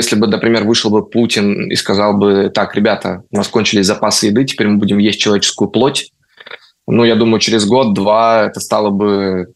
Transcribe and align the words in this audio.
Если 0.00 0.16
бы, 0.16 0.26
например, 0.26 0.64
вышел 0.64 0.90
бы 0.90 1.04
Путин 1.04 1.70
и 1.70 1.74
сказал 1.74 2.16
бы, 2.16 2.50
так, 2.54 2.74
ребята, 2.74 3.22
у 3.30 3.36
нас 3.36 3.48
кончились 3.48 3.84
запасы 3.84 4.28
еды, 4.28 4.44
теперь 4.44 4.68
мы 4.68 4.78
будем 4.78 4.96
есть 4.96 5.20
человеческую 5.20 5.68
плоть, 5.68 6.10
ну, 6.86 7.04
я 7.04 7.14
думаю, 7.14 7.38
через 7.38 7.66
год-два 7.66 8.46
это 8.46 8.60
стало 8.60 8.90
бы 8.90 9.52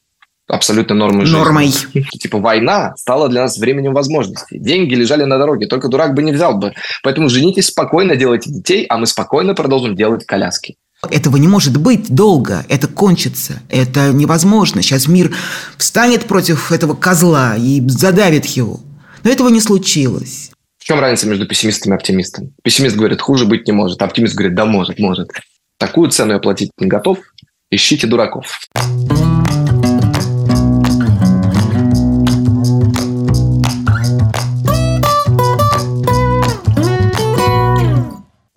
абсолютно 0.46 0.95
нормой 0.95 1.25
жизни. 1.25 1.38
Нормой. 1.38 1.72
Типа 2.21 2.38
война 2.38 2.95
стала 2.96 3.29
для 3.29 3.43
нас 3.43 3.57
временем 3.59 3.95
возможностей. 3.95 4.59
Деньги 4.59 4.95
лежали 4.95 5.25
на 5.25 5.38
дороге, 5.38 5.67
только 5.67 5.88
дурак 5.88 6.15
бы 6.15 6.22
не 6.22 6.33
взял 6.33 6.59
бы. 6.59 6.75
Поэтому 7.03 7.29
женитесь 7.29 7.69
спокойно, 7.69 8.17
делайте 8.17 8.51
детей, 8.51 8.85
а 8.89 8.99
мы 8.99 9.07
спокойно 9.07 9.55
продолжим 9.55 9.97
делать 9.97 10.27
коляски. 10.27 10.77
Этого 11.11 11.37
не 11.37 11.49
может 11.49 11.77
быть 11.79 12.15
долго, 12.15 12.65
это 12.69 12.87
кончится, 12.89 13.61
это 13.69 14.13
невозможно. 14.13 14.81
Сейчас 14.81 15.09
мир 15.09 15.35
встанет 15.77 16.25
против 16.25 16.73
этого 16.73 16.95
козла 16.95 17.57
и 17.57 17.83
задавит 17.89 18.47
его. 18.47 18.81
Но 19.25 19.30
этого 19.30 19.48
не 19.48 19.62
случилось. 19.62 20.50
В 20.77 20.84
чем 20.84 21.00
разница 21.00 21.27
между 21.27 21.48
пессимистом 21.48 21.95
и 21.95 21.96
оптимистом? 21.96 22.52
Пессимист 22.62 22.95
говорит, 22.95 23.23
хуже 23.23 23.46
быть 23.46 23.66
не 23.66 23.73
может, 23.73 24.02
а 24.02 24.05
оптимист 24.05 24.34
говорит, 24.34 24.55
да 24.55 24.66
может, 24.66 24.98
может. 24.98 25.30
Такую 25.78 26.10
цену 26.10 26.34
я 26.34 26.38
платить 26.38 26.70
не 26.78 26.88
готов, 26.88 27.20
ищите 27.70 28.06
дураков. 28.06 28.60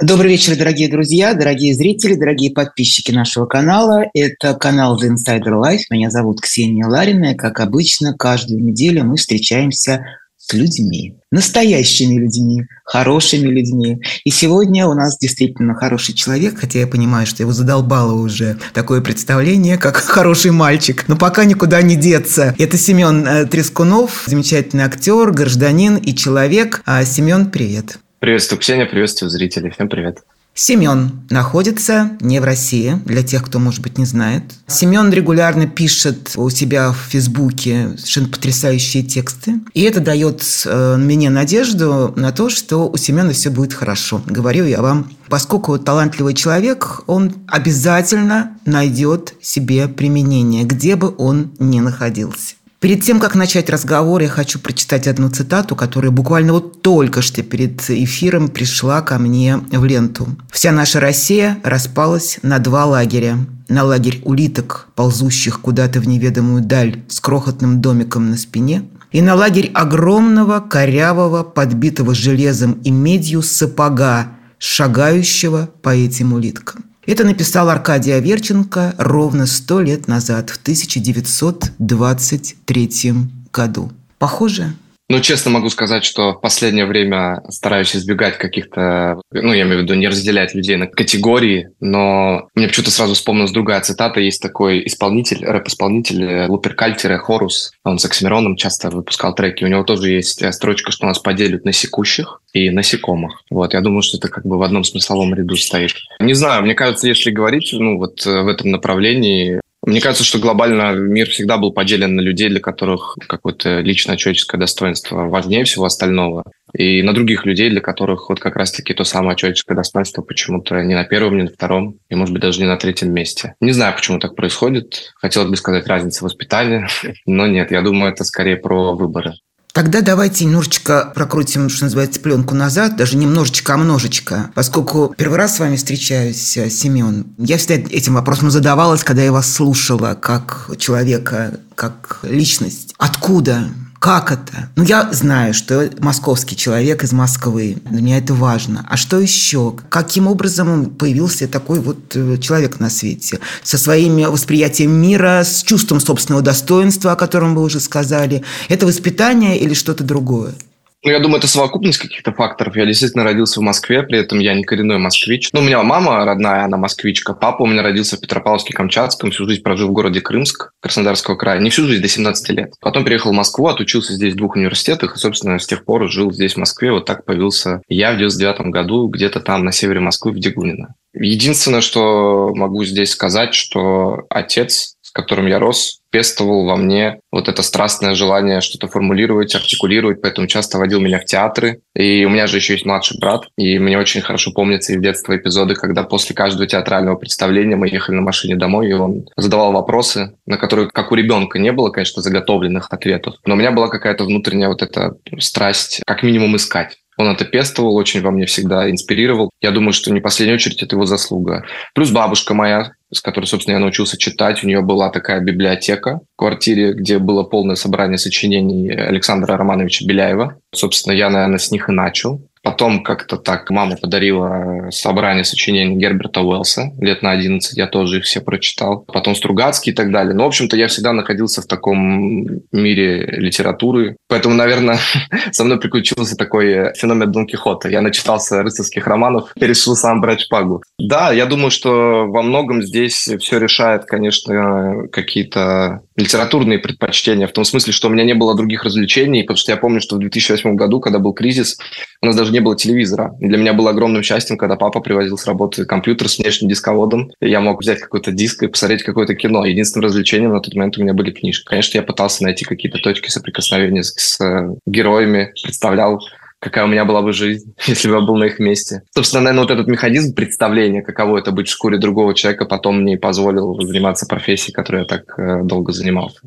Добрый 0.02 0.32
вечер, 0.32 0.58
дорогие 0.58 0.90
друзья, 0.90 1.34
дорогие 1.34 1.74
зрители, 1.74 2.16
дорогие 2.16 2.52
подписчики 2.52 3.12
нашего 3.12 3.46
канала. 3.46 4.04
Это 4.14 4.54
канал 4.54 5.02
The 5.02 5.12
Insider 5.14 5.62
Life. 5.64 5.84
Меня 5.90 6.10
зовут 6.10 6.42
Ксения 6.42 6.86
Ларина. 6.86 7.32
И, 7.32 7.36
как 7.36 7.62
обычно, 7.62 8.14
каждую 8.14 8.62
неделю 8.62 9.06
мы 9.06 9.16
встречаемся 9.16 10.06
с 10.48 10.54
людьми, 10.54 11.16
настоящими 11.32 12.20
людьми, 12.20 12.64
хорошими 12.86 13.48
людьми. 13.48 14.02
И 14.24 14.30
сегодня 14.30 14.88
у 14.88 14.94
нас 14.94 15.18
действительно 15.18 15.76
хороший 15.76 16.14
человек, 16.14 16.60
хотя 16.60 16.80
я 16.80 16.88
понимаю, 16.88 17.28
что 17.28 17.44
его 17.44 17.52
задолбало 17.52 18.14
уже 18.14 18.58
такое 18.74 19.02
представление, 19.02 19.78
как 19.78 19.98
хороший 19.98 20.52
мальчик, 20.52 21.06
но 21.08 21.18
пока 21.18 21.44
никуда 21.44 21.82
не 21.82 21.96
деться. 21.96 22.56
Это 22.58 22.78
Семен 22.78 23.28
э, 23.28 23.46
Трескунов, 23.46 24.24
замечательный 24.28 24.86
актер, 24.86 25.32
гражданин 25.32 25.98
и 25.98 26.16
человек. 26.16 26.82
А 26.86 27.04
Семен, 27.04 27.52
привет. 27.52 28.00
Приветствую, 28.20 28.60
Ксения, 28.60 28.86
приветствую 28.86 29.30
зрителей. 29.30 29.70
Всем 29.72 29.90
привет. 29.90 30.20
Семен 30.60 31.12
находится 31.30 32.18
не 32.20 32.40
в 32.40 32.44
России, 32.44 33.00
для 33.06 33.22
тех, 33.22 33.46
кто, 33.46 33.60
может 33.60 33.82
быть, 33.82 34.00
не 34.00 34.06
знает. 34.06 34.42
Семен 34.66 35.12
регулярно 35.12 35.68
пишет 35.68 36.32
у 36.36 36.50
себя 36.50 36.92
в 36.92 36.98
Фейсбуке 37.12 37.90
совершенно 37.96 38.30
потрясающие 38.30 39.04
тексты. 39.04 39.60
И 39.76 39.84
это 39.84 40.00
дает 40.00 40.44
э, 40.66 40.98
мне 40.98 41.30
надежду 41.30 42.12
на 42.16 42.32
то, 42.32 42.50
что 42.50 42.90
у 42.90 42.98
Семена 42.98 43.34
все 43.34 43.52
будет 43.52 43.76
хорошо. 43.76 44.20
Говорю 44.26 44.66
я 44.66 44.82
вам. 44.82 45.12
Поскольку 45.30 45.78
талантливый 45.78 46.34
человек, 46.34 47.04
он 47.06 47.36
обязательно 47.48 48.58
найдет 48.66 49.36
себе 49.40 49.88
применение, 49.88 50.64
где 50.64 50.96
бы 50.96 51.14
он 51.20 51.52
ни 51.60 51.82
находился. 51.82 52.56
Перед 52.80 53.02
тем, 53.04 53.20
как 53.20 53.34
начать 53.34 53.72
разговор, 53.72 54.22
я 54.22 54.30
хочу 54.30 54.60
прочитать 54.60 55.08
одну 55.08 55.30
цитату, 55.30 55.76
которая 55.76 56.12
буквально 56.12 56.54
вот 56.54 56.84
только 56.84 57.24
что 57.24 57.42
перед 57.42 57.90
эфиром 57.90 58.50
пришла 58.50 59.02
ко 59.02 59.18
мне 59.18 59.58
в 59.58 59.84
ленту. 59.84 60.28
«Вся 60.52 60.72
наша 60.72 61.00
Россия 61.00 61.58
распалась 61.64 62.38
на 62.44 62.60
два 62.60 62.86
лагеря. 62.86 63.40
На 63.68 63.84
лагерь 63.84 64.22
улиток, 64.26 64.90
ползущих 64.96 65.60
куда-то 65.60 66.00
в 66.00 66.08
неведомую 66.08 66.62
даль 66.62 67.04
с 67.08 67.20
крохотным 67.20 67.82
домиком 67.82 68.30
на 68.30 68.38
спине, 68.38 68.84
и 69.12 69.22
на 69.22 69.34
лагерь 69.34 69.72
огромного, 69.74 70.60
корявого, 70.60 71.42
подбитого 71.42 72.14
железом 72.14 72.74
и 72.84 72.92
медью 72.92 73.42
сапога, 73.42 74.28
шагающего 74.60 75.70
по 75.82 75.90
этим 75.96 76.34
улиткам. 76.34 76.86
Это 77.08 77.24
написал 77.24 77.70
Аркадий 77.70 78.12
Аверченко 78.12 78.94
ровно 78.98 79.48
сто 79.48 79.80
лет 79.80 80.10
назад, 80.10 80.50
в 80.50 80.58
1923 80.58 83.14
году. 83.54 83.92
Похоже? 84.20 84.74
Ну, 85.10 85.22
честно 85.22 85.52
могу 85.52 85.70
сказать, 85.70 86.04
что 86.04 86.34
в 86.34 86.42
последнее 86.42 86.86
время 86.86 87.42
стараюсь 87.50 87.96
избегать 87.96 88.38
каких-то, 88.38 89.22
ну, 89.32 89.54
я 89.54 89.64
имею 89.64 89.80
в 89.80 89.84
виду, 89.84 89.94
не 89.94 90.10
разделять 90.10 90.54
людей 90.54 90.76
на 90.76 90.88
категории, 90.88 91.70
но 91.80 92.50
мне 92.56 92.68
почему-то 92.68 92.92
сразу 92.92 93.14
вспомнилась 93.14 93.52
другая 93.52 93.80
цитата. 93.80 94.20
Есть 94.20 94.42
такой 94.42 94.86
исполнитель, 94.86 95.46
рэп-исполнитель 95.46 96.24
э, 96.24 96.48
Луперкальтер 96.48 97.18
Хорус. 97.20 97.72
Он 97.86 98.00
с 98.00 98.06
Оксимироном 98.06 98.58
часто 98.58 98.90
выпускал 98.90 99.34
треки. 99.34 99.64
У 99.64 99.68
него 99.68 99.84
тоже 99.84 100.10
есть 100.10 100.42
э, 100.42 100.52
строчка, 100.52 100.92
что 100.92 101.06
нас 101.06 101.20
поделят 101.20 101.64
на 101.64 101.72
секущих 101.72 102.42
и 102.52 102.70
насекомых. 102.70 103.44
Вот, 103.50 103.74
я 103.74 103.82
думаю, 103.82 104.02
что 104.02 104.18
это 104.18 104.28
как 104.28 104.46
бы 104.46 104.58
в 104.58 104.62
одном 104.62 104.84
смысловом 104.84 105.34
ряду 105.34 105.56
стоит. 105.56 105.94
Не 106.20 106.34
знаю, 106.34 106.64
мне 106.64 106.76
кажется, 106.76 107.08
если 107.08 107.32
говорить, 107.32 107.70
ну, 107.72 107.98
вот 107.98 108.26
э, 108.26 108.42
в 108.42 108.48
этом 108.48 108.72
направлении, 108.72 109.62
мне 109.88 110.02
кажется, 110.02 110.26
что 110.26 110.38
глобально 110.38 110.92
мир 110.96 111.30
всегда 111.30 111.58
был 111.58 111.72
поделен 111.72 112.14
на 112.14 112.20
людей, 112.20 112.50
для 112.50 112.60
которых 112.60 113.18
какое-то 113.26 113.80
личное 113.80 114.18
человеческое 114.18 114.58
достоинство 114.58 115.30
важнее 115.30 115.64
всего 115.64 115.86
остального. 115.86 116.44
И 116.74 117.02
на 117.04 117.14
других 117.14 117.46
людей, 117.46 117.70
для 117.70 117.80
которых 117.80 118.28
вот 118.28 118.42
как 118.42 118.58
раз-таки 118.58 118.94
то 118.94 119.06
самое 119.06 119.38
человеческое 119.38 119.76
достоинство 119.76 120.22
почему-то 120.22 120.84
не 120.84 120.94
на 120.94 121.06
первом, 121.06 121.38
не 121.38 121.44
на 121.44 121.50
втором, 121.50 122.00
и, 122.10 122.16
может 122.16 122.34
быть, 122.34 122.42
даже 122.42 122.60
не 122.60 122.68
на 122.68 122.76
третьем 122.76 123.14
месте. 123.14 123.56
Не 123.62 123.72
знаю, 123.72 123.96
почему 123.96 124.20
так 124.20 124.36
происходит. 124.36 125.14
Хотелось 125.16 125.50
бы 125.50 125.56
сказать 125.56 125.88
разница 125.88 126.26
воспитания, 126.26 126.90
но 127.26 127.48
нет, 127.48 127.72
я 127.72 127.82
думаю, 127.82 128.12
это 128.12 128.26
скорее 128.26 128.58
про 128.58 128.94
выборы. 128.94 129.36
Тогда 129.78 130.02
давайте 130.02 130.44
немножечко 130.44 131.12
прокрутим, 131.14 131.70
что 131.70 131.84
называется, 131.84 132.20
пленку 132.20 132.56
назад, 132.56 132.96
даже 132.96 133.16
немножечко, 133.16 133.76
а 133.76 133.78
множечко. 133.78 134.50
Поскольку 134.56 135.14
первый 135.16 135.38
раз 135.38 135.56
с 135.56 135.60
вами 135.60 135.76
встречаюсь, 135.76 136.58
э, 136.58 136.72
Семен, 136.72 137.28
я 137.38 137.60
всегда 137.60 137.88
этим 137.96 138.16
вопросом 138.16 138.50
задавалась, 138.50 139.04
когда 139.04 139.22
я 139.22 139.32
вас 139.32 139.54
слушала 139.54 140.18
как 140.20 140.72
человека, 140.80 141.60
как 141.76 142.22
личность. 142.24 142.96
Откуда 142.98 143.66
как 144.08 144.32
это? 144.32 144.70
Ну, 144.78 144.84
я 144.84 145.10
знаю, 145.12 145.54
что 145.54 145.90
московский 146.00 146.56
человек 146.56 147.04
из 147.04 147.12
Москвы. 147.12 147.82
Для 147.84 148.02
меня 148.02 148.18
это 148.20 148.34
важно. 148.34 148.86
А 148.90 148.96
что 148.96 149.20
еще? 149.20 149.76
Каким 149.90 150.28
образом 150.28 150.92
появился 150.92 151.46
такой 151.46 151.82
вот 151.82 152.16
э, 152.16 152.38
человек 152.38 152.80
на 152.80 152.90
свете? 152.90 153.42
Со 153.64 153.78
своим 153.78 154.16
восприятием 154.32 154.92
мира, 154.92 155.44
с 155.44 155.62
чувством 155.62 156.00
собственного 156.00 156.42
достоинства, 156.42 157.12
о 157.12 157.16
котором 157.18 157.54
вы 157.54 157.64
уже 157.64 157.82
сказали. 157.82 158.46
Это 158.70 158.86
воспитание 158.86 159.60
или 159.60 159.74
что-то 159.74 160.06
другое? 160.06 160.54
Ну, 161.04 161.12
я 161.12 161.20
думаю, 161.20 161.38
это 161.38 161.48
совокупность 161.48 162.00
каких-то 162.00 162.34
факторов. 162.34 162.76
Я 162.76 162.86
действительно 162.86 163.24
родился 163.24 163.60
в 163.60 163.64
Москве, 163.64 164.02
при 164.02 164.18
этом 164.18 164.40
я 164.40 164.56
не 164.56 164.64
коренной 164.64 164.98
москвич. 164.98 165.50
Ну, 165.54 165.60
у 165.60 165.64
меня 165.64 165.84
мама 165.84 166.26
родная, 166.26 166.66
она 166.66 166.78
москвичка. 166.78 167.34
Папа 167.34 167.64
у 167.64 167.68
меня 167.68 167.84
родился 167.84 168.18
в 168.18 168.22
Петропавловске-Камчатском, 168.22 169.30
всю 169.30 169.46
жизнь 169.46 169.62
прожил 169.62 169.90
в 169.90 169.94
городе 169.94 170.22
Крымск, 170.22 170.72
Краснодарского 170.82 171.36
края. 171.36 171.60
Не 171.60 171.70
всю 171.70 171.86
жизнь, 171.86 172.02
до 172.02 172.08
17 172.08 172.50
лет. 172.50 172.74
Потом 172.82 173.06
переехал 173.06 173.30
в 173.30 173.36
Москву, 173.36 173.68
отучился 173.68 174.14
здесь 174.14 174.34
в 174.34 174.38
двух 174.38 174.56
университетах, 174.56 175.16
и, 175.16 175.20
собственно, 175.20 175.60
с 175.60 175.68
тех 175.68 175.86
пор 175.86 176.10
жил 176.10 176.32
здесь, 176.32 176.56
в 176.56 176.58
Москве. 176.58 176.92
Вот 176.92 177.06
так 177.06 177.26
появился 177.26 177.82
я 177.88 178.14
в 178.14 178.18
99 178.18 178.72
году, 178.72 179.08
где-то 179.08 179.40
там 179.40 179.66
на 179.66 179.72
севере 179.72 180.00
Москвы, 180.00 180.32
в 180.32 180.40
Дегунино. 180.40 180.96
Единственное, 181.14 181.82
что 181.82 182.54
могу 182.54 182.84
здесь 182.84 183.12
сказать, 183.12 183.54
что 183.54 184.26
отец 184.30 184.97
которым 185.18 185.48
я 185.48 185.58
рос, 185.58 186.02
пестовал 186.12 186.66
во 186.66 186.76
мне 186.76 187.20
вот 187.32 187.50
это 187.50 187.64
страстное 187.64 188.14
желание 188.14 188.62
что-то 188.62 188.88
формулировать, 188.88 189.56
артикулировать, 189.56 190.22
поэтому 190.22 190.48
часто 190.48 190.78
водил 190.78 191.02
меня 191.02 191.20
в 191.20 191.26
театры. 191.26 191.82
И 191.96 192.24
у 192.24 192.30
меня 192.30 192.46
же 192.46 192.58
еще 192.58 192.74
есть 192.74 192.86
младший 192.86 193.20
брат, 193.20 193.48
и 193.58 193.80
мне 193.80 193.98
очень 193.98 194.22
хорошо 194.22 194.52
помнятся 194.52 194.94
и 194.94 194.98
в 194.98 195.02
детстве 195.02 195.38
эпизоды, 195.38 195.74
когда 195.74 196.04
после 196.04 196.36
каждого 196.36 196.68
театрального 196.68 197.16
представления 197.16 197.76
мы 197.76 197.90
ехали 197.90 198.16
на 198.16 198.22
машине 198.22 198.56
домой, 198.56 198.90
и 198.90 198.94
он 198.94 199.26
задавал 199.36 199.72
вопросы, 199.72 200.36
на 200.46 200.58
которые, 200.58 200.88
как 200.88 201.12
у 201.12 201.16
ребенка, 201.16 201.58
не 201.58 201.72
было, 201.72 201.90
конечно, 201.90 202.22
заготовленных 202.22 202.88
ответов, 202.92 203.36
но 203.46 203.56
у 203.56 203.58
меня 203.58 203.72
была 203.72 203.88
какая-то 203.88 204.24
внутренняя 204.24 204.70
вот 204.70 204.84
эта 204.84 205.18
страсть, 205.40 206.02
как 206.06 206.22
минимум, 206.22 206.56
искать. 206.56 206.98
Он 207.18 207.28
это 207.28 207.46
пестовал, 207.46 207.96
очень 207.96 208.22
во 208.22 208.32
мне 208.32 208.46
всегда 208.46 208.90
инспирировал. 208.90 209.50
Я 209.62 209.72
думаю, 209.72 209.94
что 209.94 210.14
не 210.14 210.20
в 210.20 210.24
последнюю 210.24 210.56
очередь 210.56 210.84
это 210.84 210.96
его 210.96 211.06
заслуга. 211.06 211.66
Плюс 211.96 212.12
бабушка 212.12 212.54
моя, 212.54 212.92
с 213.12 213.22
которой, 213.22 213.46
собственно, 213.46 213.76
я 213.76 213.80
научился 213.80 214.18
читать, 214.18 214.64
у 214.64 214.68
нее 214.68 214.82
была 214.82 215.10
такая 215.10 215.42
библиотека 215.42 216.20
в 216.36 216.38
квартире, 216.38 216.94
где 216.94 217.18
было 217.18 217.44
полное 217.44 217.76
собрание 217.76 218.18
сочинений 218.18 218.92
Александра 218.92 219.58
Романовича 219.58 220.06
Беляева. 220.06 220.60
Собственно, 220.74 221.14
я, 221.14 221.30
наверное, 221.30 221.58
с 221.58 221.72
них 221.72 221.90
и 221.90 221.92
начал. 221.92 222.42
Потом 222.68 223.02
как-то 223.02 223.38
так 223.38 223.70
мама 223.70 223.96
подарила 223.96 224.90
собрание 224.92 225.46
сочинений 225.46 225.96
Герберта 225.96 226.42
Уэллса 226.42 226.92
лет 227.00 227.22
на 227.22 227.32
11. 227.32 227.78
Я 227.78 227.88
тоже 227.88 228.18
их 228.18 228.26
все 228.26 228.42
прочитал. 228.42 229.06
Потом 229.08 229.36
Стругацкий 229.36 229.94
и 229.94 229.96
так 229.96 230.12
далее. 230.12 230.34
Но, 230.34 230.44
в 230.44 230.48
общем-то, 230.48 230.76
я 230.76 230.90
всегда 230.90 231.14
находился 231.14 231.62
в 231.62 231.66
таком 231.66 232.44
мире 232.74 233.26
литературы. 233.26 234.18
Поэтому, 234.28 234.54
наверное, 234.54 235.00
со 235.54 235.64
мной 235.64 235.80
приключился 235.80 236.36
такой 236.36 236.94
феномен 236.96 237.32
Дон 237.32 237.48
Кихота. 237.48 237.88
Я 237.88 238.02
начитался 238.02 238.62
рыцарских 238.62 239.08
романов 239.08 239.54
и 239.56 239.66
решил 239.66 239.96
сам 239.96 240.20
брать 240.20 240.42
шпагу. 240.42 240.84
Да, 241.00 241.32
я 241.32 241.46
думаю, 241.46 241.72
что 241.72 242.26
во 242.28 242.42
многом 242.42 242.82
здесь 242.82 243.30
все 243.40 243.60
решает, 243.60 244.04
конечно, 244.04 245.08
какие-то 245.10 246.02
литературные 246.18 246.80
предпочтения, 246.80 247.48
в 247.48 247.54
том 247.54 247.64
смысле, 247.64 247.94
что 247.94 248.10
у 248.10 248.12
меня 248.12 248.26
не 248.26 248.34
было 248.34 248.56
других 248.56 248.84
развлечений, 248.84 249.44
потому 249.44 249.58
что 249.58 249.72
я 249.72 249.78
помню, 249.78 250.02
что 250.02 250.18
в 250.18 250.20
2008 250.20 250.76
году, 250.76 251.00
когда 251.00 251.20
был 251.20 251.32
кризис, 251.32 251.78
у 252.22 252.26
нас 252.26 252.36
даже 252.36 252.52
не 252.52 252.57
было 252.62 252.76
телевизора. 252.76 253.36
И 253.40 253.48
для 253.48 253.58
меня 253.58 253.74
было 253.74 253.92
огромным 253.92 254.24
счастьем, 254.24 254.58
когда 254.58 254.76
папа 254.76 255.00
привозил 255.00 255.38
с 255.38 255.46
работы 255.46 255.86
компьютер 255.86 256.30
с 256.30 256.40
внешним 256.40 256.70
дисководом, 256.70 257.32
и 257.40 257.50
я 257.50 257.62
мог 257.62 257.82
взять 257.82 258.00
какой-то 258.00 258.32
диск 258.32 258.64
и 258.64 258.68
посмотреть 258.68 259.04
какое-то 259.04 259.36
кино. 259.36 259.66
Единственным 259.66 260.06
развлечением 260.06 260.54
на 260.54 260.62
тот 260.62 260.74
момент 260.76 260.98
у 260.98 261.02
меня 261.02 261.14
были 261.14 261.32
книжки. 261.32 261.66
Конечно, 261.66 261.98
я 261.98 262.04
пытался 262.04 262.44
найти 262.44 262.66
какие-то 262.66 263.00
точки 263.00 263.30
соприкосновения 263.30 264.04
с, 264.04 264.14
с 264.16 264.42
э, 264.44 264.76
героями, 264.86 265.54
представлял 265.64 266.20
какая 266.60 266.86
у 266.86 266.88
меня 266.88 267.06
была 267.06 267.22
бы 267.22 267.34
жизнь, 267.34 267.74
если 267.86 268.08
бы 268.08 268.16
я 268.16 268.22
был 268.22 268.36
на 268.36 268.46
их 268.46 268.60
месте. 268.60 269.04
Собственно, 269.14 269.44
наверное, 269.44 269.64
вот 269.64 269.72
этот 269.72 269.88
механизм 269.88 270.34
представления, 270.34 271.02
каково 271.02 271.38
это 271.38 271.52
быть 271.52 271.68
в 271.68 271.72
шкуре 271.72 271.98
другого 271.98 272.34
человека, 272.34 272.66
потом 272.66 273.02
мне 273.02 273.18
позволил 273.18 273.80
заниматься 273.82 274.26
профессией, 274.26 274.74
которой 274.74 275.00
я 275.00 275.06
так 275.06 275.38
э, 275.38 275.64
долго 275.64 275.92
занимался. 275.92 276.40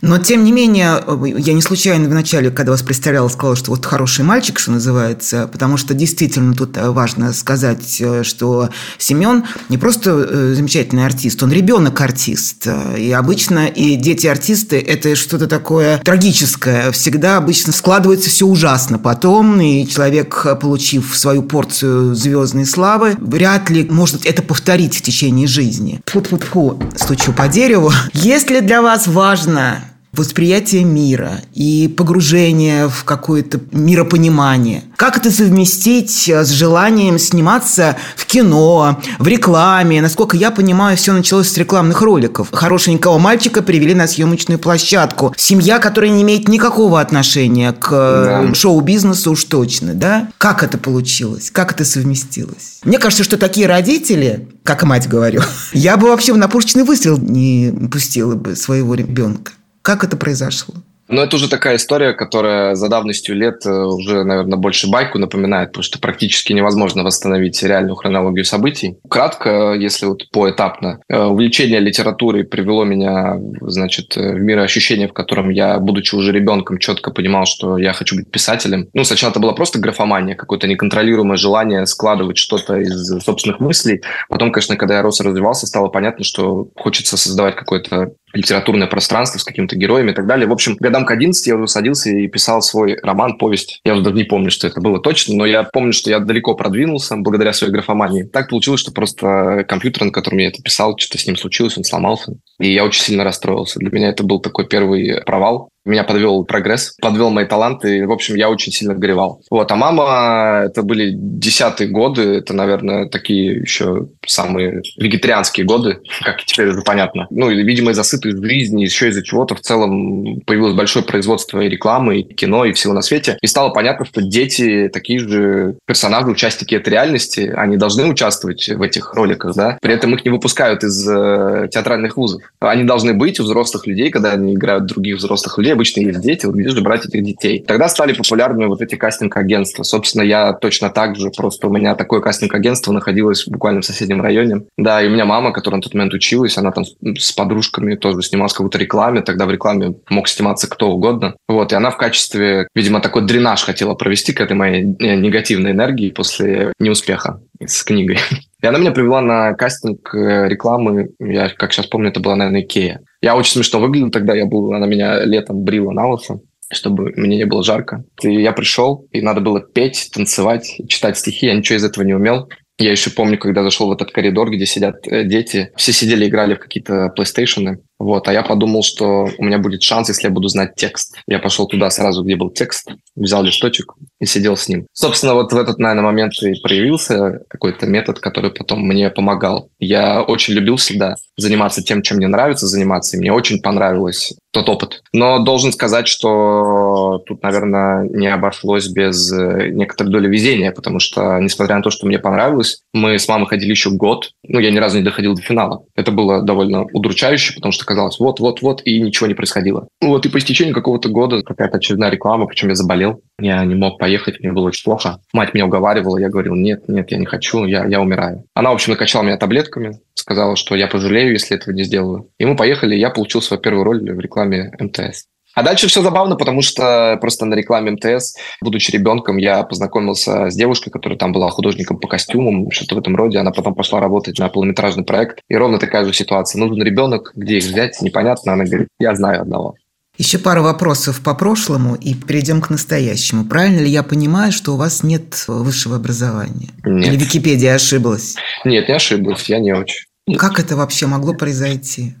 Но, 0.00 0.18
тем 0.18 0.44
не 0.44 0.52
менее, 0.52 1.02
я 1.38 1.52
не 1.52 1.62
случайно 1.62 2.08
вначале, 2.08 2.50
когда 2.50 2.72
вас 2.72 2.82
представляла, 2.82 3.28
сказала, 3.28 3.56
что 3.56 3.70
вот 3.70 3.86
хороший 3.86 4.24
мальчик, 4.24 4.58
что 4.58 4.72
называется, 4.72 5.48
потому 5.50 5.76
что 5.76 5.94
действительно 5.94 6.54
тут 6.54 6.76
э, 6.76 6.90
важно 6.90 7.32
сказать, 7.32 8.00
э, 8.00 8.22
что 8.22 8.70
Семен 8.98 9.44
не 9.68 9.78
просто 9.78 10.10
э, 10.10 10.54
замечательный 10.54 11.06
артист, 11.06 11.42
он 11.42 11.52
ребенок-артист. 11.52 12.68
И 12.96 13.12
обычно 13.12 13.66
и 13.66 13.96
дети-артисты– 13.96 14.78
это 14.86 15.16
что-то 15.16 15.46
такое 15.46 15.98
трагическое. 15.98 16.90
Всегда 16.92 17.36
обычно 17.36 17.72
складывается 17.72 18.30
все 18.30 18.46
ужасно 18.46 18.98
потом, 18.98 19.60
и 19.60 19.86
человек, 19.86 20.46
получив 20.60 21.16
свою 21.16 21.42
порцию 21.42 22.14
звездной 22.14 22.66
славы, 22.66 23.14
вряд 23.18 23.70
ли 23.70 23.84
может 23.84 24.26
это 24.26 24.42
повторить 24.42 24.96
в 24.96 25.02
течение 25.02 25.46
жизни. 25.46 26.00
Фу-фу-фу, 26.06 26.80
стучу 26.96 27.32
по 27.32 27.48
дереву. 27.48 27.92
Если 28.12 28.60
для 28.60 28.82
вас 28.82 29.06
важно 29.06 29.85
восприятие 30.16 30.84
мира 30.84 31.40
и 31.54 31.88
погружение 31.88 32.88
в 32.88 33.04
какое-то 33.04 33.60
миропонимание. 33.72 34.84
Как 34.96 35.16
это 35.16 35.30
совместить 35.30 36.28
с 36.28 36.48
желанием 36.50 37.18
сниматься 37.18 37.96
в 38.16 38.26
кино, 38.26 39.00
в 39.18 39.26
рекламе? 39.26 40.00
Насколько 40.00 40.36
я 40.36 40.50
понимаю, 40.50 40.96
все 40.96 41.12
началось 41.12 41.48
с 41.48 41.56
рекламных 41.56 42.00
роликов. 42.00 42.48
Хорошенького 42.52 43.18
мальчика 43.18 43.62
привели 43.62 43.94
на 43.94 44.06
съемочную 44.06 44.58
площадку. 44.58 45.34
Семья, 45.36 45.78
которая 45.78 46.10
не 46.10 46.22
имеет 46.22 46.48
никакого 46.48 47.00
отношения 47.00 47.72
к 47.72 47.90
да. 47.90 48.54
шоу-бизнесу 48.54 49.32
уж 49.32 49.44
точно, 49.44 49.94
да? 49.94 50.28
Как 50.38 50.62
это 50.62 50.78
получилось? 50.78 51.50
Как 51.50 51.72
это 51.72 51.84
совместилось? 51.84 52.80
Мне 52.84 52.98
кажется, 52.98 53.24
что 53.24 53.36
такие 53.36 53.66
родители, 53.66 54.48
как 54.62 54.82
мать 54.84 55.08
говорю, 55.08 55.42
я 55.72 55.96
бы 55.96 56.08
вообще 56.08 56.34
на 56.34 56.48
пушечный 56.48 56.84
выстрел 56.84 57.18
не 57.18 57.72
пустила 57.90 58.34
бы 58.34 58.56
своего 58.56 58.94
ребенка. 58.94 59.52
Как 59.86 60.02
это 60.02 60.16
произошло? 60.16 60.74
Ну, 61.08 61.22
это 61.22 61.36
уже 61.36 61.48
такая 61.48 61.76
история, 61.76 62.12
которая 62.12 62.74
за 62.74 62.88
давностью 62.88 63.36
лет 63.36 63.64
э, 63.64 63.70
уже, 63.70 64.24
наверное, 64.24 64.58
больше 64.58 64.90
байку 64.90 65.18
напоминает, 65.18 65.68
потому 65.68 65.84
что 65.84 66.00
практически 66.00 66.52
невозможно 66.52 67.04
восстановить 67.04 67.62
реальную 67.62 67.94
хронологию 67.94 68.44
событий. 68.44 68.96
Кратко, 69.08 69.74
если 69.74 70.06
вот 70.06 70.28
поэтапно, 70.32 70.98
э, 71.08 71.22
увлечение 71.22 71.78
литературой 71.78 72.42
привело 72.42 72.82
меня, 72.82 73.36
значит, 73.60 74.16
в 74.16 74.40
мир 74.40 74.58
ощущения, 74.58 75.06
в 75.06 75.12
котором 75.12 75.50
я, 75.50 75.78
будучи 75.78 76.16
уже 76.16 76.32
ребенком, 76.32 76.78
четко 76.78 77.12
понимал, 77.12 77.46
что 77.46 77.78
я 77.78 77.92
хочу 77.92 78.16
быть 78.16 78.28
писателем. 78.28 78.88
Ну, 78.92 79.04
сначала 79.04 79.30
это 79.30 79.38
было 79.38 79.52
просто 79.52 79.78
графомания, 79.78 80.34
какое-то 80.34 80.66
неконтролируемое 80.66 81.36
желание 81.36 81.86
складывать 81.86 82.38
что-то 82.38 82.74
из 82.78 83.22
собственных 83.22 83.60
мыслей. 83.60 84.02
Потом, 84.28 84.50
конечно, 84.50 84.76
когда 84.76 84.96
я 84.96 85.02
рос 85.02 85.20
и 85.20 85.24
развивался, 85.24 85.68
стало 85.68 85.86
понятно, 85.86 86.24
что 86.24 86.66
хочется 86.74 87.16
создавать 87.16 87.54
какое-то 87.54 88.10
литературное 88.36 88.86
пространство 88.86 89.38
с 89.38 89.44
какими-то 89.44 89.76
героями 89.76 90.12
и 90.12 90.14
так 90.14 90.26
далее. 90.26 90.46
В 90.46 90.52
общем, 90.52 90.76
годам 90.78 91.04
к 91.04 91.10
11 91.10 91.46
я 91.46 91.56
уже 91.56 91.68
садился 91.68 92.10
и 92.10 92.26
писал 92.28 92.62
свой 92.62 92.98
роман, 93.02 93.38
повесть. 93.38 93.80
Я 93.84 93.94
уже 93.94 94.02
даже 94.02 94.16
не 94.16 94.24
помню, 94.24 94.50
что 94.50 94.66
это 94.66 94.80
было 94.80 95.00
точно, 95.00 95.34
но 95.36 95.46
я 95.46 95.62
помню, 95.64 95.92
что 95.92 96.10
я 96.10 96.20
далеко 96.20 96.54
продвинулся 96.54 97.16
благодаря 97.16 97.52
своей 97.52 97.72
графомании. 97.72 98.24
Так 98.24 98.48
получилось, 98.48 98.80
что 98.80 98.92
просто 98.92 99.64
компьютер, 99.68 100.04
на 100.04 100.12
котором 100.12 100.38
я 100.38 100.48
это 100.48 100.62
писал, 100.62 100.96
что-то 100.98 101.18
с 101.18 101.26
ним 101.26 101.36
случилось, 101.36 101.76
он 101.76 101.84
сломался. 101.84 102.34
И 102.60 102.72
я 102.72 102.84
очень 102.84 103.02
сильно 103.02 103.24
расстроился. 103.24 103.78
Для 103.78 103.90
меня 103.90 104.08
это 104.08 104.22
был 104.22 104.40
такой 104.40 104.66
первый 104.66 105.22
провал 105.24 105.70
меня 105.86 106.04
подвел 106.04 106.44
прогресс, 106.44 106.96
подвел 107.00 107.30
мои 107.30 107.46
таланты. 107.46 108.06
В 108.06 108.12
общем, 108.12 108.34
я 108.34 108.50
очень 108.50 108.72
сильно 108.72 108.94
горевал. 108.94 109.40
Вот. 109.50 109.70
А 109.70 109.76
мама, 109.76 110.64
это 110.66 110.82
были 110.82 111.12
десятые 111.14 111.88
годы, 111.88 112.22
это, 112.38 112.52
наверное, 112.52 113.08
такие 113.08 113.60
еще 113.60 114.08
самые 114.26 114.82
вегетарианские 114.96 115.66
годы, 115.66 116.00
как 116.22 116.44
теперь 116.44 116.68
уже 116.68 116.82
понятно. 116.82 117.26
Ну, 117.30 117.50
и, 117.50 117.62
видимо, 117.62 117.92
из-за 117.92 118.02
сытой 118.02 118.32
жизни, 118.32 118.82
еще 118.82 119.08
из-за 119.08 119.22
чего-то 119.22 119.54
в 119.54 119.60
целом 119.60 120.40
появилось 120.40 120.74
большое 120.74 121.04
производство 121.04 121.60
и 121.60 121.68
рекламы, 121.68 122.20
и 122.20 122.34
кино, 122.34 122.64
и 122.64 122.72
всего 122.72 122.92
на 122.92 123.02
свете. 123.02 123.38
И 123.40 123.46
стало 123.46 123.70
понятно, 123.70 124.04
что 124.04 124.22
дети 124.22 124.90
такие 124.92 125.20
же 125.20 125.78
персонажи, 125.86 126.28
участники 126.28 126.74
этой 126.74 126.90
реальности, 126.90 127.52
они 127.56 127.76
должны 127.76 128.06
участвовать 128.06 128.68
в 128.68 128.82
этих 128.82 129.14
роликах, 129.14 129.54
да. 129.54 129.78
При 129.80 129.94
этом 129.94 130.14
их 130.14 130.24
не 130.24 130.30
выпускают 130.30 130.82
из 130.82 131.06
э, 131.08 131.68
театральных 131.70 132.16
вузов. 132.16 132.42
Они 132.60 132.84
должны 132.84 133.14
быть 133.14 133.38
у 133.40 133.44
взрослых 133.44 133.86
людей, 133.86 134.10
когда 134.10 134.32
они 134.32 134.54
играют 134.54 134.86
других 134.86 135.16
взрослых 135.16 135.58
людей, 135.58 135.75
обычно 135.76 136.00
есть 136.00 136.20
дети, 136.20 136.46
вот 136.46 136.56
где 136.56 136.68
же 136.68 136.80
брать 136.80 137.06
этих 137.06 137.22
детей? 137.22 137.62
Тогда 137.66 137.88
стали 137.88 138.12
популярны 138.12 138.66
вот 138.66 138.82
эти 138.82 138.96
кастинг-агентства. 138.96 139.82
Собственно, 139.84 140.22
я 140.22 140.52
точно 140.52 140.90
так 140.90 141.16
же, 141.16 141.30
просто 141.30 141.68
у 141.68 141.72
меня 141.72 141.94
такое 141.94 142.20
кастинг-агентство 142.20 142.92
находилось 142.92 143.46
буквально 143.46 143.82
в 143.82 143.84
соседнем 143.84 144.20
районе. 144.20 144.62
Да, 144.76 145.00
и 145.00 145.06
у 145.06 145.10
меня 145.10 145.24
мама, 145.24 145.52
которая 145.52 145.78
на 145.78 145.82
тот 145.82 145.94
момент 145.94 146.14
училась, 146.14 146.58
она 146.58 146.72
там 146.72 146.84
с 146.84 147.32
подружками 147.32 147.94
тоже 147.94 148.22
снималась 148.22 148.52
в 148.52 148.56
какой-то 148.56 148.78
рекламе, 148.78 149.20
тогда 149.20 149.46
в 149.46 149.50
рекламе 149.50 149.94
мог 150.10 150.28
сниматься 150.28 150.68
кто 150.68 150.90
угодно. 150.90 151.36
Вот, 151.48 151.72
и 151.72 151.76
она 151.76 151.90
в 151.90 151.96
качестве, 151.96 152.68
видимо, 152.74 153.00
такой 153.00 153.22
дренаж 153.22 153.62
хотела 153.62 153.94
провести 153.94 154.32
к 154.32 154.40
этой 154.40 154.56
моей 154.56 154.82
э, 154.82 155.14
негативной 155.16 155.72
энергии 155.72 156.10
после 156.10 156.72
неуспеха 156.78 157.40
с 157.64 157.82
книгой. 157.84 158.18
И 158.62 158.66
она 158.66 158.78
меня 158.78 158.90
привела 158.90 159.20
на 159.20 159.52
кастинг 159.52 160.14
э, 160.14 160.48
рекламы, 160.48 161.10
я 161.18 161.50
как 161.50 161.72
сейчас 161.72 161.86
помню, 161.86 162.08
это 162.08 162.20
была, 162.20 162.36
наверное, 162.36 162.62
Икея. 162.62 163.00
Я 163.20 163.36
очень 163.36 163.52
смешно 163.52 163.80
выглядел 163.80 164.10
тогда, 164.10 164.34
я 164.34 164.46
был, 164.46 164.72
она 164.72 164.86
меня 164.86 165.24
летом 165.24 165.62
брила 165.62 165.90
на 165.92 166.08
лысо, 166.08 166.40
чтобы 166.70 167.12
мне 167.16 167.36
не 167.36 167.46
было 167.46 167.62
жарко. 167.62 168.04
И 168.22 168.42
я 168.42 168.52
пришел, 168.52 169.06
и 169.10 169.20
надо 169.20 169.40
было 169.40 169.60
петь, 169.60 170.10
танцевать, 170.12 170.76
читать 170.88 171.18
стихи, 171.18 171.46
я 171.46 171.54
ничего 171.54 171.78
из 171.78 171.84
этого 171.84 172.04
не 172.04 172.14
умел. 172.14 172.48
Я 172.78 172.90
еще 172.90 173.10
помню, 173.10 173.38
когда 173.38 173.62
зашел 173.62 173.88
в 173.88 173.92
этот 173.92 174.10
коридор, 174.10 174.50
где 174.50 174.66
сидят 174.66 174.96
э, 175.06 175.24
дети, 175.24 175.72
все 175.76 175.92
сидели, 175.92 176.28
играли 176.28 176.54
в 176.54 176.58
какие-то 176.58 177.10
PlayStation, 177.18 177.78
вот, 177.98 178.28
а 178.28 178.32
я 178.32 178.42
подумал, 178.42 178.82
что 178.82 179.28
у 179.38 179.44
меня 179.44 179.58
будет 179.58 179.82
шанс, 179.82 180.08
если 180.08 180.28
я 180.28 180.30
буду 180.32 180.48
знать 180.48 180.74
текст. 180.76 181.16
Я 181.26 181.38
пошел 181.38 181.66
туда 181.66 181.90
сразу, 181.90 182.22
где 182.22 182.36
был 182.36 182.50
текст, 182.50 182.90
взял 183.14 183.42
листочек 183.42 183.94
и 184.20 184.26
сидел 184.26 184.56
с 184.56 184.68
ним. 184.68 184.86
Собственно, 184.92 185.34
вот 185.34 185.52
в 185.52 185.56
этот, 185.56 185.78
наверное, 185.78 186.04
момент 186.04 186.34
и 186.42 186.60
проявился 186.60 187.40
какой-то 187.48 187.86
метод, 187.86 188.20
который 188.20 188.50
потом 188.50 188.86
мне 188.86 189.10
помогал. 189.10 189.70
Я 189.78 190.22
очень 190.22 190.54
любил 190.54 190.76
всегда 190.76 191.16
заниматься 191.36 191.82
тем, 191.82 192.02
чем 192.02 192.18
мне 192.18 192.28
нравится 192.28 192.66
заниматься, 192.66 193.16
и 193.16 193.20
мне 193.20 193.32
очень 193.32 193.60
понравилось 193.60 194.34
тот 194.52 194.68
опыт. 194.68 195.02
Но 195.12 195.38
должен 195.40 195.72
сказать, 195.72 196.08
что 196.08 197.22
тут, 197.26 197.42
наверное, 197.42 198.04
не 198.08 198.26
обошлось 198.26 198.88
без 198.88 199.30
э, 199.30 199.68
некоторой 199.68 200.10
доли 200.10 200.28
везения, 200.28 200.72
потому 200.72 200.98
что, 200.98 201.38
несмотря 201.40 201.76
на 201.76 201.82
то, 201.82 201.90
что 201.90 202.06
мне 202.06 202.18
понравилось, 202.18 202.80
мы 202.94 203.18
с 203.18 203.28
мамой 203.28 203.48
ходили 203.48 203.70
еще 203.70 203.90
год, 203.90 204.30
ну, 204.44 204.58
я 204.58 204.70
ни 204.70 204.78
разу 204.78 204.96
не 204.96 205.04
доходил 205.04 205.34
до 205.34 205.42
финала. 205.42 205.84
Это 205.94 206.10
было 206.10 206.42
довольно 206.42 206.84
удручающе, 206.84 207.54
потому 207.54 207.72
что 207.72 207.84
казалось, 207.86 208.18
вот-вот-вот, 208.18 208.82
и 208.84 209.00
ничего 209.00 209.26
не 209.26 209.34
происходило. 209.34 209.88
Ну, 210.02 210.08
вот 210.08 210.26
и 210.26 210.28
по 210.28 210.38
истечении 210.38 210.72
какого-то 210.72 211.08
года 211.08 211.42
какая-то 211.42 211.78
очередная 211.78 212.10
реклама, 212.10 212.46
причем 212.46 212.68
я 212.68 212.74
заболел, 212.74 213.20
я 213.38 213.64
не 213.64 213.74
мог 213.74 213.98
поехать, 213.98 214.40
мне 214.40 214.52
было 214.52 214.66
очень 214.66 214.84
плохо. 214.84 215.20
Мать 215.32 215.54
меня 215.54 215.66
уговаривала, 215.66 216.18
я 216.18 216.28
говорил, 216.28 216.54
нет, 216.54 216.88
нет, 216.88 217.10
я 217.10 217.18
не 217.18 217.26
хочу, 217.26 217.64
я, 217.64 217.86
я 217.86 218.00
умираю. 218.00 218.44
Она, 218.54 218.70
в 218.70 218.74
общем, 218.74 218.92
накачала 218.92 219.22
меня 219.22 219.36
таблетками, 219.36 220.00
сказала, 220.14 220.56
что 220.56 220.74
я 220.74 220.88
пожалею, 220.88 221.32
если 221.32 221.56
этого 221.56 221.74
не 221.74 221.84
сделаю. 221.84 222.28
И 222.38 222.44
мы 222.44 222.56
поехали, 222.56 222.94
я 222.94 223.10
получил 223.10 223.40
свою 223.40 223.62
первую 223.62 223.84
роль 223.84 224.00
в 224.12 224.20
рекламе 224.20 224.72
МТС. 224.78 225.26
А 225.56 225.62
дальше 225.62 225.88
все 225.88 226.02
забавно, 226.02 226.36
потому 226.36 226.60
что 226.60 227.16
просто 227.18 227.46
на 227.46 227.54
рекламе 227.54 227.92
МТС, 227.92 228.36
будучи 228.60 228.90
ребенком, 228.90 229.38
я 229.38 229.62
познакомился 229.62 230.50
с 230.50 230.54
девушкой, 230.54 230.90
которая 230.90 231.18
там 231.18 231.32
была 231.32 231.48
художником 231.48 231.98
по 231.98 232.08
костюмам, 232.08 232.70
что-то 232.70 232.94
в 232.94 232.98
этом 232.98 233.16
роде. 233.16 233.38
Она 233.38 233.52
потом 233.52 233.74
пошла 233.74 233.98
работать 233.98 234.38
на 234.38 234.50
полнометражный 234.50 235.04
проект. 235.04 235.40
И 235.48 235.56
ровно 235.56 235.78
такая 235.78 236.04
же 236.04 236.12
ситуация. 236.12 236.60
Нужен 236.60 236.82
ребенок, 236.82 237.32
где 237.34 237.56
их 237.56 237.64
взять, 237.64 238.02
непонятно. 238.02 238.52
Она 238.52 238.64
говорит, 238.64 238.88
я 238.98 239.14
знаю 239.14 239.40
одного. 239.40 239.76
Еще 240.18 240.38
пара 240.38 240.60
вопросов 240.60 241.22
по 241.22 241.34
прошлому 241.34 241.94
и 241.94 242.12
перейдем 242.12 242.60
к 242.60 242.68
настоящему. 242.68 243.46
Правильно 243.46 243.80
ли 243.80 243.88
я 243.88 244.02
понимаю, 244.02 244.52
что 244.52 244.74
у 244.74 244.76
вас 244.76 245.02
нет 245.02 245.42
высшего 245.48 245.96
образования? 245.96 246.68
Нет. 246.84 247.08
Или 247.08 247.16
Википедия 247.16 247.74
ошиблась? 247.74 248.36
Нет, 248.66 248.88
не 248.88 248.94
ошиблась, 248.94 249.48
я 249.48 249.58
не 249.58 249.72
очень. 249.72 250.04
Как 250.36 250.60
это 250.60 250.76
вообще 250.76 251.06
могло 251.06 251.32
произойти? 251.32 252.14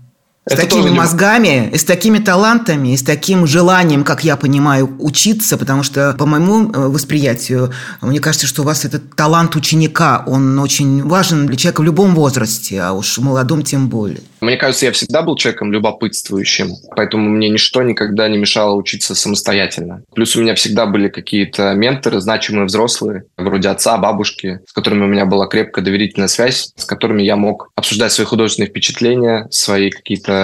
С 0.48 0.52
Это 0.52 0.62
такими 0.62 0.90
мозгами, 0.90 1.70
и 1.72 1.76
с 1.76 1.82
такими 1.82 2.18
талантами, 2.18 2.92
и 2.92 2.96
с 2.96 3.02
таким 3.02 3.48
желанием, 3.48 4.04
как 4.04 4.22
я 4.22 4.36
понимаю, 4.36 4.94
учиться, 5.00 5.58
потому 5.58 5.82
что, 5.82 6.14
по 6.16 6.24
моему 6.24 6.70
э, 6.70 6.86
восприятию, 6.86 7.72
мне 8.00 8.20
кажется, 8.20 8.46
что 8.46 8.62
у 8.62 8.64
вас 8.64 8.84
этот 8.84 9.16
талант 9.16 9.56
ученика, 9.56 10.22
он 10.24 10.56
очень 10.60 11.02
важен 11.02 11.48
для 11.48 11.56
человека 11.56 11.80
в 11.80 11.84
любом 11.84 12.14
возрасте, 12.14 12.80
а 12.80 12.92
уж 12.92 13.18
в 13.18 13.22
молодом 13.24 13.64
тем 13.64 13.88
более. 13.88 14.20
Мне 14.40 14.56
кажется, 14.56 14.86
я 14.86 14.92
всегда 14.92 15.22
был 15.22 15.34
человеком 15.34 15.72
любопытствующим, 15.72 16.68
поэтому 16.94 17.28
мне 17.28 17.48
ничто 17.48 17.82
никогда 17.82 18.28
не 18.28 18.38
мешало 18.38 18.76
учиться 18.76 19.16
самостоятельно. 19.16 20.02
Плюс 20.14 20.36
у 20.36 20.42
меня 20.42 20.54
всегда 20.54 20.86
были 20.86 21.08
какие-то 21.08 21.74
менторы, 21.74 22.20
значимые 22.20 22.66
взрослые, 22.66 23.24
вроде 23.36 23.68
отца, 23.70 23.96
бабушки, 23.96 24.60
с 24.64 24.72
которыми 24.72 25.06
у 25.06 25.08
меня 25.08 25.26
была 25.26 25.48
крепкая 25.48 25.84
доверительная 25.84 26.28
связь, 26.28 26.70
с 26.76 26.84
которыми 26.84 27.24
я 27.24 27.34
мог 27.34 27.70
обсуждать 27.74 28.12
свои 28.12 28.26
художественные 28.26 28.70
впечатления, 28.70 29.48
свои 29.50 29.90
какие-то 29.90 30.35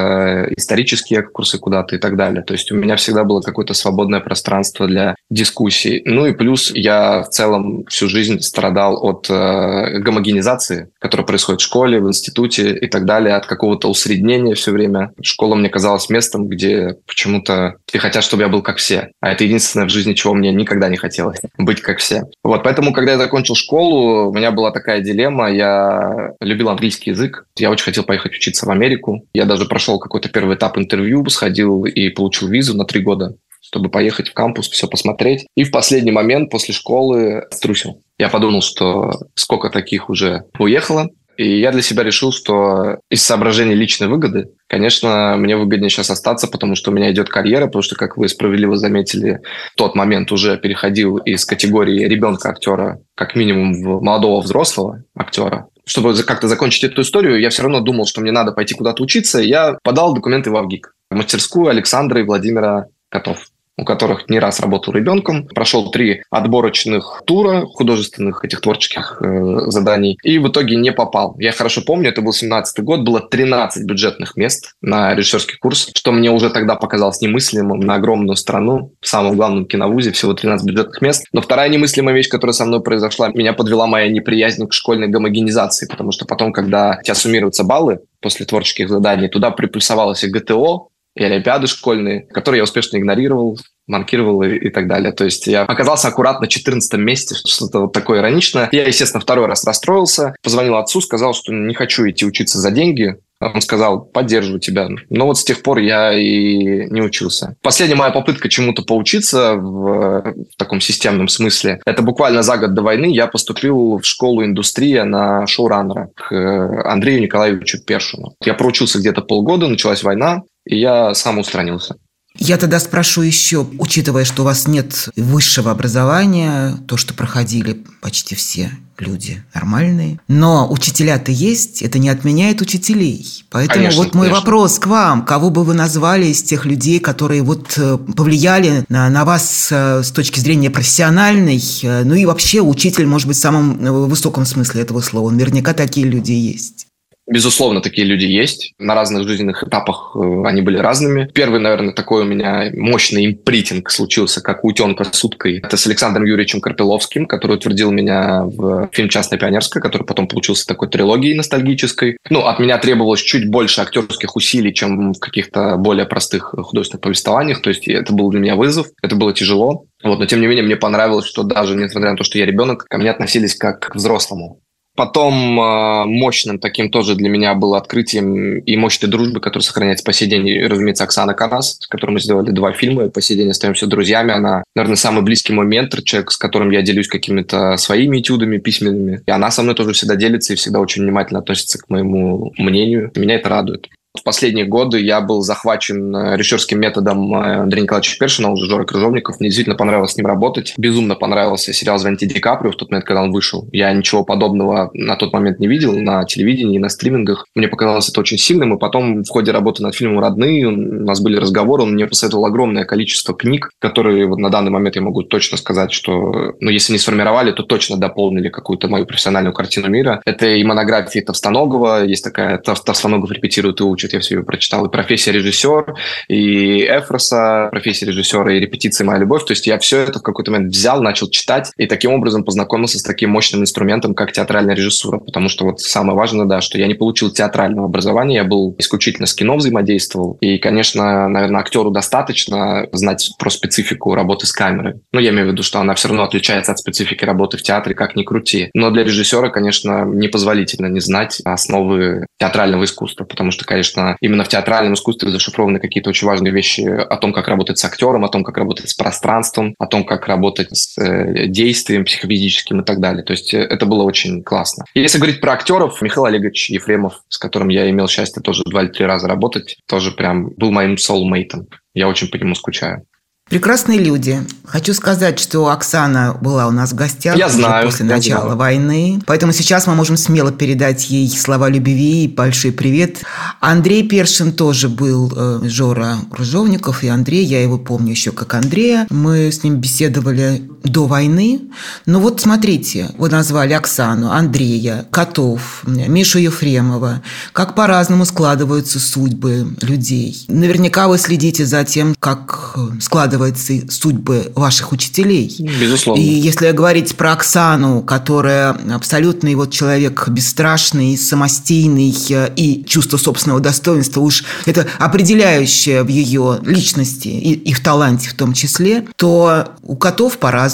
исторические 0.57 1.23
курсы 1.23 1.59
куда-то 1.59 1.97
и 1.97 1.99
так 1.99 2.17
далее. 2.17 2.43
То 2.43 2.53
есть 2.53 2.71
у 2.73 2.77
меня 2.77 2.97
всегда 2.97 3.25
было 3.25 3.41
какое-то 3.41 3.75
свободное 3.75 4.21
пространство 4.21 4.87
для 4.87 5.15
дискуссий. 5.31 6.03
Ну 6.05 6.27
и 6.27 6.33
плюс 6.33 6.71
я 6.75 7.23
в 7.23 7.29
целом 7.29 7.85
всю 7.89 8.09
жизнь 8.09 8.41
страдал 8.41 9.03
от 9.03 9.27
э, 9.31 9.99
гомогенизации, 9.99 10.91
которая 10.99 11.27
происходит 11.27 11.61
в 11.61 11.65
школе, 11.65 12.01
в 12.01 12.09
институте 12.09 12.75
и 12.75 12.89
так 12.89 13.05
далее, 13.05 13.35
от 13.35 13.47
какого-то 13.47 13.89
усреднения 13.89 14.55
все 14.55 14.71
время. 14.73 15.13
Школа 15.23 15.55
мне 15.55 15.69
казалась 15.69 16.09
местом, 16.09 16.49
где 16.49 16.97
почему-то 17.07 17.77
все 17.87 17.99
хотят, 17.99 18.25
чтобы 18.25 18.43
я 18.43 18.49
был 18.49 18.63
как 18.63 18.77
все. 18.77 19.11
А 19.21 19.33
это 19.33 19.45
единственное 19.45 19.87
в 19.87 19.91
жизни, 19.91 20.15
чего 20.15 20.35
мне 20.35 20.53
никогда 20.53 20.89
не 20.89 20.97
хотелось. 20.97 21.41
Быть 21.59 21.81
как 21.81 21.99
все. 21.99 22.25
Вот, 22.43 22.63
поэтому, 22.63 22.93
когда 22.93 23.13
я 23.13 23.19
закончил 23.19 23.55
школу, 23.55 24.31
у 24.31 24.35
меня 24.35 24.51
была 24.51 24.71
такая 24.71 25.01
дилемма. 25.01 25.51
Я 25.51 26.33
любил 26.41 26.69
английский 26.69 27.11
язык. 27.11 27.47
Я 27.57 27.71
очень 27.71 27.85
хотел 27.85 28.05
поехать 28.05 28.33
учиться 28.33 28.67
в 28.67 28.71
Америку. 28.71 29.25
Я 29.33 29.45
даже 29.45 29.67
прошел 29.67 29.82
какой-то 29.99 30.29
первый 30.29 30.57
этап 30.57 30.79
интервью, 30.79 31.25
сходил 31.29 31.85
и 31.85 32.09
получил 32.11 32.49
визу 32.49 32.77
на 32.77 32.85
три 32.85 33.03
года 33.03 33.37
чтобы 33.65 33.89
поехать 33.89 34.29
в 34.29 34.35
кампус, 34.35 34.69
все 34.69 34.87
посмотреть. 34.87 35.47
И 35.57 35.65
в 35.65 35.71
последний 35.71 36.11
момент 36.11 36.51
после 36.51 36.75
школы 36.75 37.47
струсил. 37.53 38.03
Я 38.19 38.29
подумал, 38.29 38.61
что 38.61 39.13
сколько 39.35 39.71
таких 39.71 40.11
уже 40.11 40.45
уехало, 40.59 41.09
и 41.37 41.61
я 41.61 41.73
для 41.73 41.83
себя 41.83 42.03
решил, 42.03 42.33
что 42.33 42.99
из 43.11 43.23
соображений 43.23 43.75
личной 43.75 44.09
выгоды, 44.09 44.51
конечно, 44.69 45.35
мне 45.37 45.57
выгоднее 45.57 45.91
сейчас 45.91 46.11
остаться, 46.11 46.47
потому 46.47 46.75
что 46.75 46.91
у 46.91 46.95
меня 46.95 47.11
идет 47.11 47.29
карьера, 47.29 47.67
потому 47.67 47.83
что, 47.83 47.97
как 47.97 48.17
вы 48.17 48.29
справедливо 48.29 48.77
заметили, 48.77 49.41
тот 49.77 49.95
момент 49.95 50.31
уже 50.33 50.59
переходил 50.59 51.17
из 51.19 51.45
категории 51.45 52.05
ребенка-актера 52.05 53.01
как 53.15 53.35
минимум 53.35 53.73
в 53.73 54.03
молодого 54.03 54.41
взрослого 54.41 55.05
актера. 55.17 55.69
Чтобы 55.85 56.15
как-то 56.23 56.49
закончить 56.49 56.85
эту 56.85 57.03
историю, 57.03 57.41
я 57.41 57.51
все 57.51 57.63
равно 57.63 57.81
думал, 57.81 58.07
что 58.07 58.21
мне 58.21 58.31
надо 58.31 58.53
пойти 58.53 58.75
куда-то 58.75 59.03
учиться, 59.03 59.41
я 59.41 59.79
подал 59.83 60.15
документы 60.15 60.51
в 60.51 60.57
Авгик, 60.57 60.95
в 61.11 61.17
мастерскую 61.17 61.69
Александра 61.69 62.21
и 62.21 62.25
Владимира 62.25 62.87
Котов 63.11 63.52
у 63.77 63.85
которых 63.85 64.29
не 64.29 64.39
раз 64.39 64.61
работал 64.61 64.93
ребенком, 64.93 65.47
прошел 65.47 65.91
три 65.91 66.23
отборочных 66.31 67.23
тура 67.27 67.65
художественных 67.67 68.45
этих 68.45 68.61
творческих 68.61 69.21
э, 69.23 69.71
заданий 69.71 70.19
и 70.23 70.39
в 70.39 70.49
итоге 70.49 70.77
не 70.77 70.93
попал. 70.93 71.35
Я 71.39 71.53
хорошо 71.53 71.83
помню, 71.83 72.11
это 72.11 72.21
был 72.21 72.33
17 72.33 72.85
год, 72.85 73.01
было 73.01 73.21
13 73.21 73.85
бюджетных 73.85 74.37
мест 74.37 74.75
на 74.83 75.15
режиссерский 75.15 75.57
курс, 75.59 75.91
что 75.95 76.13
мне 76.13 76.31
уже 76.31 76.51
тогда 76.51 76.77
показалось 76.77 77.21
немыслимым 77.21 77.81
на 77.81 77.95
огромную 77.95 78.37
страну, 78.37 78.93
в 79.01 79.07
самом 79.07 79.37
главном 79.37 79.67
киновузе 79.67 80.13
всего 80.13 80.35
13 80.35 80.67
бюджетных 80.67 81.01
мест. 81.01 81.25
Но 81.33 81.41
вторая 81.41 81.69
немыслимая 81.69 82.15
вещь, 82.15 82.29
которая 82.29 82.53
со 82.53 82.67
мной 82.67 82.83
произошла, 82.83 83.29
меня 83.29 83.55
подвела 83.55 83.87
моя 83.87 84.09
неприязнь 84.09 84.67
к 84.67 84.73
школьной 84.73 85.09
гомогенизации, 85.09 85.87
потому 85.87 86.13
что 86.13 86.27
потом, 86.27 86.53
когда 86.53 86.99
у 87.01 87.05
тебя 87.05 87.15
суммируются 87.15 87.65
баллы 87.65 88.01
после 88.21 88.47
творческих 88.47 88.89
заданий, 88.89 89.29
туда 89.29 89.51
приплюсовалось 89.51 90.25
и 90.25 90.29
ГТО, 90.29 90.89
и 91.15 91.25
олимпиады 91.25 91.67
школьные, 91.67 92.27
которые 92.29 92.59
я 92.59 92.65
успешно 92.65 92.97
игнорировал, 92.97 93.59
маркировал 93.87 94.43
и, 94.43 94.57
и 94.57 94.71
так 94.71 94.89
далее. 94.89 95.13
То 95.13 95.25
есть 95.25 95.47
я 95.47 95.63
оказался 95.63 96.09
аккуратно 96.09 96.43
на 96.43 96.49
14 96.49 96.95
месте, 96.95 97.35
что-то 97.35 97.81
вот 97.81 97.93
такое 97.93 98.21
ироничное. 98.21 98.69
Я, 98.73 98.87
естественно, 98.87 99.21
второй 99.21 99.47
раз 99.47 99.65
расстроился, 99.65 100.35
позвонил 100.43 100.77
отцу, 100.77 101.01
сказал, 101.01 101.35
что 101.35 101.53
не 101.53 101.75
хочу 101.75 102.09
идти 102.09 102.25
учиться 102.25 102.59
за 102.59 102.71
деньги, 102.71 103.17
он 103.55 103.61
сказал, 103.61 104.05
поддерживаю 104.05 104.61
тебя. 104.61 104.89
Но 105.11 105.27
вот 105.27 105.39
с 105.39 105.45
тех 105.45 105.63
пор 105.63 105.79
я 105.79 106.13
и 106.13 106.89
не 106.91 107.03
учился. 107.03 107.57
Последняя 107.63 107.97
моя 107.97 108.11
попытка 108.11 108.49
чему-то 108.49 108.83
поучиться 108.83 109.55
в, 109.55 110.35
в 110.53 110.57
таком 110.57 110.81
системном 110.81 111.29
смысле, 111.29 111.81
это 111.85 112.03
буквально 112.03 112.43
за 112.43 112.57
год 112.57 112.75
до 112.75 112.83
войны 112.83 113.07
я 113.07 113.27
поступил 113.27 113.99
в 113.99 114.05
школу 114.05 114.45
индустрия 114.45 115.05
на 115.05 115.47
шоураннера 115.47 116.11
к 116.15 116.83
Андрею 116.85 117.23
Николаевичу 117.23 117.79
Першину. 117.85 118.35
Я 118.45 118.55
проучился 118.55 118.99
где-то 118.99 119.23
полгода, 119.23 119.69
началась 119.69 120.03
война, 120.03 120.43
и 120.65 120.79
я 120.79 121.15
сам 121.15 121.39
устранился. 121.39 121.97
Я 122.39 122.57
тогда 122.57 122.81
спрошу 122.81 123.23
еще, 123.23 123.67
учитывая, 123.79 124.25
что 124.25 124.43
у 124.43 124.45
вас 124.45 124.67
нет 124.67 125.09
высшего 125.17 125.71
образования, 125.71 126.79
то, 126.87 126.97
что 126.97 127.15
проходили 127.15 127.85
почти 128.01 128.35
все 128.35 128.71
люди 128.99 129.43
нормальные, 129.55 130.21
но 130.29 130.71
учителя-то 130.71 131.33
есть, 131.33 131.83
это 131.83 131.99
не 131.99 132.09
отменяет 132.09 132.61
учителей. 132.61 133.45
Поэтому 133.51 133.81
Конечно, 133.81 134.03
вот 134.05 134.15
мой 134.15 134.27
конечно. 134.29 134.41
вопрос 134.41 134.79
к 134.79 134.87
вам. 134.87 135.25
Кого 135.25 135.51
бы 135.51 135.65
вы 135.65 135.75
назвали 135.75 136.27
из 136.27 136.43
тех 136.43 136.65
людей, 136.65 137.01
которые 137.01 137.43
вот 137.43 137.75
э, 137.77 137.99
повлияли 138.17 138.85
на, 138.89 139.09
на 139.09 139.25
вас 139.25 139.69
э, 139.71 140.03
с 140.03 140.11
точки 140.11 140.39
зрения 140.41 140.71
профессиональной, 140.71 141.63
э, 141.83 142.05
ну 142.05 142.15
и 142.15 142.25
вообще 142.25 142.61
учитель, 142.61 143.07
может 143.07 143.27
быть, 143.27 143.37
в 143.37 143.41
самом 143.41 143.79
высоком 144.09 144.47
смысле 144.47 144.83
этого 144.83 145.01
слова. 145.01 145.31
Наверняка 145.31 145.75
такие 145.75 146.07
люди 146.07 146.33
есть. 146.33 146.87
Безусловно, 147.27 147.81
такие 147.81 148.07
люди 148.07 148.25
есть. 148.25 148.75
На 148.79 148.95
разных 148.95 149.29
жизненных 149.29 149.63
этапах 149.63 150.17
э, 150.17 150.43
они 150.45 150.61
были 150.61 150.79
разными. 150.79 151.31
Первый, 151.33 151.61
наверное, 151.61 151.95
такой 151.95 152.23
у 152.23 152.25
меня 152.25 152.71
мощный 152.75 153.27
импритинг 153.27 153.91
случился, 153.91 154.41
как 154.41 154.65
у 154.65 154.69
утенка 154.69 155.05
с 155.05 155.25
уткой. 155.25 155.59
Это 155.59 155.77
с 155.77 155.87
Александром 155.87 156.25
Юрьевичем 156.25 156.61
Карпиловским, 156.61 157.27
который 157.27 157.57
утвердил 157.57 157.93
меня 157.93 158.43
в 158.45 158.89
фильм 158.93 159.09
«Частная 159.09 159.39
пионерская», 159.39 159.81
который 159.81 160.05
потом 160.05 160.27
получился 160.27 160.67
такой 160.67 160.89
трилогией 160.89 161.35
ностальгической. 161.35 162.17
Ну, 162.29 162.41
от 162.41 162.59
меня 162.59 162.79
требовалось 162.79 163.21
чуть 163.21 163.49
больше 163.49 163.83
актерских 163.83 164.35
усилий, 164.35 164.75
чем 164.75 165.13
в 165.13 165.21
каких-то 165.21 165.77
более 165.77 166.07
простых 166.07 166.55
художественных 166.57 167.03
повествованиях. 167.03 167.63
То 167.63 167.71
есть 167.71 167.87
это 167.87 168.13
был 168.13 168.31
для 168.31 168.41
меня 168.41 168.57
вызов, 168.57 168.89
это 169.01 169.15
было 169.15 169.33
тяжело. 169.33 169.85
Вот, 170.03 170.19
но 170.19 170.27
тем 170.27 170.41
не 170.41 170.49
менее 170.49 170.65
мне 170.65 170.77
понравилось, 170.77 171.27
что 171.27 171.45
даже 171.45 171.77
несмотря 171.77 172.11
на 172.11 172.17
то, 172.17 172.25
что 172.25 172.39
я 172.39 172.47
ребенок, 172.47 172.87
ко 172.89 172.99
мне 172.99 173.11
относились 173.11 173.55
как 173.55 173.81
к 173.81 173.95
взрослому. 173.95 174.61
Потом 175.03 175.61
э, 175.61 176.05
мощным 176.05 176.61
таким 176.61 176.89
тоже 176.89 177.17
для 177.17 177.29
меня 177.29 177.55
было 177.55 177.77
открытием 177.77 178.61
и 178.61 178.77
мощной 178.77 179.11
дружбы, 179.11 179.41
которая 179.41 179.65
сохраняется 179.65 180.05
по 180.05 180.13
сей 180.13 180.29
день, 180.29 180.65
разумеется, 180.65 181.03
Оксана 181.03 181.35
Карас, 181.35 181.77
с 181.81 181.89
которой 181.89 182.13
мы 182.13 182.21
сделали 182.21 182.53
два 182.53 182.71
фильма, 182.71 183.07
и 183.07 183.11
по 183.11 183.21
сей 183.21 183.37
день 183.37 183.51
остаемся 183.51 183.89
друзьями. 183.89 184.33
Она, 184.33 184.63
наверное, 184.77 184.95
самый 184.95 185.25
близкий 185.25 185.53
мой 185.53 185.67
ментор, 185.67 186.03
человек, 186.03 186.31
с 186.31 186.37
которым 186.37 186.71
я 186.71 186.83
делюсь 186.83 187.09
какими-то 187.09 187.77
своими 187.79 188.21
этюдами 188.21 188.59
письменными. 188.59 189.23
И 189.27 189.31
она 189.33 189.51
со 189.51 189.65
мной 189.65 189.75
тоже 189.75 189.93
всегда 189.93 190.15
делится 190.15 190.53
и 190.53 190.57
всегда 190.57 190.79
очень 190.79 191.03
внимательно 191.03 191.41
относится 191.41 191.81
к 191.81 191.91
моему 191.91 192.53
мнению. 192.57 193.11
Меня 193.17 193.35
это 193.35 193.49
радует. 193.49 193.89
В 194.15 194.25
последние 194.25 194.67
годы 194.67 195.01
я 195.01 195.23
был 195.23 195.41
захвачен 195.41 196.15
э, 196.15 196.37
режиссерским 196.37 196.79
методом 196.79 197.35
э, 197.35 197.63
Андрея 197.63 197.85
Николаевича 197.85 198.19
Першина, 198.19 198.51
уже 198.51 198.67
Жора 198.69 198.85
Крыжовников. 198.85 199.41
Мне 199.41 199.49
действительно 199.49 199.75
понравилось 199.75 200.13
с 200.13 200.17
ним 200.19 200.27
работать. 200.27 200.75
Безумно 200.77 201.15
понравился 201.15 201.73
сериал 201.73 201.99
«Звоните 201.99 202.27
Ди 202.27 202.39
Каприо» 202.39 202.73
в 202.73 202.77
тот 202.77 202.91
момент, 202.91 203.07
когда 203.07 203.23
он 203.23 203.33
вышел. 203.33 203.67
Я 203.73 203.91
ничего 203.95 204.23
подобного 204.23 204.91
на 204.93 205.17
тот 205.17 205.33
момент 205.33 205.61
не 205.61 205.67
видел 205.67 205.99
на 205.99 206.27
телевидении, 206.27 206.77
на 206.77 206.91
стримингах. 206.91 207.47
Мне 207.55 207.69
показалось 207.69 208.11
это 208.11 208.21
очень 208.21 208.37
сильным. 208.37 208.75
И 208.75 208.79
потом 208.79 209.25
в 209.25 209.29
ходе 209.31 209.51
работы 209.51 209.83
над 209.83 209.95
фильмом 209.95 210.21
«Родные» 210.21 210.67
у 210.67 210.73
нас 210.73 211.23
были 211.23 211.39
разговоры. 211.39 211.85
Он 211.85 211.95
мне 211.95 212.07
посоветовал 212.07 212.45
огромное 212.45 212.85
количество 212.85 213.35
книг, 213.35 213.71
которые 213.79 214.27
вот 214.27 214.39
на 214.39 214.51
данный 214.51 214.71
момент 214.71 214.95
я 214.95 215.01
могу 215.01 215.23
точно 215.23 215.57
сказать, 215.57 215.91
что, 215.91 216.53
ну, 216.61 216.69
если 216.69 216.93
не 216.93 216.99
сформировали, 216.99 217.51
то 217.53 217.63
точно 217.63 217.97
дополнили 217.97 218.51
какую-то 218.51 218.89
мою 218.89 219.07
профессиональную 219.07 219.55
картину 219.55 219.89
мира. 219.89 220.21
Это 220.27 220.49
и 220.49 220.63
монографии 220.65 221.21
Товстоногова. 221.21 222.05
Есть 222.05 222.25
такая 222.25 222.59
«Тов- 222.59 222.85
«Товстоногов 222.85 223.33
репетирует 223.33 223.81
и 223.81 223.85
учит». 223.85 224.02
Я 224.11 224.21
все 224.21 224.37
ее 224.37 224.45
прочитал. 224.45 224.87
И 224.87 224.91
«Профессия 224.91 225.33
режиссер», 225.33 225.95
и 226.29 226.85
Эфроса, 226.87 227.69
«Профессия 227.71 228.07
режиссера» 228.07 228.53
и 228.53 228.61
«Репетиция. 228.61 229.05
Моя 229.05 229.19
любовь». 229.19 229.45
То 229.45 229.53
есть 229.53 229.67
я 229.67 229.79
все 229.79 230.01
это 230.01 230.19
в 230.19 230.23
какой-то 230.23 230.51
момент 230.51 230.73
взял, 230.73 231.03
начал 231.03 231.29
читать, 231.29 231.73
и 231.77 231.87
таким 231.87 232.13
образом 232.13 232.45
познакомился 232.45 232.99
с 232.99 233.03
таким 233.03 233.31
мощным 233.31 233.63
инструментом, 233.63 234.15
как 234.15 234.33
театральная 234.33 234.75
режиссура. 234.75 235.19
Потому 235.19 235.49
что 235.49 235.65
вот 235.65 235.81
самое 235.81 236.17
важное, 236.17 236.47
да, 236.47 236.61
что 236.61 236.79
я 236.79 236.87
не 236.87 236.95
получил 236.95 237.31
театрального 237.31 237.87
образования, 237.87 238.37
я 238.37 238.45
был 238.45 238.75
исключительно 238.79 239.27
с 239.27 239.35
кино 239.35 239.57
взаимодействовал. 239.57 240.39
И, 240.41 240.59
конечно, 240.59 241.29
наверное, 241.29 241.61
актеру 241.61 241.91
достаточно 241.91 242.87
знать 242.93 243.31
про 243.39 243.51
специфику 243.51 244.15
работы 244.15 244.47
с 244.47 244.53
камерой. 244.53 245.01
Ну, 245.13 245.21
я 245.21 245.31
имею 245.31 245.49
в 245.49 245.53
виду, 245.53 245.63
что 245.63 245.81
она 245.81 245.95
все 245.95 246.09
равно 246.09 246.25
отличается 246.25 246.73
от 246.73 246.79
специфики 246.79 247.25
работы 247.25 247.59
в 247.59 247.63
театре, 247.63 247.95
как 247.95 248.17
ни 248.17 248.23
крути. 248.23 248.71
Но 248.75 248.91
для 248.91 249.05
режиссера, 249.05 249.51
конечно, 249.51 250.05
непозволительно 250.05 250.87
не 250.87 251.01
знать 251.01 251.41
основы 251.45 252.27
театрального 252.39 252.85
искусства, 252.85 253.25
потому 253.25 253.51
что, 253.51 253.65
конечно, 253.65 253.92
конечно, 253.93 254.17
именно 254.21 254.45
в 254.45 254.49
театральном 254.49 254.95
искусстве 254.95 255.31
зашифрованы 255.31 255.79
какие-то 255.79 256.11
очень 256.11 256.27
важные 256.27 256.53
вещи 256.53 256.81
о 256.81 257.17
том, 257.17 257.33
как 257.33 257.49
работать 257.49 257.79
с 257.79 257.85
актером, 257.85 258.25
о 258.25 258.29
том, 258.29 258.45
как 258.45 258.57
работать 258.57 258.89
с 258.89 258.95
пространством, 258.95 259.75
о 259.79 259.87
том, 259.87 260.05
как 260.05 260.27
работать 260.27 260.69
с 260.77 260.99
э, 260.99 261.47
действием 261.47 262.05
психофизическим 262.05 262.81
и 262.81 262.85
так 262.85 263.01
далее. 263.01 263.25
То 263.25 263.33
есть 263.33 263.55
э, 263.55 263.59
это 263.59 263.87
было 263.87 264.03
очень 264.03 264.43
классно. 264.43 264.85
Если 264.95 265.19
говорить 265.19 265.41
про 265.41 265.53
актеров, 265.53 266.01
Михаил 266.03 266.27
Олегович 266.27 266.71
Ефремов, 266.71 267.23
с 267.29 267.39
которым 267.39 267.69
я 267.69 267.89
имел 267.91 268.09
счастье 268.09 268.43
тоже 268.43 268.63
два 268.65 268.83
или 268.83 268.91
три 268.91 269.07
раза 269.07 269.29
работать, 269.29 269.77
тоже 269.87 270.13
прям 270.13 270.51
был 270.57 270.71
моим 270.71 270.99
соулмейтом. 270.99 271.69
Я 271.95 272.09
очень 272.09 272.29
по 272.29 272.37
нему 272.37 272.55
скучаю. 272.55 273.05
Прекрасные 273.49 273.99
люди. 273.99 274.41
Хочу 274.65 274.95
сказать, 274.95 275.39
что 275.39 275.69
Оксана 275.69 276.39
была 276.41 276.67
у 276.69 276.71
нас 276.71 276.93
в 276.93 276.95
гостях 276.95 277.37
я 277.37 277.51
знаю, 277.51 277.87
после 277.87 278.07
начала 278.07 278.45
знаю. 278.45 278.57
войны. 278.57 279.23
Поэтому 279.27 279.53
сейчас 279.53 279.87
мы 279.87 279.95
можем 279.95 280.17
смело 280.17 280.51
передать 280.51 281.11
ей 281.11 281.29
слова 281.29 281.69
любви 281.69 282.25
и 282.25 282.29
большой 282.29 282.73
привет. 282.73 283.19
Андрей 283.61 284.09
Першин 284.09 284.53
тоже 284.53 284.89
был 284.89 285.31
э, 285.37 285.61
Жора 285.65 286.17
Кружовников. 286.31 287.05
И 287.05 287.09
Андрей, 287.09 287.45
я 287.45 287.63
его 287.63 287.77
помню 287.79 288.13
еще 288.13 288.33
как 288.33 288.55
Андрея. 288.55 289.07
Мы 289.11 289.53
с 289.53 289.63
ним 289.63 289.77
беседовали 289.77 290.71
до 290.85 291.07
войны. 291.07 291.63
Но 292.07 292.21
вот 292.21 292.41
смотрите, 292.41 293.11
вы 293.19 293.29
назвали 293.29 293.73
Оксану, 293.73 294.31
Андрея, 294.31 295.07
Котов, 295.11 295.83
Мишу 295.87 296.39
Ефремова. 296.39 297.23
Как 297.53 297.75
по-разному 297.75 298.25
складываются 298.25 299.01
судьбы 299.01 299.75
людей. 299.81 300.45
Наверняка 300.49 301.09
вы 301.09 301.19
следите 301.19 301.65
за 301.67 301.85
тем, 301.85 302.15
как 302.19 302.77
складываются 303.01 303.23
складываются 303.23 303.73
судьбы 303.91 304.53
ваших 304.55 304.93
учителей. 304.93 305.55
Безусловно. 305.81 306.21
И 306.21 306.25
если 306.25 306.71
говорить 306.73 307.15
про 307.17 307.33
Оксану, 307.33 308.03
которая 308.03 308.71
абсолютный 308.93 309.55
вот 309.55 309.71
человек 309.71 310.29
бесстрашный, 310.29 311.17
самостийный 311.17 312.15
и 312.57 312.85
чувство 312.85 313.17
собственного 313.17 313.61
достоинства, 313.61 314.21
уж 314.21 314.45
это 314.67 314.87
определяющее 314.99 316.03
в 316.03 316.09
ее 316.09 316.59
личности 316.65 317.29
и, 317.29 317.53
и 317.53 317.73
в 317.73 317.81
таланте 317.81 318.29
в 318.31 318.35
том 318.35 318.53
числе, 318.53 319.07
то 319.17 319.67
у 319.83 319.97
котов 319.97 320.39
по-разному. 320.39 320.72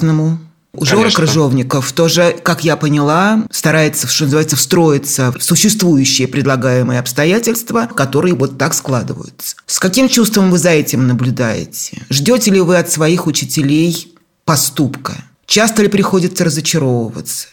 Жора 0.80 1.10
Крыжовников 1.10 1.92
тоже, 1.92 2.36
как 2.42 2.62
я 2.62 2.76
поняла, 2.76 3.44
старается, 3.50 4.06
что 4.06 4.24
называется, 4.24 4.56
встроиться 4.56 5.32
в 5.32 5.42
существующие 5.42 6.28
предлагаемые 6.28 7.00
обстоятельства, 7.00 7.88
которые 7.94 8.34
вот 8.34 8.58
так 8.58 8.74
складываются. 8.74 9.56
С 9.66 9.78
каким 9.78 10.08
чувством 10.08 10.50
вы 10.50 10.58
за 10.58 10.70
этим 10.70 11.06
наблюдаете? 11.06 12.02
Ждете 12.10 12.50
ли 12.50 12.60
вы 12.60 12.76
от 12.76 12.90
своих 12.90 13.26
учителей 13.26 14.14
поступка? 14.44 15.16
Часто 15.46 15.82
ли 15.82 15.88
приходится 15.88 16.44
разочаровываться? 16.44 17.48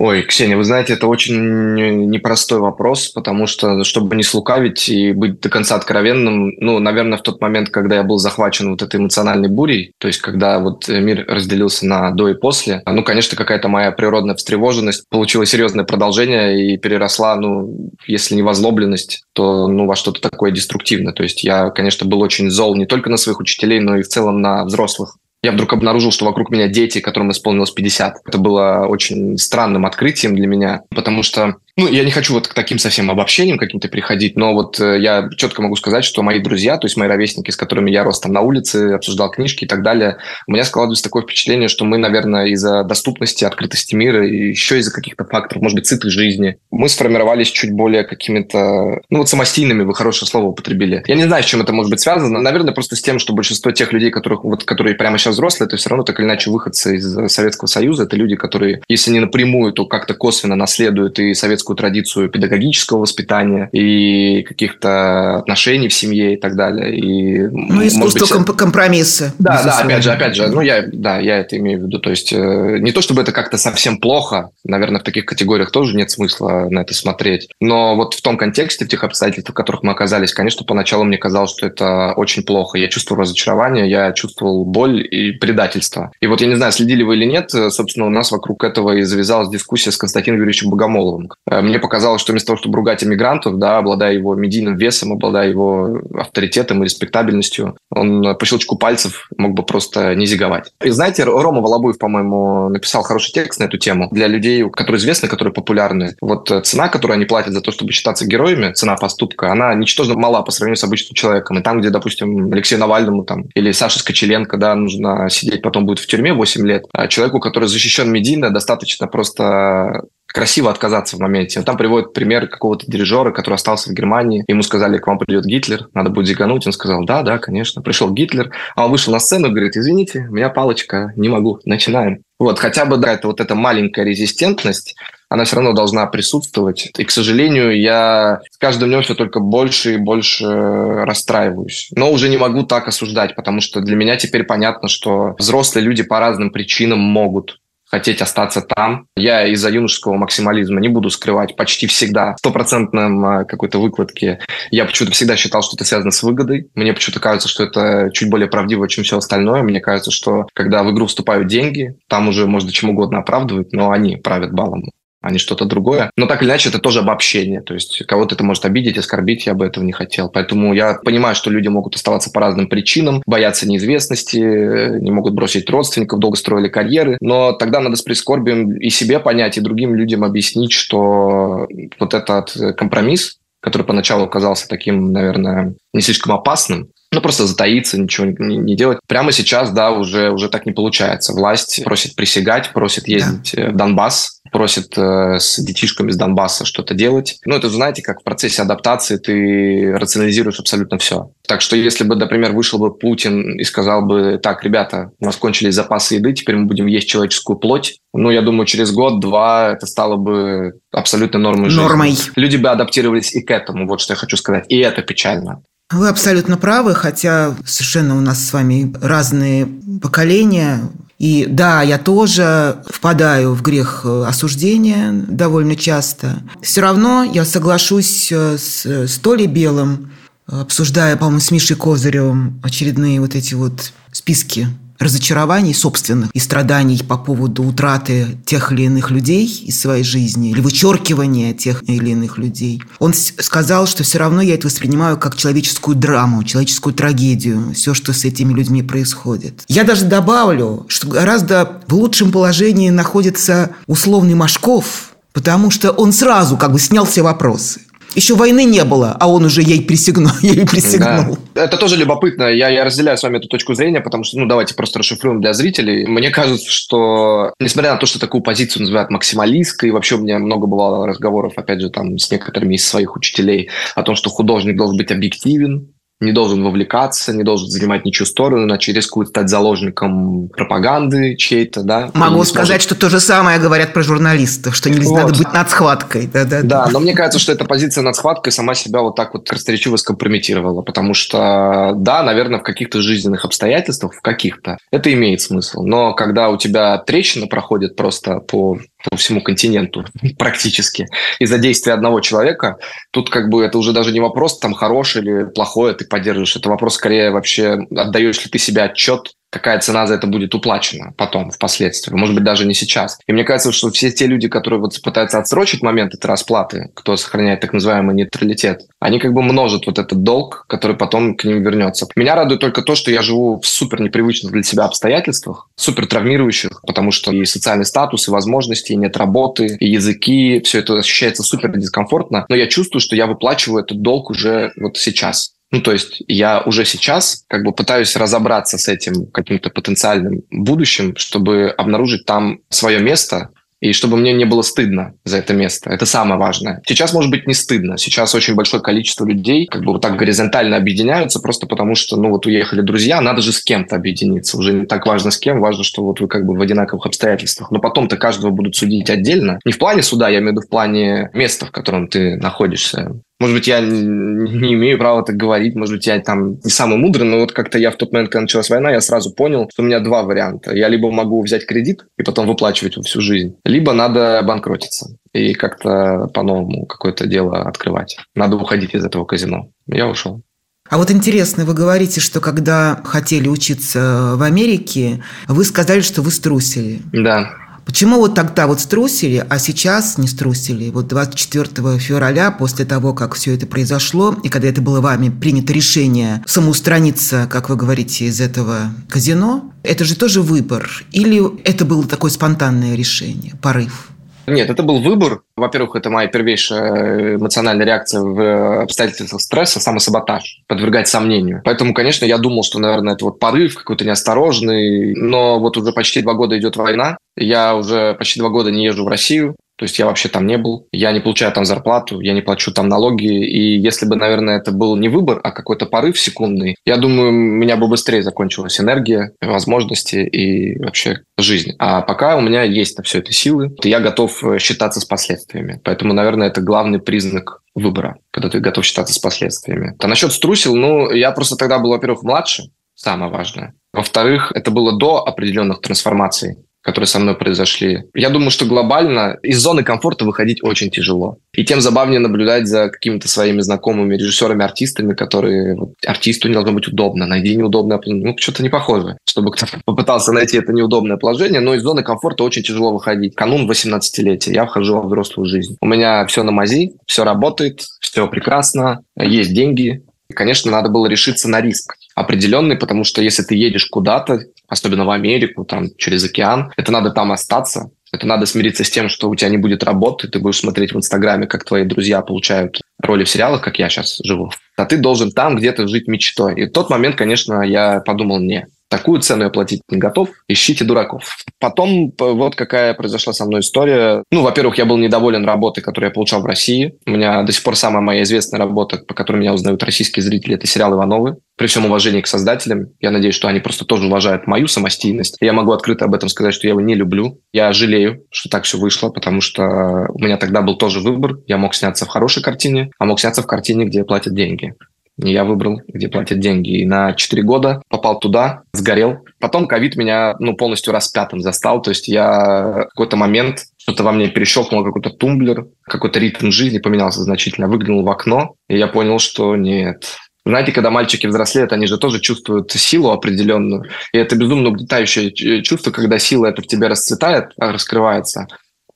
Ой, 0.00 0.22
Ксения, 0.22 0.56
вы 0.56 0.62
знаете, 0.62 0.92
это 0.92 1.08
очень 1.08 2.06
непростой 2.08 2.60
вопрос, 2.60 3.08
потому 3.08 3.48
что, 3.48 3.82
чтобы 3.82 4.14
не 4.14 4.22
слукавить 4.22 4.88
и 4.88 5.10
быть 5.10 5.40
до 5.40 5.48
конца 5.48 5.74
откровенным, 5.74 6.52
ну, 6.58 6.78
наверное, 6.78 7.18
в 7.18 7.22
тот 7.22 7.40
момент, 7.40 7.70
когда 7.70 7.96
я 7.96 8.02
был 8.04 8.18
захвачен 8.18 8.70
вот 8.70 8.80
этой 8.80 9.00
эмоциональной 9.00 9.48
бурей, 9.48 9.94
то 9.98 10.06
есть 10.06 10.20
когда 10.20 10.60
вот 10.60 10.88
мир 10.88 11.24
разделился 11.26 11.84
на 11.84 12.12
до 12.12 12.28
и 12.28 12.34
после, 12.34 12.80
ну, 12.86 13.02
конечно, 13.02 13.36
какая-то 13.36 13.66
моя 13.66 13.90
природная 13.90 14.36
встревоженность 14.36 15.02
получила 15.10 15.44
серьезное 15.44 15.84
продолжение 15.84 16.74
и 16.74 16.78
переросла, 16.78 17.34
ну, 17.34 17.90
если 18.06 18.36
не 18.36 18.42
в 18.42 18.48
озлобленность, 18.48 19.24
то, 19.32 19.66
ну, 19.66 19.86
во 19.86 19.96
что-то 19.96 20.20
такое 20.20 20.52
деструктивное. 20.52 21.12
То 21.12 21.24
есть 21.24 21.42
я, 21.42 21.70
конечно, 21.70 22.06
был 22.06 22.20
очень 22.20 22.50
зол 22.50 22.76
не 22.76 22.86
только 22.86 23.10
на 23.10 23.16
своих 23.16 23.40
учителей, 23.40 23.80
но 23.80 23.96
и 23.96 24.02
в 24.02 24.08
целом 24.08 24.40
на 24.42 24.64
взрослых 24.64 25.16
я 25.42 25.52
вдруг 25.52 25.72
обнаружил, 25.72 26.10
что 26.10 26.24
вокруг 26.24 26.50
меня 26.50 26.68
дети, 26.68 27.00
которым 27.00 27.30
исполнилось 27.30 27.70
50. 27.70 28.22
Это 28.26 28.38
было 28.38 28.86
очень 28.88 29.38
странным 29.38 29.86
открытием 29.86 30.34
для 30.34 30.46
меня, 30.46 30.82
потому 30.90 31.22
что 31.22 31.56
ну, 31.78 31.86
я 31.86 32.02
не 32.02 32.10
хочу 32.10 32.34
вот 32.34 32.48
к 32.48 32.54
таким 32.54 32.78
совсем 32.78 33.08
обобщениям 33.08 33.56
каким-то 33.56 33.88
приходить, 33.88 34.36
но 34.36 34.52
вот 34.52 34.80
э, 34.80 34.98
я 35.00 35.30
четко 35.36 35.62
могу 35.62 35.76
сказать, 35.76 36.04
что 36.04 36.24
мои 36.24 36.40
друзья, 36.40 36.76
то 36.76 36.86
есть 36.86 36.96
мои 36.96 37.06
ровесники, 37.06 37.52
с 37.52 37.56
которыми 37.56 37.92
я 37.92 38.02
рос 38.02 38.18
там 38.18 38.32
на 38.32 38.40
улице, 38.40 38.94
обсуждал 38.94 39.30
книжки 39.30 39.64
и 39.64 39.68
так 39.68 39.84
далее, 39.84 40.18
у 40.48 40.52
меня 40.52 40.64
складывается 40.64 41.04
такое 41.04 41.22
впечатление, 41.22 41.68
что 41.68 41.84
мы, 41.84 41.98
наверное, 41.98 42.46
из-за 42.46 42.82
доступности, 42.82 43.44
открытости 43.44 43.94
мира 43.94 44.26
и 44.26 44.48
еще 44.48 44.80
из-за 44.80 44.92
каких-то 44.92 45.24
факторов, 45.24 45.62
может 45.62 45.76
быть, 45.76 45.86
сытой 45.86 46.10
жизни, 46.10 46.58
мы 46.72 46.88
сформировались 46.88 47.48
чуть 47.48 47.70
более 47.70 48.02
какими-то, 48.02 49.00
ну, 49.08 49.18
вот 49.18 49.28
самостийными, 49.28 49.84
вы 49.84 49.94
хорошее 49.94 50.28
слово 50.28 50.46
употребили. 50.46 51.04
Я 51.06 51.14
не 51.14 51.24
знаю, 51.24 51.44
с 51.44 51.46
чем 51.46 51.62
это 51.62 51.72
может 51.72 51.90
быть 51.92 52.00
связано. 52.00 52.40
Наверное, 52.40 52.74
просто 52.74 52.96
с 52.96 53.02
тем, 53.02 53.20
что 53.20 53.34
большинство 53.34 53.70
тех 53.70 53.92
людей, 53.92 54.10
которых, 54.10 54.42
вот, 54.42 54.64
которые 54.64 54.96
прямо 54.96 55.16
сейчас 55.16 55.34
взрослые, 55.34 55.68
это 55.68 55.76
все 55.76 55.90
равно 55.90 56.02
так 56.02 56.18
или 56.18 56.26
иначе 56.26 56.50
выходцы 56.50 56.96
из 56.96 57.32
Советского 57.32 57.68
Союза. 57.68 58.02
Это 58.02 58.16
люди, 58.16 58.34
которые, 58.34 58.82
если 58.88 59.12
не 59.12 59.20
напрямую, 59.20 59.72
то 59.72 59.86
как-то 59.86 60.14
косвенно 60.14 60.56
наследуют 60.56 61.20
и 61.20 61.34
советскую 61.34 61.67
советскую 61.68 61.76
традицию 61.76 62.30
педагогического 62.30 63.00
воспитания 63.00 63.68
и 63.72 64.42
каких-то 64.42 65.36
отношений 65.36 65.88
в 65.88 65.94
семье 65.94 66.34
и 66.34 66.36
так 66.36 66.56
далее. 66.56 66.96
И, 66.96 67.46
ну, 67.48 67.86
искусство 67.86 68.38
быть, 68.38 68.56
компромисса. 68.56 69.34
Да, 69.38 69.62
да, 69.62 69.78
опять 69.78 70.02
же, 70.02 70.12
опять 70.12 70.34
же, 70.34 70.48
ну, 70.48 70.60
я, 70.60 70.84
да, 70.90 71.18
я 71.18 71.38
это 71.38 71.56
имею 71.58 71.80
в 71.80 71.82
виду. 71.84 71.98
То 71.98 72.10
есть, 72.10 72.32
э, 72.32 72.78
не 72.80 72.92
то, 72.92 73.02
чтобы 73.02 73.22
это 73.22 73.32
как-то 73.32 73.58
совсем 73.58 73.98
плохо, 73.98 74.50
наверное, 74.64 75.00
в 75.00 75.04
таких 75.04 75.26
категориях 75.26 75.70
тоже 75.70 75.96
нет 75.96 76.10
смысла 76.10 76.68
на 76.70 76.80
это 76.80 76.94
смотреть, 76.94 77.48
но 77.60 77.96
вот 77.96 78.14
в 78.14 78.22
том 78.22 78.36
контексте, 78.36 78.84
в 78.84 78.88
тех 78.88 79.04
обстоятельствах, 79.04 79.54
в 79.54 79.56
которых 79.56 79.82
мы 79.82 79.92
оказались, 79.92 80.32
конечно, 80.32 80.64
поначалу 80.64 81.04
мне 81.04 81.18
казалось, 81.18 81.50
что 81.50 81.66
это 81.66 82.14
очень 82.16 82.42
плохо. 82.42 82.78
Я 82.78 82.88
чувствовал 82.88 83.22
разочарование, 83.22 83.88
я 83.88 84.12
чувствовал 84.12 84.64
боль 84.64 85.06
и 85.06 85.32
предательство. 85.32 86.12
И 86.20 86.26
вот 86.26 86.40
я 86.40 86.46
не 86.46 86.56
знаю, 86.56 86.72
следили 86.72 87.02
вы 87.02 87.16
или 87.16 87.24
нет, 87.24 87.50
собственно, 87.50 88.06
у 88.06 88.10
нас 88.10 88.32
вокруг 88.32 88.64
этого 88.64 88.96
и 88.96 89.02
завязалась 89.02 89.48
дискуссия 89.48 89.90
с 89.90 89.96
Константином 89.96 90.38
Юрьевичем 90.38 90.70
Богомоловым. 90.70 91.28
Э, 91.58 91.62
мне 91.62 91.78
показалось, 91.78 92.20
что 92.20 92.32
вместо 92.32 92.48
того, 92.48 92.56
чтобы 92.58 92.76
ругать 92.76 93.04
иммигрантов, 93.04 93.58
да, 93.58 93.78
обладая 93.78 94.14
его 94.14 94.34
медийным 94.34 94.76
весом, 94.76 95.12
обладая 95.12 95.48
его 95.48 96.00
авторитетом 96.14 96.82
и 96.82 96.84
респектабельностью, 96.84 97.76
он 97.90 98.36
по 98.36 98.46
щелчку 98.46 98.76
пальцев 98.76 99.28
мог 99.36 99.52
бы 99.52 99.62
просто 99.62 100.14
не 100.14 100.26
зиговать. 100.26 100.72
И 100.82 100.90
знаете, 100.90 101.24
Рома 101.24 101.60
Волобуев, 101.60 101.98
по-моему, 101.98 102.68
написал 102.68 103.02
хороший 103.02 103.32
текст 103.32 103.60
на 103.60 103.64
эту 103.64 103.78
тему 103.78 104.08
для 104.10 104.26
людей, 104.26 104.68
которые 104.70 104.98
известны, 104.98 105.28
которые 105.28 105.52
популярны. 105.52 106.16
Вот 106.20 106.50
цена, 106.64 106.88
которую 106.88 107.16
они 107.16 107.24
платят 107.24 107.52
за 107.52 107.60
то, 107.60 107.70
чтобы 107.70 107.92
считаться 107.92 108.26
героями, 108.26 108.72
цена 108.72 108.96
поступка, 108.96 109.52
она 109.52 109.74
ничтожно 109.74 110.14
мала 110.14 110.42
по 110.42 110.50
сравнению 110.50 110.76
с 110.76 110.84
обычным 110.84 111.14
человеком. 111.14 111.58
И 111.58 111.62
там, 111.62 111.80
где, 111.80 111.90
допустим, 111.90 112.52
Алексею 112.52 112.80
Навальному 112.80 113.24
там, 113.24 113.44
или 113.54 113.72
Саше 113.72 113.98
Скочеленко, 114.00 114.56
да, 114.56 114.74
нужно 114.74 115.28
сидеть 115.30 115.62
потом 115.62 115.86
будет 115.86 115.98
в 115.98 116.06
тюрьме 116.06 116.32
8 116.32 116.66
лет, 116.66 116.84
а 116.92 117.08
человеку, 117.08 117.40
который 117.40 117.68
защищен 117.68 118.10
медийно, 118.10 118.50
достаточно 118.50 119.06
просто 119.06 120.04
красиво 120.28 120.70
отказаться 120.70 121.16
в 121.16 121.20
моменте. 121.20 121.62
Там 121.62 121.76
приводит 121.76 122.12
пример 122.12 122.48
какого-то 122.48 122.86
дирижера, 122.86 123.32
который 123.32 123.54
остался 123.54 123.90
в 123.90 123.94
Германии. 123.94 124.44
Ему 124.46 124.62
сказали, 124.62 124.98
к 124.98 125.06
вам 125.06 125.18
придет 125.18 125.44
Гитлер, 125.44 125.88
надо 125.94 126.10
будет 126.10 126.26
зигануть. 126.26 126.66
Он 126.66 126.72
сказал, 126.72 127.04
да, 127.04 127.22
да, 127.22 127.38
конечно. 127.38 127.82
Пришел 127.82 128.10
Гитлер, 128.10 128.52
а 128.76 128.84
он 128.84 128.90
вышел 128.90 129.12
на 129.12 129.20
сцену 129.20 129.48
и 129.48 129.50
говорит, 129.50 129.76
извините, 129.76 130.26
у 130.28 130.34
меня 130.34 130.50
палочка, 130.50 131.12
не 131.16 131.28
могу, 131.28 131.60
начинаем. 131.64 132.22
Вот, 132.38 132.58
хотя 132.58 132.84
бы, 132.84 132.98
да, 132.98 133.14
это 133.14 133.26
вот 133.26 133.40
эта 133.40 133.56
маленькая 133.56 134.04
резистентность, 134.04 134.94
она 135.28 135.44
все 135.44 135.56
равно 135.56 135.72
должна 135.72 136.06
присутствовать. 136.06 136.90
И, 136.96 137.04
к 137.04 137.10
сожалению, 137.10 137.78
я 137.78 138.40
с 138.50 138.58
каждым 138.58 138.90
днем 138.90 139.02
все 139.02 139.14
только 139.14 139.40
больше 139.40 139.94
и 139.94 139.96
больше 139.96 140.46
расстраиваюсь. 140.46 141.90
Но 141.96 142.12
уже 142.12 142.28
не 142.28 142.36
могу 142.36 142.62
так 142.62 142.86
осуждать, 142.86 143.34
потому 143.34 143.60
что 143.60 143.80
для 143.80 143.96
меня 143.96 144.16
теперь 144.16 144.44
понятно, 144.44 144.88
что 144.88 145.34
взрослые 145.38 145.84
люди 145.84 146.02
по 146.02 146.20
разным 146.20 146.50
причинам 146.50 147.00
могут 147.00 147.58
хотеть 147.90 148.22
остаться 148.22 148.60
там. 148.60 149.06
Я 149.16 149.46
из-за 149.48 149.70
юношеского 149.70 150.14
максимализма 150.14 150.80
не 150.80 150.88
буду 150.88 151.10
скрывать 151.10 151.56
почти 151.56 151.86
всегда 151.86 152.36
стопроцентном 152.38 153.24
а, 153.24 153.44
какой-то 153.44 153.80
выкладке. 153.80 154.40
Я 154.70 154.84
почему-то 154.84 155.14
всегда 155.14 155.36
считал, 155.36 155.62
что 155.62 155.76
это 155.76 155.84
связано 155.84 156.10
с 156.10 156.22
выгодой. 156.22 156.70
Мне 156.74 156.92
почему-то 156.92 157.20
кажется, 157.20 157.48
что 157.48 157.64
это 157.64 158.10
чуть 158.12 158.30
более 158.30 158.48
правдиво, 158.48 158.88
чем 158.88 159.04
все 159.04 159.18
остальное. 159.18 159.62
Мне 159.62 159.80
кажется, 159.80 160.10
что 160.10 160.46
когда 160.54 160.82
в 160.82 160.92
игру 160.92 161.06
вступают 161.06 161.48
деньги, 161.48 161.96
там 162.08 162.28
уже 162.28 162.46
можно 162.46 162.70
чем 162.70 162.90
угодно 162.90 163.18
оправдывать, 163.18 163.72
но 163.72 163.90
они 163.90 164.16
правят 164.16 164.52
балом 164.52 164.84
а 165.20 165.30
не 165.30 165.38
что-то 165.38 165.64
другое. 165.64 166.10
Но 166.16 166.26
так 166.26 166.42
или 166.42 166.48
иначе, 166.48 166.68
это 166.68 166.78
тоже 166.78 167.00
обобщение. 167.00 167.60
То 167.60 167.74
есть 167.74 168.04
кого-то 168.06 168.34
это 168.34 168.44
может 168.44 168.64
обидеть, 168.64 168.98
оскорбить, 168.98 169.46
я 169.46 169.54
бы 169.54 169.66
этого 169.66 169.84
не 169.84 169.92
хотел. 169.92 170.28
Поэтому 170.28 170.74
я 170.74 170.94
понимаю, 170.94 171.34
что 171.34 171.50
люди 171.50 171.68
могут 171.68 171.96
оставаться 171.96 172.30
по 172.30 172.40
разным 172.40 172.68
причинам, 172.68 173.22
бояться 173.26 173.68
неизвестности, 173.68 174.36
не 174.36 175.10
могут 175.10 175.34
бросить 175.34 175.68
родственников, 175.68 176.20
долго 176.20 176.36
строили 176.36 176.68
карьеры. 176.68 177.18
Но 177.20 177.52
тогда 177.52 177.80
надо 177.80 177.96
с 177.96 178.02
прискорбием 178.02 178.76
и 178.76 178.90
себе 178.90 179.18
понять, 179.18 179.58
и 179.58 179.60
другим 179.60 179.94
людям 179.94 180.22
объяснить, 180.22 180.72
что 180.72 181.66
вот 181.98 182.14
этот 182.14 182.76
компромисс, 182.76 183.38
который 183.60 183.82
поначалу 183.82 184.28
казался 184.28 184.68
таким, 184.68 185.12
наверное, 185.12 185.74
не 185.92 186.00
слишком 186.00 186.32
опасным, 186.32 186.90
ну, 187.10 187.22
просто 187.22 187.46
затаиться, 187.46 187.98
ничего 187.98 188.26
не, 188.26 188.56
не 188.58 188.76
делать. 188.76 188.98
Прямо 189.06 189.32
сейчас, 189.32 189.70
да, 189.70 189.92
уже, 189.92 190.30
уже 190.30 190.50
так 190.50 190.66
не 190.66 190.72
получается. 190.72 191.32
Власть 191.32 191.82
просит 191.82 192.14
присягать, 192.14 192.70
просит 192.72 193.08
ездить 193.08 193.54
да. 193.56 193.70
в 193.70 193.76
Донбасс, 193.76 194.37
просит 194.52 194.96
э, 194.96 195.38
с 195.38 195.58
детишками 195.58 196.10
из 196.10 196.16
Донбасса 196.16 196.64
что-то 196.64 196.94
делать. 196.94 197.38
Ну, 197.44 197.54
это, 197.54 197.68
знаете, 197.68 198.02
как 198.02 198.20
в 198.20 198.24
процессе 198.24 198.62
адаптации 198.62 199.16
ты 199.16 199.92
рационализируешь 199.96 200.60
абсолютно 200.60 200.98
все. 200.98 201.30
Так 201.46 201.60
что 201.60 201.76
если 201.76 202.04
бы, 202.04 202.16
например, 202.16 202.52
вышел 202.52 202.78
бы 202.78 202.94
Путин 202.94 203.58
и 203.58 203.64
сказал 203.64 204.02
бы, 204.02 204.38
так, 204.42 204.64
ребята, 204.64 205.10
у 205.18 205.24
нас 205.24 205.36
кончились 205.36 205.74
запасы 205.74 206.16
еды, 206.16 206.32
теперь 206.32 206.56
мы 206.56 206.66
будем 206.66 206.86
есть 206.86 207.08
человеческую 207.08 207.58
плоть, 207.58 207.98
ну, 208.14 208.30
я 208.30 208.42
думаю, 208.42 208.66
через 208.66 208.90
год-два 208.90 209.72
это 209.72 209.86
стало 209.86 210.16
бы 210.16 210.72
абсолютно 210.92 211.38
нормой 211.38 211.70
жизни. 211.70 211.82
Нормой. 211.82 212.16
Люди 212.36 212.56
бы 212.56 212.68
адаптировались 212.68 213.34
и 213.34 213.42
к 213.42 213.50
этому, 213.50 213.86
вот 213.86 214.00
что 214.00 214.14
я 214.14 214.16
хочу 214.16 214.36
сказать. 214.36 214.64
И 214.68 214.78
это 214.78 215.02
печально. 215.02 215.62
Вы 215.90 216.08
абсолютно 216.08 216.58
правы, 216.58 216.94
хотя 216.94 217.54
совершенно 217.64 218.16
у 218.16 218.20
нас 218.20 218.46
с 218.46 218.52
вами 218.52 218.92
разные 219.00 219.66
поколения. 220.02 220.80
И 221.18 221.46
да, 221.48 221.82
я 221.82 221.98
тоже 221.98 222.82
впадаю 222.86 223.52
в 223.54 223.62
грех 223.62 224.02
э, 224.04 224.24
осуждения 224.24 225.12
довольно 225.12 225.74
часто. 225.74 226.42
Все 226.62 226.80
равно 226.80 227.24
я 227.24 227.44
соглашусь 227.44 228.30
э, 228.30 228.56
с, 228.56 228.86
с 228.86 229.18
Толей 229.18 229.48
Белым, 229.48 230.12
обсуждая, 230.46 231.16
по-моему, 231.16 231.40
с 231.40 231.50
Мишей 231.50 231.76
Козыревым 231.76 232.60
очередные 232.62 233.20
вот 233.20 233.34
эти 233.34 233.54
вот 233.54 233.92
списки 234.12 234.68
разочарований 234.98 235.74
собственных 235.74 236.30
и 236.32 236.38
страданий 236.38 237.02
по 237.06 237.16
поводу 237.16 237.62
утраты 237.62 238.38
тех 238.44 238.72
или 238.72 238.82
иных 238.82 239.10
людей 239.10 239.46
из 239.46 239.80
своей 239.80 240.04
жизни 240.04 240.50
или 240.50 240.60
вычеркивания 240.60 241.54
тех 241.54 241.82
или 241.88 242.10
иных 242.10 242.38
людей. 242.38 242.82
Он 242.98 243.14
сказал, 243.14 243.86
что 243.86 244.02
все 244.02 244.18
равно 244.18 244.42
я 244.42 244.54
это 244.54 244.66
воспринимаю 244.66 245.16
как 245.18 245.36
человеческую 245.36 245.96
драму, 245.96 246.44
человеческую 246.44 246.94
трагедию, 246.94 247.72
все, 247.74 247.94
что 247.94 248.12
с 248.12 248.24
этими 248.24 248.52
людьми 248.52 248.82
происходит. 248.82 249.62
Я 249.68 249.84
даже 249.84 250.04
добавлю, 250.04 250.86
что 250.88 251.08
гораздо 251.08 251.80
в 251.86 251.94
лучшем 251.94 252.32
положении 252.32 252.90
находится 252.90 253.70
условный 253.86 254.34
Машков, 254.34 255.12
потому 255.32 255.70
что 255.70 255.92
он 255.92 256.12
сразу 256.12 256.56
как 256.56 256.72
бы 256.72 256.80
снял 256.80 257.06
все 257.06 257.22
вопросы. 257.22 257.80
Еще 258.18 258.34
войны 258.34 258.64
не 258.64 258.82
было, 258.82 259.16
а 259.20 259.30
он 259.30 259.44
уже 259.44 259.62
ей 259.62 259.80
присягнул. 259.80 260.32
Ей 260.42 260.66
присягнул. 260.66 261.38
Да. 261.54 261.66
Это 261.66 261.76
тоже 261.76 261.94
любопытно. 261.94 262.48
Я, 262.52 262.68
я 262.68 262.82
разделяю 262.84 263.16
с 263.16 263.22
вами 263.22 263.36
эту 263.36 263.46
точку 263.46 263.74
зрения, 263.74 264.00
потому 264.00 264.24
что, 264.24 264.40
ну, 264.40 264.46
давайте 264.46 264.74
просто 264.74 264.98
расшифруем 264.98 265.40
для 265.40 265.52
зрителей. 265.52 266.04
Мне 266.04 266.30
кажется, 266.30 266.68
что, 266.68 267.52
несмотря 267.60 267.92
на 267.92 267.98
то, 267.98 268.06
что 268.06 268.18
такую 268.18 268.42
позицию 268.42 268.82
называют 268.82 269.10
максималистской, 269.10 269.92
вообще 269.92 270.16
у 270.16 270.18
меня 270.18 270.40
много 270.40 270.66
бывало 270.66 271.06
разговоров, 271.06 271.52
опять 271.54 271.80
же, 271.80 271.90
там, 271.90 272.18
с 272.18 272.28
некоторыми 272.32 272.74
из 272.74 272.88
своих 272.88 273.14
учителей 273.14 273.70
о 273.94 274.02
том, 274.02 274.16
что 274.16 274.30
художник 274.30 274.76
должен 274.76 274.96
быть 274.96 275.12
объективен, 275.12 275.92
не 276.20 276.32
должен 276.32 276.64
вовлекаться, 276.64 277.32
не 277.32 277.44
должен 277.44 277.68
занимать 277.68 278.04
ничью 278.04 278.26
сторону, 278.26 278.64
иначе 278.64 278.92
рискует 278.92 279.28
стать 279.28 279.48
заложником 279.48 280.48
пропаганды 280.48 281.36
чьей-то, 281.36 281.82
да. 281.82 282.10
Могу 282.14 282.42
сказать, 282.44 282.82
сможет... 282.82 282.82
что 282.82 282.94
то 282.96 283.08
же 283.08 283.20
самое 283.20 283.60
говорят 283.60 283.92
про 283.92 284.02
журналистов, 284.02 284.74
что 284.74 284.90
нельзя 284.90 285.10
вот. 285.10 285.22
надо 285.22 285.38
быть 285.38 285.52
над 285.52 285.70
схваткой. 285.70 286.26
Да, 286.26 286.44
да, 286.44 286.62
да, 286.62 286.84
да, 286.84 286.90
но 286.90 286.98
мне 287.00 287.14
кажется, 287.14 287.38
что 287.38 287.52
эта 287.52 287.64
позиция 287.64 288.02
над 288.02 288.16
схваткой 288.16 288.52
сама 288.52 288.74
себя 288.74 289.00
вот 289.00 289.14
так 289.14 289.32
вот 289.34 289.48
красноречиво 289.48 289.96
скомпрометировала, 289.96 290.82
потому 290.82 291.14
что, 291.14 291.92
да, 291.96 292.22
наверное, 292.24 292.58
в 292.58 292.64
каких-то 292.64 293.00
жизненных 293.00 293.44
обстоятельствах, 293.44 294.14
в 294.14 294.20
каких-то, 294.20 294.78
это 294.90 295.12
имеет 295.12 295.40
смысл, 295.40 295.82
но 295.84 296.14
когда 296.14 296.48
у 296.48 296.56
тебя 296.56 296.98
трещина 296.98 297.46
проходит 297.46 297.94
просто 297.94 298.40
по 298.40 298.78
по 299.10 299.16
всему 299.16 299.40
континенту 299.40 300.04
практически 300.38 301.06
из-за 301.38 301.58
действия 301.58 301.92
одного 301.92 302.20
человека. 302.20 302.78
Тут 303.10 303.30
как 303.30 303.48
бы 303.48 303.64
это 303.64 303.78
уже 303.78 303.92
даже 303.92 304.12
не 304.12 304.20
вопрос, 304.20 304.58
там, 304.58 304.74
хороший 304.74 305.22
или 305.22 305.44
плохой 305.44 305.94
ты 305.94 306.04
поддерживаешь. 306.04 306.56
Это 306.56 306.68
вопрос 306.68 306.94
скорее 306.94 307.30
вообще, 307.30 307.78
отдаешь 307.96 308.44
ли 308.44 308.50
ты 308.50 308.58
себе 308.58 308.82
отчет 308.82 309.34
какая 309.50 309.78
цена 309.80 310.06
за 310.06 310.14
это 310.14 310.26
будет 310.26 310.54
уплачена 310.54 311.14
потом, 311.16 311.50
впоследствии. 311.50 312.14
Может 312.14 312.34
быть, 312.34 312.44
даже 312.44 312.66
не 312.66 312.74
сейчас. 312.74 313.18
И 313.26 313.32
мне 313.32 313.44
кажется, 313.44 313.72
что 313.72 313.90
все 313.90 314.10
те 314.10 314.26
люди, 314.26 314.48
которые 314.48 314.80
вот 314.80 315.00
пытаются 315.02 315.38
отсрочить 315.38 315.82
момент 315.82 316.14
этой 316.14 316.26
расплаты, 316.26 316.90
кто 316.94 317.16
сохраняет 317.16 317.60
так 317.60 317.72
называемый 317.72 318.14
нейтралитет, 318.14 318.82
они 319.00 319.18
как 319.18 319.32
бы 319.32 319.42
множат 319.42 319.86
вот 319.86 319.98
этот 319.98 320.22
долг, 320.22 320.64
который 320.68 320.96
потом 320.96 321.36
к 321.36 321.44
ним 321.44 321.62
вернется. 321.62 322.06
Меня 322.16 322.34
радует 322.34 322.60
только 322.60 322.82
то, 322.82 322.94
что 322.94 323.10
я 323.10 323.22
живу 323.22 323.60
в 323.60 323.66
супер 323.66 324.00
непривычных 324.00 324.52
для 324.52 324.62
себя 324.62 324.84
обстоятельствах, 324.84 325.68
супер 325.76 326.06
травмирующих, 326.06 326.82
потому 326.86 327.10
что 327.10 327.32
и 327.32 327.44
социальный 327.44 327.84
статус, 327.84 328.28
и 328.28 328.30
возможности, 328.30 328.92
и 328.92 328.96
нет 328.96 329.16
работы, 329.16 329.76
и 329.80 329.88
языки, 329.88 330.60
все 330.64 330.80
это 330.80 330.98
ощущается 330.98 331.42
супер 331.42 331.76
дискомфортно, 331.76 332.46
но 332.48 332.56
я 332.56 332.66
чувствую, 332.66 333.00
что 333.00 333.16
я 333.16 333.26
выплачиваю 333.26 333.84
этот 333.84 334.02
долг 334.02 334.30
уже 334.30 334.72
вот 334.76 334.96
сейчас. 334.96 335.52
Ну, 335.70 335.80
то 335.82 335.92
есть 335.92 336.22
я 336.28 336.60
уже 336.62 336.84
сейчас 336.84 337.44
как 337.46 337.62
бы 337.62 337.72
пытаюсь 337.72 338.16
разобраться 338.16 338.78
с 338.78 338.88
этим 338.88 339.26
каким-то 339.26 339.70
потенциальным 339.70 340.42
будущим, 340.50 341.14
чтобы 341.16 341.74
обнаружить 341.76 342.24
там 342.24 342.60
свое 342.70 343.00
место, 343.00 343.50
и 343.80 343.92
чтобы 343.92 344.16
мне 344.16 344.32
не 344.32 344.44
было 344.44 344.62
стыдно 344.62 345.14
за 345.24 345.38
это 345.38 345.54
место. 345.54 345.90
Это 345.90 346.04
самое 346.04 346.40
важное. 346.40 346.82
Сейчас, 346.86 347.12
может 347.12 347.30
быть, 347.30 347.46
не 347.46 347.54
стыдно. 347.54 347.96
Сейчас 347.96 348.34
очень 348.34 348.54
большое 348.54 348.82
количество 348.82 349.24
людей 349.24 349.66
как 349.66 349.84
бы 349.84 349.92
вот 349.92 350.02
так 350.02 350.16
горизонтально 350.16 350.76
объединяются 350.76 351.38
просто 351.38 351.66
потому, 351.66 351.94
что, 351.94 352.16
ну, 352.16 352.30
вот 352.30 352.46
уехали 352.46 352.80
друзья, 352.80 353.20
надо 353.20 353.40
же 353.40 353.52
с 353.52 353.62
кем-то 353.62 353.94
объединиться. 353.94 354.58
Уже 354.58 354.72
не 354.72 354.86
так 354.86 355.06
важно 355.06 355.30
с 355.30 355.38
кем, 355.38 355.60
важно, 355.60 355.84
что 355.84 356.02
вот 356.02 356.20
вы 356.20 356.26
как 356.26 356.44
бы 356.44 356.56
в 356.56 356.60
одинаковых 356.60 357.06
обстоятельствах. 357.06 357.70
Но 357.70 357.78
потом-то 357.78 358.16
каждого 358.16 358.50
будут 358.50 358.74
судить 358.74 359.10
отдельно. 359.10 359.60
Не 359.64 359.72
в 359.72 359.78
плане 359.78 360.02
суда, 360.02 360.28
я 360.28 360.38
имею 360.38 360.50
в 360.50 360.56
виду 360.56 360.62
в 360.62 360.68
плане 360.68 361.30
места, 361.32 361.66
в 361.66 361.70
котором 361.70 362.08
ты 362.08 362.36
находишься. 362.36 363.12
Может 363.40 363.56
быть, 363.56 363.68
я 363.68 363.80
не 363.80 364.74
имею 364.74 364.98
права 364.98 365.22
так 365.22 365.36
говорить, 365.36 365.76
может 365.76 365.96
быть, 365.96 366.06
я 366.06 366.18
там 366.18 366.58
не 366.64 366.70
самый 366.70 366.98
мудрый, 366.98 367.24
но 367.24 367.38
вот 367.38 367.52
как-то 367.52 367.78
я 367.78 367.92
в 367.92 367.96
тот 367.96 368.12
момент, 368.12 368.30
когда 368.30 368.42
началась 368.42 368.68
война, 368.68 368.90
я 368.90 369.00
сразу 369.00 369.32
понял, 369.32 369.68
что 369.72 369.82
у 369.82 369.86
меня 369.86 370.00
два 370.00 370.24
варианта. 370.24 370.74
Я 370.74 370.88
либо 370.88 371.10
могу 371.12 371.40
взять 371.42 371.64
кредит 371.64 372.04
и 372.18 372.24
потом 372.24 372.48
выплачивать 372.48 372.94
его 372.96 373.04
всю 373.04 373.20
жизнь, 373.20 373.54
либо 373.64 373.92
надо 373.92 374.42
банкротиться 374.42 375.16
и 375.32 375.54
как-то 375.54 376.28
по-новому 376.34 376.86
какое-то 376.86 377.26
дело 377.26 377.62
открывать. 377.62 378.16
Надо 378.34 378.56
уходить 378.56 378.94
из 378.94 379.04
этого 379.04 379.24
казино. 379.24 379.70
Я 379.86 380.08
ушел. 380.08 380.42
А 380.90 380.96
вот 380.96 381.10
интересно, 381.10 381.64
вы 381.64 381.74
говорите, 381.74 382.20
что 382.20 382.40
когда 382.40 383.00
хотели 383.04 383.46
учиться 383.46 384.34
в 384.36 384.42
Америке, 384.42 385.22
вы 385.46 385.64
сказали, 385.64 386.00
что 386.00 386.22
вы 386.22 386.30
струсили. 386.30 387.00
Да. 387.12 387.50
Почему 387.88 388.18
вот 388.18 388.34
тогда 388.34 388.66
вот 388.66 388.82
струсили, 388.82 389.46
а 389.48 389.58
сейчас 389.58 390.18
не 390.18 390.28
струсили? 390.28 390.90
Вот 390.90 391.08
24 391.08 391.98
февраля, 391.98 392.50
после 392.50 392.84
того, 392.84 393.14
как 393.14 393.34
все 393.34 393.54
это 393.54 393.66
произошло, 393.66 394.36
и 394.44 394.50
когда 394.50 394.68
это 394.68 394.82
было 394.82 395.00
вами 395.00 395.30
принято 395.30 395.72
решение 395.72 396.44
самоустраниться, 396.46 397.48
как 397.50 397.70
вы 397.70 397.76
говорите, 397.76 398.26
из 398.26 398.42
этого 398.42 398.92
казино, 399.08 399.72
это 399.82 400.04
же 400.04 400.16
тоже 400.16 400.42
выбор? 400.42 401.02
Или 401.12 401.42
это 401.64 401.86
было 401.86 402.06
такое 402.06 402.30
спонтанное 402.30 402.94
решение, 402.94 403.54
порыв? 403.62 404.10
Нет, 404.54 404.70
это 404.70 404.82
был 404.82 405.00
выбор. 405.00 405.42
Во-первых, 405.56 405.96
это 405.96 406.10
моя 406.10 406.28
первейшая 406.28 407.36
эмоциональная 407.36 407.86
реакция 407.86 408.22
в 408.22 408.82
обстоятельствах 408.82 409.40
стресса, 409.40 409.80
самосаботаж, 409.80 410.62
подвергать 410.66 411.08
сомнению. 411.08 411.62
Поэтому, 411.64 411.94
конечно, 411.94 412.24
я 412.24 412.38
думал, 412.38 412.62
что, 412.62 412.78
наверное, 412.78 413.14
это 413.14 413.24
вот 413.24 413.38
порыв 413.38 413.74
какой-то 413.74 414.04
неосторожный. 414.04 415.14
Но 415.14 415.58
вот 415.60 415.76
уже 415.76 415.92
почти 415.92 416.22
два 416.22 416.34
года 416.34 416.58
идет 416.58 416.76
война. 416.76 417.16
Я 417.36 417.76
уже 417.76 418.14
почти 418.14 418.40
два 418.40 418.48
года 418.48 418.70
не 418.70 418.84
езжу 418.84 419.04
в 419.04 419.08
Россию. 419.08 419.56
То 419.78 419.84
есть 419.84 419.98
я 419.98 420.06
вообще 420.06 420.28
там 420.28 420.46
не 420.46 420.58
был, 420.58 420.88
я 420.90 421.12
не 421.12 421.20
получаю 421.20 421.52
там 421.52 421.64
зарплату, 421.64 422.20
я 422.20 422.34
не 422.34 422.42
плачу 422.42 422.72
там 422.72 422.88
налоги. 422.88 423.26
И 423.26 423.78
если 423.78 424.06
бы, 424.06 424.16
наверное, 424.16 424.58
это 424.58 424.72
был 424.72 424.96
не 424.96 425.08
выбор, 425.08 425.40
а 425.44 425.52
какой-то 425.52 425.86
порыв 425.86 426.18
секундный, 426.18 426.76
я 426.84 426.96
думаю, 426.96 427.28
у 427.28 427.32
меня 427.32 427.76
бы 427.76 427.86
быстрее 427.86 428.24
закончилась 428.24 428.80
энергия, 428.80 429.30
возможности 429.40 430.16
и 430.16 430.76
вообще 430.80 431.20
жизнь. 431.38 431.74
А 431.78 432.02
пока 432.02 432.36
у 432.36 432.40
меня 432.40 432.64
есть 432.64 432.98
на 432.98 433.04
все 433.04 433.20
это 433.20 433.32
силы, 433.32 433.72
я 433.84 434.00
готов 434.00 434.42
э, 434.42 434.58
считаться 434.58 435.00
с 435.00 435.04
последствиями. 435.04 435.80
Поэтому, 435.84 436.12
наверное, 436.12 436.48
это 436.48 436.60
главный 436.60 436.98
признак 436.98 437.60
выбора, 437.76 438.16
когда 438.32 438.50
ты 438.50 438.58
готов 438.58 438.84
считаться 438.84 439.14
с 439.14 439.18
последствиями. 439.18 439.94
А 440.00 440.08
насчет 440.08 440.32
струсил, 440.32 440.74
ну, 440.74 441.08
я 441.12 441.30
просто 441.30 441.54
тогда 441.54 441.78
был, 441.78 441.90
во-первых, 441.90 442.24
младше, 442.24 442.64
самое 442.96 443.30
важное. 443.30 443.74
Во-вторых, 443.92 444.50
это 444.54 444.70
было 444.72 444.98
до 444.98 445.24
определенных 445.24 445.80
трансформаций 445.80 446.56
которые 446.82 447.08
со 447.08 447.18
мной 447.18 447.36
произошли. 447.36 448.04
Я 448.14 448.30
думаю, 448.30 448.50
что 448.50 448.64
глобально 448.64 449.38
из 449.42 449.60
зоны 449.60 449.82
комфорта 449.82 450.24
выходить 450.24 450.62
очень 450.62 450.90
тяжело. 450.90 451.38
И 451.54 451.64
тем 451.64 451.80
забавнее 451.80 452.20
наблюдать 452.20 452.66
за 452.66 452.88
какими-то 452.88 453.28
своими 453.28 453.60
знакомыми 453.60 454.14
режиссерами, 454.14 454.64
артистами, 454.64 455.14
которые... 455.14 455.76
Вот, 455.76 455.90
артисту 456.06 456.48
не 456.48 456.54
должно 456.54 456.72
быть 456.72 456.88
удобно, 456.88 457.26
найди 457.26 457.56
неудобное... 457.56 458.00
Ну, 458.04 458.34
что-то 458.38 458.62
не 458.62 458.68
похоже, 458.68 459.18
чтобы 459.28 459.50
кто-то 459.52 459.80
попытался 459.84 460.32
найти 460.32 460.58
это 460.58 460.72
неудобное 460.72 461.16
положение, 461.16 461.60
но 461.60 461.74
из 461.74 461.82
зоны 461.82 462.02
комфорта 462.02 462.44
очень 462.44 462.62
тяжело 462.62 462.92
выходить. 462.92 463.34
Канун 463.34 463.70
18-летия, 463.70 464.52
я 464.52 464.66
вхожу 464.66 464.94
во 464.94 465.02
взрослую 465.02 465.48
жизнь. 465.48 465.76
У 465.80 465.86
меня 465.86 466.26
все 466.26 466.42
на 466.42 466.52
мази, 466.52 466.92
все 467.06 467.24
работает, 467.24 467.84
все 468.00 468.26
прекрасно, 468.28 469.00
есть 469.16 469.52
деньги, 469.52 470.02
и, 470.30 470.34
конечно, 470.34 470.70
надо 470.70 470.88
было 470.90 471.06
решиться 471.06 471.48
на 471.48 471.60
риск 471.60 471.96
определенный, 472.14 472.76
потому 472.76 473.04
что 473.04 473.22
если 473.22 473.42
ты 473.42 473.54
едешь 473.54 473.86
куда-то, 473.86 474.40
особенно 474.68 475.04
в 475.04 475.10
Америку, 475.10 475.64
там, 475.64 475.88
через 475.96 476.24
океан, 476.24 476.72
это 476.76 476.92
надо 476.92 477.10
там 477.10 477.32
остаться, 477.32 477.90
это 478.12 478.26
надо 478.26 478.46
смириться 478.46 478.84
с 478.84 478.90
тем, 478.90 479.08
что 479.08 479.28
у 479.30 479.34
тебя 479.34 479.50
не 479.50 479.56
будет 479.56 479.84
работы, 479.84 480.28
ты 480.28 480.38
будешь 480.38 480.58
смотреть 480.58 480.92
в 480.92 480.96
Инстаграме, 480.96 481.46
как 481.46 481.64
твои 481.64 481.84
друзья 481.84 482.20
получают 482.20 482.80
роли 483.00 483.24
в 483.24 483.30
сериалах, 483.30 483.62
как 483.62 483.78
я 483.78 483.88
сейчас 483.88 484.18
живу. 484.24 484.50
А 484.76 484.84
ты 484.84 484.98
должен 484.98 485.30
там 485.30 485.56
где-то 485.56 485.86
жить 485.86 486.08
мечтой. 486.08 486.60
И 486.60 486.66
в 486.66 486.72
тот 486.72 486.90
момент, 486.90 487.16
конечно, 487.16 487.62
я 487.62 488.00
подумал, 488.00 488.40
не, 488.40 488.66
Такую 488.88 489.20
цену 489.20 489.44
я 489.44 489.50
платить 489.50 489.82
не 489.90 489.98
готов. 489.98 490.30
Ищите 490.48 490.84
дураков. 490.84 491.36
Потом 491.60 492.12
вот 492.18 492.54
какая 492.54 492.94
произошла 492.94 493.32
со 493.32 493.44
мной 493.44 493.60
история. 493.60 494.22
Ну, 494.30 494.42
во-первых, 494.42 494.78
я 494.78 494.86
был 494.86 494.96
недоволен 494.96 495.44
работой, 495.44 495.82
которую 495.82 496.08
я 496.08 496.14
получал 496.14 496.40
в 496.40 496.46
России. 496.46 496.94
У 497.06 497.10
меня 497.10 497.42
до 497.42 497.52
сих 497.52 497.62
пор 497.62 497.76
самая 497.76 498.00
моя 498.00 498.22
известная 498.22 498.58
работа, 498.58 498.98
по 498.98 499.14
которой 499.14 499.38
меня 499.38 499.52
узнают 499.52 499.82
российские 499.82 500.22
зрители, 500.22 500.54
это 500.54 500.66
сериал 500.66 500.94
«Ивановы». 500.94 501.36
При 501.56 501.66
всем 501.66 501.86
уважении 501.86 502.20
к 502.20 502.26
создателям, 502.28 502.86
я 503.00 503.10
надеюсь, 503.10 503.34
что 503.34 503.48
они 503.48 503.58
просто 503.58 503.84
тоже 503.84 504.06
уважают 504.06 504.46
мою 504.46 504.68
самостийность. 504.68 505.36
Я 505.40 505.52
могу 505.52 505.72
открыто 505.72 506.04
об 506.04 506.14
этом 506.14 506.28
сказать, 506.28 506.54
что 506.54 506.66
я 506.66 506.70
его 506.70 506.80
не 506.80 506.94
люблю. 506.94 507.40
Я 507.52 507.72
жалею, 507.72 508.24
что 508.30 508.48
так 508.48 508.62
все 508.62 508.78
вышло, 508.78 509.08
потому 509.10 509.40
что 509.40 510.06
у 510.08 510.22
меня 510.22 510.36
тогда 510.36 510.62
был 510.62 510.76
тоже 510.76 511.00
выбор. 511.00 511.38
Я 511.46 511.58
мог 511.58 511.74
сняться 511.74 512.04
в 512.04 512.08
хорошей 512.08 512.42
картине, 512.44 512.90
а 512.98 513.04
мог 513.06 513.18
сняться 513.18 513.42
в 513.42 513.46
картине, 513.46 513.86
где 513.86 514.04
платят 514.04 514.34
деньги. 514.34 514.74
Я 515.20 515.44
выбрал, 515.44 515.82
где 515.88 516.08
платят 516.08 516.38
деньги. 516.38 516.78
И 516.78 516.86
на 516.86 517.12
4 517.12 517.42
года 517.42 517.82
попал 517.88 518.20
туда, 518.20 518.62
сгорел. 518.72 519.18
Потом 519.40 519.66
ковид 519.66 519.96
меня 519.96 520.36
ну, 520.38 520.54
полностью 520.54 520.92
распятым 520.92 521.40
застал. 521.40 521.82
То 521.82 521.90
есть 521.90 522.06
я 522.06 522.86
в 522.86 522.88
какой-то 522.90 523.16
момент 523.16 523.64
что-то 523.78 524.04
во 524.04 524.12
мне 524.12 524.28
перещелкнуло 524.28 524.84
какой-то 524.84 525.10
тумблер, 525.10 525.66
какой-то 525.82 526.20
ритм 526.20 526.50
жизни 526.50 526.78
поменялся 526.78 527.20
значительно. 527.20 527.66
Выглянул 527.66 528.04
в 528.04 528.10
окно, 528.10 528.54
и 528.68 528.78
я 528.78 528.86
понял, 528.86 529.18
что 529.18 529.56
нет, 529.56 530.04
знаете, 530.44 530.72
когда 530.72 530.90
мальчики 530.90 531.26
взрослеют, 531.26 531.72
они 531.72 531.86
же 531.86 531.98
тоже 531.98 532.20
чувствуют 532.20 532.70
силу 532.70 533.10
определенную. 533.10 533.84
И 534.12 534.18
это 534.18 534.34
безумно 534.36 534.70
угнетающее 534.70 535.62
чувство, 535.62 535.90
когда 535.90 536.18
сила 536.18 536.46
это 536.46 536.62
в 536.62 536.66
тебе 536.66 536.86
расцветает, 536.86 537.50
раскрывается. 537.58 538.46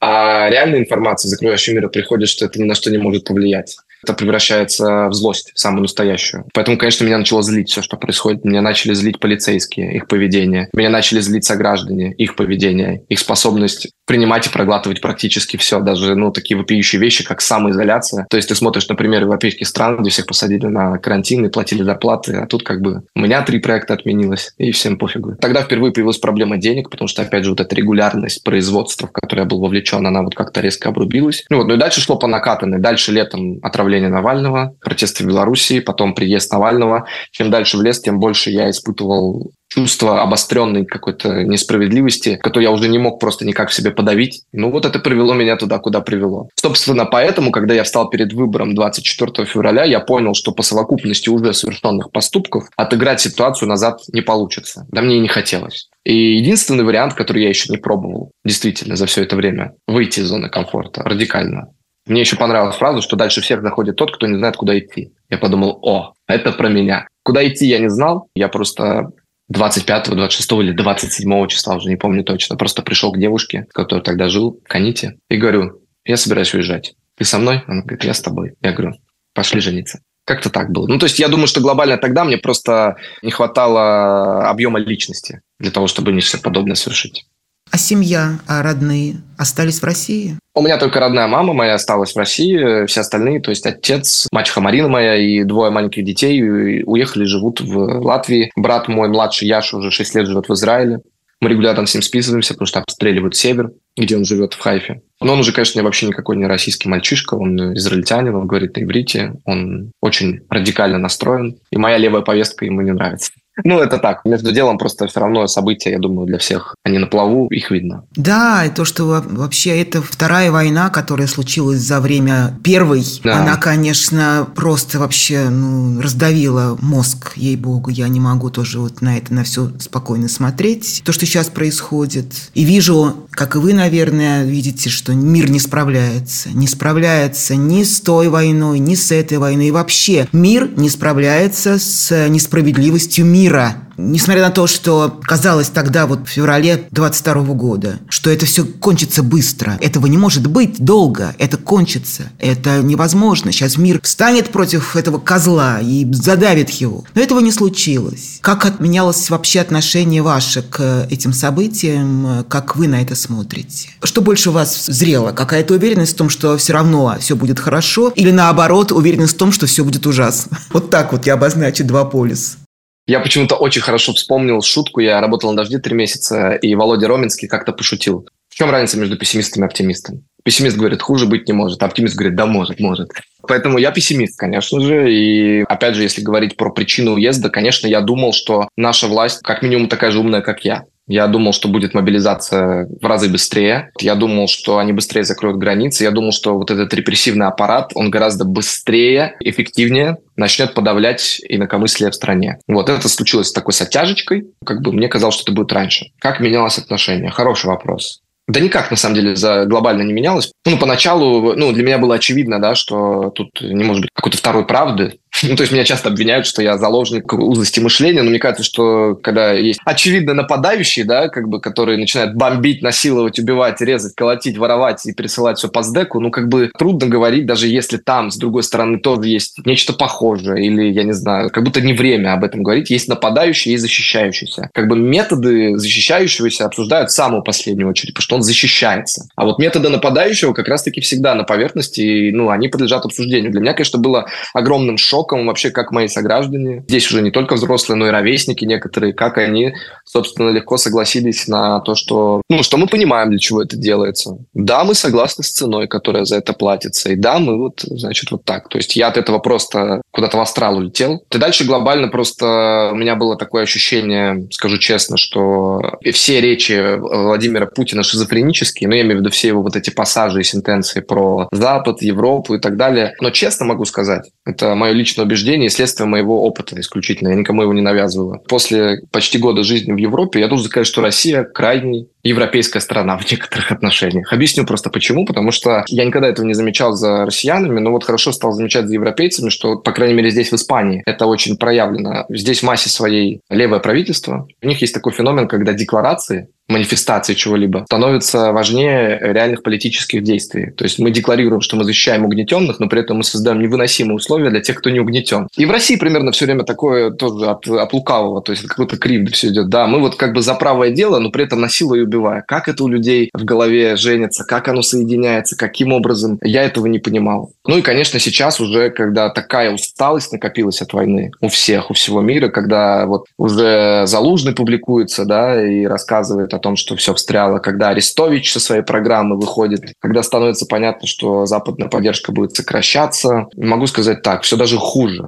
А 0.00 0.48
реальная 0.48 0.78
информация, 0.78 1.28
закрывающая 1.28 1.74
мир, 1.74 1.88
приходит, 1.90 2.28
что 2.28 2.46
это 2.46 2.58
ни 2.58 2.64
на 2.64 2.74
что 2.74 2.90
не 2.90 2.98
может 2.98 3.24
повлиять 3.24 3.76
это 4.02 4.14
превращается 4.14 5.08
в 5.08 5.12
злость, 5.12 5.52
самую 5.54 5.82
настоящую. 5.82 6.44
Поэтому, 6.54 6.78
конечно, 6.78 7.04
меня 7.04 7.18
начало 7.18 7.42
злить 7.42 7.70
все, 7.70 7.82
что 7.82 7.96
происходит. 7.96 8.44
Меня 8.44 8.62
начали 8.62 8.94
злить 8.94 9.20
полицейские, 9.20 9.96
их 9.96 10.08
поведение. 10.08 10.68
Меня 10.72 10.90
начали 10.90 11.20
злить 11.20 11.44
сограждане, 11.44 12.12
их 12.12 12.36
поведение, 12.36 13.02
их 13.08 13.18
способность 13.18 13.90
принимать 14.06 14.46
и 14.46 14.50
проглатывать 14.50 15.00
практически 15.00 15.56
все, 15.56 15.80
даже 15.80 16.14
ну, 16.14 16.32
такие 16.32 16.56
вопиющие 16.58 17.00
вещи, 17.00 17.24
как 17.24 17.40
самоизоляция. 17.40 18.26
То 18.28 18.36
есть 18.36 18.48
ты 18.48 18.54
смотришь, 18.54 18.88
например, 18.88 19.22
европейские 19.22 19.66
страны, 19.66 20.00
где 20.00 20.10
всех 20.10 20.26
посадили 20.26 20.66
на 20.66 20.98
карантин 20.98 21.46
и 21.46 21.48
платили 21.48 21.82
зарплаты, 21.82 22.36
а 22.36 22.46
тут 22.46 22.62
как 22.62 22.80
бы 22.80 23.02
у 23.14 23.20
меня 23.20 23.42
три 23.42 23.58
проекта 23.58 23.94
отменилось, 23.94 24.52
и 24.58 24.72
всем 24.72 24.98
пофигу. 24.98 25.36
Тогда 25.40 25.62
впервые 25.62 25.92
появилась 25.92 26.18
проблема 26.18 26.56
денег, 26.56 26.90
потому 26.90 27.08
что, 27.08 27.22
опять 27.22 27.44
же, 27.44 27.50
вот 27.50 27.60
эта 27.60 27.74
регулярность 27.74 28.42
производства, 28.44 29.08
в 29.08 29.12
которой 29.12 29.40
я 29.40 29.46
был 29.46 29.60
вовлечен, 29.60 30.06
она 30.06 30.22
вот 30.22 30.34
как-то 30.34 30.60
резко 30.60 30.88
обрубилась. 30.88 31.44
Ну 31.48 31.58
вот, 31.58 31.68
ну 31.68 31.74
и 31.74 31.78
дальше 31.78 32.00
шло 32.00 32.16
по 32.16 32.26
накатанной. 32.26 32.80
Дальше 32.80 33.12
летом 33.12 33.58
отравление 33.62 33.91
Навального, 34.00 34.74
протесты 34.80 35.24
в 35.24 35.26
Беларуси, 35.26 35.80
потом 35.80 36.14
приезд 36.14 36.52
Навального. 36.52 37.06
Чем 37.30 37.50
дальше 37.50 37.76
в 37.76 37.82
лес, 37.82 38.00
тем 38.00 38.18
больше 38.18 38.50
я 38.50 38.70
испытывал 38.70 39.52
чувство 39.72 40.22
обостренной 40.22 40.84
какой-то 40.84 41.44
несправедливости, 41.44 42.36
которое 42.36 42.64
я 42.64 42.70
уже 42.70 42.88
не 42.88 42.98
мог 42.98 43.18
просто 43.18 43.46
никак 43.46 43.70
в 43.70 43.74
себе 43.74 43.90
подавить. 43.90 44.42
Ну 44.52 44.70
вот 44.70 44.84
это 44.84 44.98
привело 44.98 45.34
меня 45.34 45.56
туда, 45.56 45.78
куда 45.78 46.00
привело. 46.00 46.48
Собственно, 46.60 47.06
поэтому, 47.06 47.50
когда 47.50 47.74
я 47.74 47.84
встал 47.84 48.10
перед 48.10 48.32
выбором 48.32 48.74
24 48.74 49.46
февраля, 49.46 49.84
я 49.84 50.00
понял, 50.00 50.34
что 50.34 50.52
по 50.52 50.62
совокупности 50.62 51.30
уже 51.30 51.54
совершенных 51.54 52.10
поступков 52.10 52.64
отыграть 52.76 53.20
ситуацию 53.20 53.68
назад 53.68 54.00
не 54.12 54.20
получится. 54.20 54.86
Да 54.90 55.00
мне 55.00 55.16
и 55.16 55.20
не 55.20 55.28
хотелось. 55.28 55.88
И 56.04 56.36
единственный 56.36 56.84
вариант, 56.84 57.14
который 57.14 57.42
я 57.42 57.48
еще 57.48 57.70
не 57.70 57.78
пробовал, 57.78 58.32
действительно, 58.44 58.96
за 58.96 59.06
все 59.06 59.22
это 59.22 59.36
время, 59.36 59.72
выйти 59.86 60.20
из 60.20 60.26
зоны 60.26 60.48
комфорта 60.48 61.02
радикально. 61.02 61.68
Мне 62.06 62.20
еще 62.20 62.36
понравилась 62.36 62.76
фраза, 62.76 63.00
что 63.00 63.16
дальше 63.16 63.40
всех 63.40 63.62
заходит 63.62 63.96
тот, 63.96 64.14
кто 64.14 64.26
не 64.26 64.36
знает, 64.36 64.56
куда 64.56 64.78
идти. 64.78 65.12
Я 65.30 65.38
подумал, 65.38 65.78
о, 65.82 66.14
это 66.26 66.52
про 66.52 66.68
меня. 66.68 67.06
Куда 67.22 67.46
идти 67.46 67.66
я 67.66 67.78
не 67.78 67.88
знал, 67.88 68.28
я 68.34 68.48
просто 68.48 69.10
25, 69.48 70.10
26 70.10 70.52
или 70.52 70.72
27 70.72 71.46
числа, 71.48 71.76
уже 71.76 71.88
не 71.88 71.96
помню 71.96 72.24
точно, 72.24 72.56
просто 72.56 72.82
пришел 72.82 73.12
к 73.12 73.18
девушке, 73.18 73.66
которая 73.72 74.02
тогда 74.02 74.28
жил 74.28 74.60
в 74.64 74.68
Каните, 74.68 75.18
и 75.28 75.36
говорю, 75.36 75.82
я 76.04 76.16
собираюсь 76.16 76.54
уезжать. 76.54 76.94
Ты 77.16 77.24
со 77.24 77.38
мной? 77.38 77.62
Она 77.66 77.82
говорит, 77.82 78.04
я 78.04 78.14
с 78.14 78.20
тобой. 78.20 78.54
Я 78.62 78.72
говорю, 78.72 78.94
пошли 79.34 79.60
жениться. 79.60 80.00
Как-то 80.24 80.50
так 80.50 80.70
было. 80.70 80.86
Ну, 80.86 80.98
то 80.98 81.06
есть 81.06 81.18
я 81.18 81.28
думаю, 81.28 81.46
что 81.46 81.60
глобально 81.60 81.98
тогда 81.98 82.24
мне 82.24 82.38
просто 82.38 82.96
не 83.22 83.30
хватало 83.30 84.48
объема 84.48 84.78
личности 84.78 85.40
для 85.58 85.70
того, 85.70 85.86
чтобы 85.86 86.12
нечто 86.12 86.38
подобное 86.38 86.76
совершить. 86.76 87.26
А 87.72 87.78
семья, 87.78 88.38
а 88.46 88.62
родные 88.62 89.16
остались 89.38 89.80
в 89.80 89.84
России? 89.84 90.36
У 90.54 90.60
меня 90.60 90.76
только 90.76 91.00
родная 91.00 91.26
мама 91.26 91.54
моя 91.54 91.74
осталась 91.74 92.12
в 92.12 92.18
России, 92.18 92.84
все 92.84 93.00
остальные, 93.00 93.40
то 93.40 93.50
есть 93.50 93.64
отец, 93.64 94.28
мачеха 94.30 94.60
Марина 94.60 94.88
моя 94.88 95.16
и 95.16 95.42
двое 95.44 95.70
маленьких 95.70 96.04
детей 96.04 96.82
уехали, 96.84 97.24
живут 97.24 97.62
в 97.62 98.04
Латвии. 98.04 98.52
Брат 98.56 98.88
мой 98.88 99.08
младший 99.08 99.48
Яша 99.48 99.78
уже 99.78 99.90
6 99.90 100.14
лет 100.16 100.26
живет 100.26 100.50
в 100.50 100.52
Израиле. 100.52 100.98
Мы 101.40 101.48
регулярно 101.48 101.86
с 101.86 101.94
ним 101.94 102.02
списываемся, 102.02 102.52
потому 102.52 102.66
что 102.66 102.80
обстреливают 102.80 103.34
север, 103.36 103.72
где 103.96 104.18
он 104.18 104.26
живет, 104.26 104.52
в 104.52 104.60
Хайфе. 104.60 105.00
Но 105.22 105.32
он 105.32 105.40
уже, 105.40 105.52
конечно, 105.52 105.82
вообще 105.82 106.06
никакой 106.06 106.36
не 106.36 106.46
российский 106.46 106.90
мальчишка, 106.90 107.34
он 107.34 107.74
израильтянин, 107.74 108.34
он 108.34 108.46
говорит 108.46 108.76
на 108.76 108.82
иврите, 108.82 109.32
он 109.46 109.92
очень 110.02 110.40
радикально 110.50 110.98
настроен, 110.98 111.56
и 111.70 111.78
моя 111.78 111.96
левая 111.96 112.22
повестка 112.22 112.66
ему 112.66 112.82
не 112.82 112.92
нравится. 112.92 113.32
Ну, 113.64 113.78
это 113.78 113.98
так. 113.98 114.24
Между 114.24 114.52
делом 114.52 114.78
просто 114.78 115.06
все 115.06 115.20
равно 115.20 115.46
события, 115.46 115.90
я 115.90 115.98
думаю, 115.98 116.26
для 116.26 116.38
всех. 116.38 116.74
Они 116.84 116.98
на 116.98 117.06
плаву, 117.06 117.48
их 117.48 117.70
видно. 117.70 118.04
Да, 118.16 118.64
и 118.64 118.70
то, 118.70 118.84
что 118.84 119.22
вообще 119.28 119.80
это 119.80 120.00
вторая 120.00 120.50
война, 120.50 120.88
которая 120.90 121.26
случилась 121.26 121.80
за 121.80 122.00
время 122.00 122.58
первой, 122.64 123.04
да. 123.22 123.40
она, 123.40 123.56
конечно, 123.56 124.48
просто 124.54 124.98
вообще 124.98 125.48
ну, 125.50 126.00
раздавила 126.00 126.78
мозг, 126.80 127.32
ей-богу. 127.36 127.90
Я 127.90 128.08
не 128.08 128.20
могу 128.20 128.50
тоже 128.50 128.80
вот 128.80 129.00
на 129.02 129.18
это, 129.18 129.34
на 129.34 129.44
все 129.44 129.70
спокойно 129.78 130.28
смотреть. 130.28 131.02
То, 131.04 131.12
что 131.12 131.26
сейчас 131.26 131.48
происходит. 131.48 132.50
И 132.54 132.64
вижу, 132.64 133.26
как 133.30 133.56
и 133.56 133.58
вы, 133.58 133.74
наверное, 133.74 134.44
видите, 134.44 134.88
что 134.88 135.12
мир 135.12 135.50
не 135.50 135.60
справляется. 135.60 136.48
Не 136.50 136.66
справляется 136.66 137.54
ни 137.54 137.84
с 137.84 138.00
той 138.00 138.28
войной, 138.28 138.78
ни 138.78 138.94
с 138.94 139.12
этой 139.12 139.38
войной. 139.38 139.66
И 139.66 139.70
вообще 139.70 140.26
мир 140.32 140.70
не 140.76 140.88
справляется 140.88 141.78
с 141.78 142.28
несправедливостью 142.28 143.26
мира 143.26 143.41
мира 143.42 143.82
Несмотря 143.96 144.42
на 144.42 144.50
то, 144.50 144.66
что 144.66 145.20
казалось 145.22 145.68
тогда, 145.68 146.06
вот 146.06 146.26
в 146.26 146.30
феврале 146.30 146.88
22 146.90 147.42
года, 147.54 147.98
что 148.08 148.30
это 148.30 148.46
все 148.46 148.64
кончится 148.64 149.22
быстро. 149.22 149.78
Этого 149.80 150.06
не 150.06 150.18
может 150.18 150.46
быть 150.46 150.82
долго. 150.82 151.34
Это 151.38 151.56
кончится. 151.56 152.24
Это 152.38 152.82
невозможно. 152.82 153.52
Сейчас 153.52 153.76
мир 153.76 154.00
встанет 154.02 154.48
против 154.48 154.96
этого 154.96 155.18
козла 155.18 155.78
и 155.80 156.06
задавит 156.12 156.70
его. 156.70 157.04
Но 157.14 157.20
этого 157.20 157.40
не 157.40 157.52
случилось. 157.52 158.38
Как 158.40 158.64
отменялось 158.64 159.28
вообще 159.30 159.60
отношение 159.60 160.22
ваше 160.22 160.62
к 160.62 161.06
этим 161.10 161.32
событиям? 161.32 162.44
Как 162.48 162.76
вы 162.76 162.88
на 162.88 163.02
это 163.02 163.14
смотрите? 163.14 163.90
Что 164.02 164.22
больше 164.22 164.50
у 164.50 164.52
вас 164.52 164.86
зрело? 164.86 165.32
Какая-то 165.32 165.74
уверенность 165.74 166.14
в 166.14 166.16
том, 166.16 166.30
что 166.30 166.56
все 166.56 166.72
равно 166.72 167.16
все 167.20 167.36
будет 167.36 167.60
хорошо? 167.60 168.12
Или 168.16 168.30
наоборот, 168.30 168.90
уверенность 168.90 169.34
в 169.34 169.38
том, 169.38 169.52
что 169.52 169.66
все 169.66 169.84
будет 169.84 170.06
ужасно? 170.06 170.58
Вот 170.72 170.88
так 170.90 171.12
вот 171.12 171.26
я 171.26 171.34
обозначу 171.34 171.84
два 171.84 172.04
полюса. 172.04 172.56
Я 173.06 173.20
почему-то 173.20 173.56
очень 173.56 173.82
хорошо 173.82 174.12
вспомнил 174.12 174.62
шутку. 174.62 175.00
Я 175.00 175.20
работал 175.20 175.50
на 175.50 175.56
«Дожде» 175.56 175.78
три 175.78 175.94
месяца, 175.94 176.52
и 176.52 176.74
Володя 176.74 177.08
Роменский 177.08 177.48
как-то 177.48 177.72
пошутил. 177.72 178.28
В 178.48 178.54
чем 178.54 178.70
разница 178.70 178.98
между 178.98 179.16
пессимистом 179.16 179.64
и 179.64 179.66
оптимистом? 179.66 180.24
Пессимист 180.44 180.76
говорит, 180.76 181.02
хуже 181.02 181.26
быть 181.26 181.46
не 181.48 181.52
может, 181.52 181.82
а 181.82 181.86
оптимист 181.86 182.16
говорит, 182.16 182.36
да 182.36 182.46
может, 182.46 182.80
может. 182.80 183.10
Поэтому 183.46 183.78
я 183.78 183.90
пессимист, 183.92 184.38
конечно 184.38 184.80
же. 184.80 185.12
И 185.12 185.62
опять 185.62 185.94
же, 185.94 186.02
если 186.02 186.20
говорить 186.20 186.56
про 186.56 186.70
причину 186.70 187.14
уезда, 187.14 187.48
конечно, 187.48 187.86
я 187.86 188.00
думал, 188.00 188.32
что 188.32 188.68
наша 188.76 189.06
власть 189.06 189.40
как 189.42 189.62
минимум 189.62 189.88
такая 189.88 190.10
же 190.10 190.18
умная, 190.18 190.42
как 190.42 190.64
я. 190.64 190.84
Я 191.06 191.26
думал, 191.26 191.52
что 191.52 191.68
будет 191.68 191.94
мобилизация 191.94 192.88
в 193.00 193.04
разы 193.04 193.28
быстрее. 193.28 193.90
Я 194.00 194.14
думал, 194.14 194.48
что 194.48 194.78
они 194.78 194.92
быстрее 194.92 195.24
закроют 195.24 195.58
границы. 195.58 196.04
Я 196.04 196.10
думал, 196.10 196.32
что 196.32 196.56
вот 196.56 196.70
этот 196.70 196.94
репрессивный 196.94 197.46
аппарат, 197.46 197.90
он 197.94 198.10
гораздо 198.10 198.44
быстрее, 198.44 199.36
эффективнее 199.40 200.18
начнет 200.36 200.74
подавлять 200.74 201.40
инакомыслие 201.48 202.10
в 202.10 202.14
стране. 202.14 202.58
Вот 202.66 202.88
это 202.88 203.08
случилось 203.08 203.48
с 203.48 203.52
такой 203.52 203.74
с 203.74 203.82
оттяжечкой. 203.82 204.46
Как 204.64 204.80
бы 204.80 204.92
мне 204.92 205.08
казалось, 205.08 205.34
что 205.34 205.44
это 205.44 205.52
будет 205.52 205.72
раньше. 205.72 206.06
Как 206.18 206.40
менялось 206.40 206.78
отношение? 206.78 207.30
Хороший 207.30 207.66
вопрос. 207.66 208.22
Да 208.48 208.58
никак, 208.58 208.90
на 208.90 208.96
самом 208.96 209.14
деле, 209.14 209.36
за 209.36 209.66
глобально 209.66 210.02
не 210.02 210.12
менялось. 210.12 210.50
Ну, 210.66 210.76
поначалу, 210.76 211.54
ну, 211.54 211.72
для 211.72 211.84
меня 211.84 211.98
было 211.98 212.16
очевидно, 212.16 212.60
да, 212.60 212.74
что 212.74 213.30
тут 213.30 213.48
не 213.60 213.84
может 213.84 214.02
быть 214.02 214.10
какой-то 214.12 214.36
второй 214.36 214.66
правды. 214.66 215.18
Ну, 215.42 215.56
то 215.56 215.62
есть 215.62 215.72
меня 215.72 215.84
часто 215.84 216.08
обвиняют, 216.08 216.46
что 216.46 216.62
я 216.62 216.78
заложник 216.78 217.32
узости 217.32 217.80
мышления, 217.80 218.22
но 218.22 218.30
мне 218.30 218.38
кажется, 218.38 218.62
что 218.62 219.16
когда 219.16 219.52
есть 219.52 219.80
очевидно 219.84 220.34
нападающий, 220.34 221.02
да, 221.02 221.28
как 221.28 221.48
бы, 221.48 221.60
который 221.60 221.96
начинает 221.96 222.36
бомбить, 222.36 222.82
насиловать, 222.82 223.38
убивать, 223.38 223.80
резать, 223.80 224.14
колотить, 224.14 224.56
воровать 224.56 225.04
и 225.06 225.12
пересылать 225.12 225.58
все 225.58 225.68
по 225.68 225.82
сдеку, 225.82 226.20
ну, 226.20 226.30
как 226.30 226.48
бы 226.48 226.70
трудно 226.78 227.08
говорить, 227.08 227.46
даже 227.46 227.66
если 227.66 227.96
там, 227.96 228.30
с 228.30 228.36
другой 228.36 228.62
стороны, 228.62 228.98
тоже 228.98 229.28
есть 229.28 229.58
нечто 229.64 229.92
похожее, 229.92 230.64
или, 230.64 230.92
я 230.92 231.02
не 231.02 231.12
знаю, 231.12 231.50
как 231.50 231.64
будто 231.64 231.80
не 231.80 231.92
время 231.92 232.34
об 232.34 232.44
этом 232.44 232.62
говорить. 232.62 232.90
Есть 232.90 233.08
нападающий 233.08 233.72
и 233.72 233.76
защищающийся. 233.76 234.70
Как 234.72 234.88
бы 234.88 234.96
методы 234.96 235.76
защищающегося 235.76 236.66
обсуждают 236.66 237.10
в 237.10 237.14
самую 237.14 237.42
последнюю 237.42 237.88
очередь, 237.88 238.14
потому 238.14 238.22
что 238.22 238.36
он 238.36 238.42
защищается. 238.42 239.28
А 239.34 239.44
вот 239.44 239.58
методы 239.58 239.88
нападающего 239.88 240.52
как 240.52 240.68
раз-таки 240.68 241.00
всегда 241.00 241.34
на 241.34 241.44
поверхности, 241.44 242.00
и, 242.00 242.32
ну, 242.32 242.50
они 242.50 242.68
подлежат 242.68 243.04
обсуждению. 243.04 243.50
Для 243.50 243.60
меня, 243.60 243.72
конечно, 243.72 243.98
было 243.98 244.26
огромным 244.54 244.98
шоком 244.98 245.21
шоком 245.22 245.46
вообще, 245.46 245.70
как 245.70 245.92
мои 245.92 246.08
сограждане, 246.08 246.84
здесь 246.88 247.10
уже 247.10 247.22
не 247.22 247.30
только 247.30 247.54
взрослые, 247.54 247.96
но 247.96 248.08
и 248.08 248.10
ровесники 248.10 248.64
некоторые, 248.64 249.12
как 249.12 249.38
они, 249.38 249.74
собственно, 250.04 250.50
легко 250.50 250.76
согласились 250.76 251.48
на 251.48 251.80
то, 251.80 251.94
что, 251.94 252.42
ну, 252.48 252.62
что 252.62 252.76
мы 252.76 252.86
понимаем, 252.86 253.30
для 253.30 253.38
чего 253.38 253.62
это 253.62 253.76
делается. 253.76 254.38
Да, 254.54 254.84
мы 254.84 254.94
согласны 254.94 255.44
с 255.44 255.50
ценой, 255.50 255.86
которая 255.86 256.24
за 256.24 256.36
это 256.36 256.52
платится. 256.52 257.10
И 257.10 257.16
да, 257.16 257.38
мы 257.38 257.58
вот, 257.58 257.80
значит, 257.82 258.30
вот 258.30 258.44
так. 258.44 258.68
То 258.68 258.78
есть 258.78 258.96
я 258.96 259.08
от 259.08 259.16
этого 259.16 259.38
просто 259.38 260.02
куда-то 260.10 260.36
в 260.36 260.40
астрал 260.40 260.76
улетел. 260.76 261.24
И 261.30 261.38
дальше 261.38 261.64
глобально 261.64 262.08
просто 262.08 262.90
у 262.92 262.96
меня 262.96 263.16
было 263.16 263.36
такое 263.36 263.62
ощущение, 263.62 264.48
скажу 264.50 264.78
честно, 264.78 265.16
что 265.16 265.80
все 266.12 266.40
речи 266.40 266.96
Владимира 266.98 267.66
Путина 267.66 268.02
шизофренические, 268.02 268.88
но 268.88 268.94
я 268.94 269.02
имею 269.02 269.18
в 269.18 269.20
виду 269.20 269.30
все 269.30 269.48
его 269.48 269.62
вот 269.62 269.76
эти 269.76 269.90
пассажи 269.90 270.40
и 270.40 270.44
сентенции 270.44 271.00
про 271.00 271.48
Запад, 271.52 272.02
Европу 272.02 272.54
и 272.54 272.58
так 272.58 272.76
далее. 272.76 273.14
Но 273.20 273.30
честно 273.30 273.66
могу 273.66 273.84
сказать, 273.84 274.30
это 274.44 274.74
мое 274.74 274.92
личное 274.92 275.11
убеждение 275.20 275.66
и 275.66 275.70
следствие 275.70 276.06
моего 276.06 276.44
опыта 276.44 276.80
исключительно. 276.80 277.28
Я 277.28 277.34
никому 277.34 277.62
его 277.62 277.72
не 277.72 277.80
навязываю. 277.82 278.40
После 278.48 279.02
почти 279.10 279.38
года 279.38 279.62
жизни 279.62 279.92
в 279.92 279.96
Европе 279.96 280.40
я 280.40 280.48
должен 280.48 280.66
сказать, 280.66 280.86
что 280.86 281.02
Россия 281.02 281.44
крайний 281.44 282.08
европейская 282.22 282.80
страна 282.80 283.18
в 283.18 283.30
некоторых 283.30 283.72
отношениях. 283.72 284.32
Объясню 284.32 284.64
просто 284.64 284.90
почему. 284.90 285.24
Потому 285.26 285.50
что 285.50 285.84
я 285.88 286.04
никогда 286.04 286.28
этого 286.28 286.46
не 286.46 286.54
замечал 286.54 286.92
за 286.92 287.24
россиянами, 287.24 287.80
но 287.80 287.90
вот 287.90 288.04
хорошо 288.04 288.32
стал 288.32 288.52
замечать 288.52 288.86
за 288.86 288.94
европейцами, 288.94 289.50
что, 289.50 289.76
по 289.76 289.92
крайней 289.92 290.14
мере, 290.14 290.30
здесь 290.30 290.50
в 290.50 290.54
Испании 290.54 291.02
это 291.06 291.26
очень 291.26 291.56
проявлено. 291.56 292.26
Здесь 292.28 292.60
в 292.60 292.62
массе 292.64 292.88
своей 292.88 293.40
левое 293.50 293.80
правительство. 293.80 294.46
У 294.62 294.66
них 294.66 294.80
есть 294.80 294.94
такой 294.94 295.12
феномен, 295.12 295.48
когда 295.48 295.72
декларации 295.72 296.48
манифестации 296.68 297.34
чего-либо 297.34 297.84
становится 297.86 298.52
важнее 298.52 299.18
реальных 299.20 299.62
политических 299.62 300.22
действий. 300.22 300.70
То 300.70 300.84
есть 300.84 300.98
мы 300.98 301.10
декларируем, 301.10 301.60
что 301.60 301.76
мы 301.76 301.84
защищаем 301.84 302.24
угнетенных, 302.24 302.80
но 302.80 302.88
при 302.88 303.00
этом 303.00 303.18
мы 303.18 303.24
создаем 303.24 303.60
невыносимые 303.60 304.16
условия 304.16 304.50
для 304.50 304.60
тех, 304.60 304.78
кто 304.78 304.90
не 304.90 305.00
угнетен. 305.02 305.48
И 305.56 305.66
в 305.66 305.70
России 305.70 305.96
примерно 305.96 306.32
все 306.32 306.46
время 306.46 306.64
такое 306.64 307.10
тоже 307.10 307.46
от, 307.46 307.66
от 307.66 307.92
лукавого, 307.92 308.42
то 308.42 308.52
есть 308.52 308.66
какой-то 308.66 308.96
крив 308.96 309.30
все 309.32 309.48
идет. 309.48 309.68
Да, 309.68 309.86
мы 309.86 310.00
вот 310.00 310.16
как 310.16 310.32
бы 310.32 310.42
за 310.42 310.54
правое 310.54 310.90
дело, 310.90 311.18
но 311.18 311.30
при 311.30 311.44
этом 311.44 311.60
насилуя 311.60 312.00
и 312.00 312.02
убивая. 312.02 312.44
Как 312.46 312.68
это 312.68 312.84
у 312.84 312.88
людей 312.88 313.30
в 313.32 313.44
голове 313.44 313.96
женится, 313.96 314.44
как 314.44 314.68
оно 314.68 314.82
соединяется, 314.82 315.56
каким 315.56 315.92
образом, 315.92 316.38
я 316.42 316.64
этого 316.64 316.86
не 316.86 316.98
понимал. 316.98 317.52
Ну 317.66 317.78
и, 317.78 317.82
конечно, 317.82 318.18
сейчас 318.18 318.60
уже, 318.60 318.90
когда 318.90 319.30
такая 319.30 319.72
усталость 319.72 320.32
накопилась 320.32 320.82
от 320.82 320.92
войны 320.92 321.30
у 321.40 321.48
всех, 321.48 321.90
у 321.90 321.94
всего 321.94 322.20
мира, 322.20 322.48
когда 322.48 323.06
вот 323.06 323.26
уже 323.38 324.04
Залужный 324.06 324.54
публикуется, 324.54 325.24
да, 325.24 325.62
и 325.62 325.84
рассказывает 325.84 326.54
о 326.54 326.58
том, 326.58 326.76
что 326.76 326.96
все 326.96 327.14
встряло, 327.14 327.58
когда 327.58 327.90
Арестович 327.90 328.52
со 328.52 328.60
своей 328.60 328.82
программы 328.82 329.36
выходит, 329.36 329.92
когда 330.00 330.22
становится 330.22 330.66
понятно, 330.66 331.06
что 331.06 331.46
западная 331.46 331.88
поддержка 331.88 332.32
будет 332.32 332.54
сокращаться. 332.54 333.46
Могу 333.56 333.86
сказать 333.86 334.22
так, 334.22 334.42
все 334.42 334.56
даже 334.56 334.78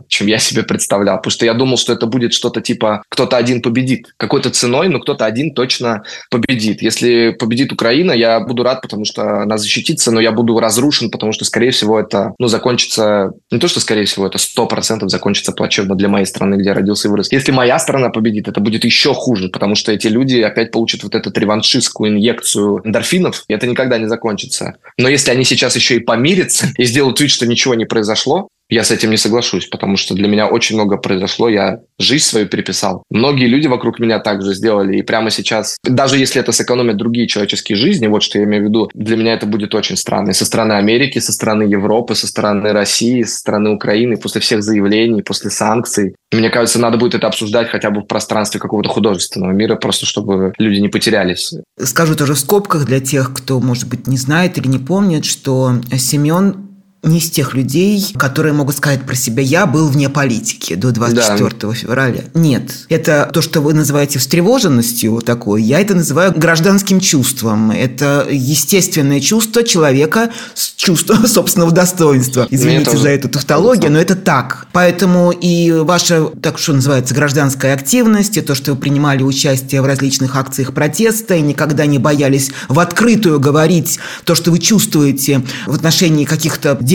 чем 0.09 0.27
я 0.27 0.38
себе 0.38 0.62
представлял, 0.62 1.16
потому 1.16 1.33
что 1.33 1.44
я 1.44 1.55
думал, 1.55 1.77
что 1.77 1.92
это 1.92 2.07
будет 2.07 2.33
что-то 2.33 2.61
типа 2.61 3.03
кто-то 3.09 3.37
один 3.37 3.62
победит, 3.62 4.14
какой-то 4.16 4.50
ценой, 4.50 4.88
но 4.88 5.00
кто-то 5.00 5.24
один 5.24 5.55
точно 5.55 6.03
победит. 6.31 6.83
Если 6.83 7.31
победит 7.38 7.72
Украина, 7.72 8.12
я 8.12 8.40
буду 8.40 8.62
рад, 8.62 8.83
потому 8.83 9.05
что 9.05 9.42
она 9.42 9.59
защитится, 9.59 10.11
но 10.11 10.20
я 10.20 10.33
буду 10.33 10.59
разрушен, 10.59 11.11
потому 11.11 11.33
что, 11.33 11.44
скорее 11.44 11.70
всего, 11.70 11.98
это 11.98 12.35
ну, 12.38 12.48
закончится, 12.48 13.33
не 13.50 13.59
то, 13.59 13.68
что, 13.68 13.81
скорее 13.81 14.05
всего, 14.05 14.27
это 14.27 14.38
сто 14.38 14.66
процентов 14.66 15.11
закончится 15.11 15.53
плачевно 15.53 15.94
для 15.94 16.09
моей 16.09 16.27
страны, 16.27 16.57
где 16.57 16.70
я 16.70 16.74
родился 16.74 17.09
и 17.09 17.11
вырос. 17.11 17.33
Если 17.33 17.53
моя 17.53 17.79
страна 17.79 18.11
победит, 18.11 18.48
это 18.48 18.61
будет 18.61 18.85
еще 18.85 19.14
хуже, 19.14 19.48
потому 19.48 19.74
что 19.74 19.92
эти 19.92 20.09
люди 20.09 20.40
опять 20.40 20.70
получат 20.70 21.03
вот 21.03 21.14
этот 21.14 21.37
реваншистскую 21.38 22.11
инъекцию 22.11 22.81
эндорфинов, 22.85 23.44
и 23.48 23.55
это 23.55 23.66
никогда 23.66 23.98
не 23.98 24.07
закончится. 24.07 24.74
Но 24.98 25.09
если 25.09 25.31
они 25.31 25.44
сейчас 25.44 25.77
еще 25.77 25.96
и 25.96 26.00
помирятся 26.00 26.68
и 26.77 26.85
сделают 26.85 27.20
вид, 27.20 27.31
что 27.31 27.46
ничего 27.46 27.74
не 27.74 27.85
произошло, 27.85 28.48
я 28.70 28.83
с 28.83 28.90
этим 28.90 29.11
не 29.11 29.16
соглашусь, 29.16 29.66
потому 29.66 29.96
что 29.96 30.14
для 30.14 30.29
меня 30.29 30.46
очень 30.46 30.77
много 30.77 30.96
произошло. 30.96 31.48
Я 31.48 31.81
жизнь 31.98 32.24
свою 32.24 32.46
переписал. 32.46 33.03
Многие 33.11 33.46
люди 33.46 33.66
вокруг 33.66 33.98
меня 33.98 34.18
также 34.18 34.55
сделали. 34.55 34.98
И 34.98 35.03
прямо 35.03 35.31
сейчас, 35.31 35.77
даже 35.85 36.18
если 36.18 36.40
это 36.40 36.53
сэкономит 36.53 36.96
другие 36.96 37.27
человеческие 37.27 37.77
жизни, 37.77 38.07
вот 38.07 38.22
что 38.22 38.38
я 38.38 38.44
имею 38.44 38.64
в 38.64 38.66
виду, 38.68 38.90
для 38.94 39.16
меня 39.16 39.35
это 39.35 39.46
будет 39.46 39.74
очень 39.74 39.96
странно. 39.96 40.31
И 40.31 40.35
со 40.35 40.44
стороны 40.44 40.72
Америки, 40.72 41.18
со 41.18 41.33
стороны 41.33 41.64
Европы, 41.64 42.14
со 42.14 42.27
стороны 42.27 42.72
России, 42.72 43.22
со 43.22 43.38
стороны 43.38 43.70
Украины, 43.70 44.16
после 44.16 44.40
всех 44.40 44.62
заявлений, 44.62 45.22
после 45.22 45.50
санкций. 45.50 46.14
Мне 46.33 46.50
кажется, 46.50 46.81
надо 46.81 46.98
будет 46.98 47.14
это 47.14 47.27
обсуждать 47.27 47.68
хотя 47.68 47.90
бы 47.90 48.00
в 48.00 48.07
пространстве 48.07 48.61
какого-то 48.61 48.88
художественного 48.88 49.53
мира, 49.53 49.77
просто 49.77 50.07
чтобы 50.07 50.53
люди 50.59 50.81
не 50.81 50.88
потерялись. 50.88 51.55
Скажу 51.79 52.16
тоже 52.16 52.35
в 52.35 52.38
скобках 52.38 52.87
для 52.87 53.00
тех, 53.00 53.33
кто, 53.33 53.61
может 53.61 53.88
быть, 53.88 54.07
не 54.07 54.16
знает 54.16 54.59
или 54.59 54.68
не 54.68 54.79
помнит, 54.79 55.24
что 55.24 55.74
Семен 55.96 56.73
не 57.04 57.18
из 57.18 57.30
тех 57.30 57.54
людей, 57.54 58.12
которые 58.16 58.52
могут 58.52 58.76
сказать 58.76 59.02
про 59.02 59.14
себя 59.14 59.42
«я 59.42 59.66
был 59.66 59.88
вне 59.88 60.08
политики 60.08 60.74
до 60.74 60.90
24 60.90 61.50
да. 61.60 61.72
февраля». 61.72 62.24
Нет. 62.34 62.86
Это 62.88 63.30
то, 63.32 63.42
что 63.42 63.60
вы 63.60 63.74
называете 63.74 64.18
встревоженностью 64.18 65.20
такой, 65.20 65.62
я 65.62 65.80
это 65.80 65.94
называю 65.94 66.32
гражданским 66.34 67.00
чувством. 67.00 67.70
Это 67.70 68.26
естественное 68.30 69.20
чувство 69.20 69.62
человека 69.62 70.30
с 70.54 70.72
чувством 70.74 71.26
собственного 71.26 71.72
достоинства. 71.72 72.46
Извините 72.50 72.96
за 72.96 73.10
эту 73.10 73.28
тавтологию, 73.28 73.92
но 73.92 74.00
это 74.00 74.16
так. 74.16 74.66
Поэтому 74.72 75.30
и 75.30 75.70
ваша, 75.70 76.30
так 76.42 76.58
что 76.58 76.72
называется, 76.72 77.14
гражданская 77.14 77.74
активность, 77.74 78.36
и 78.36 78.40
то, 78.40 78.54
что 78.54 78.72
вы 78.72 78.78
принимали 78.78 79.22
участие 79.22 79.82
в 79.82 79.86
различных 79.86 80.36
акциях 80.36 80.72
протеста 80.72 81.34
и 81.34 81.40
никогда 81.40 81.86
не 81.86 81.98
боялись 81.98 82.50
в 82.68 82.78
открытую 82.78 83.40
говорить 83.40 83.98
то, 84.24 84.34
что 84.34 84.50
вы 84.50 84.58
чувствуете 84.58 85.42
в 85.66 85.74
отношении 85.74 86.24
каких-то 86.24 86.76
действий 86.80 86.93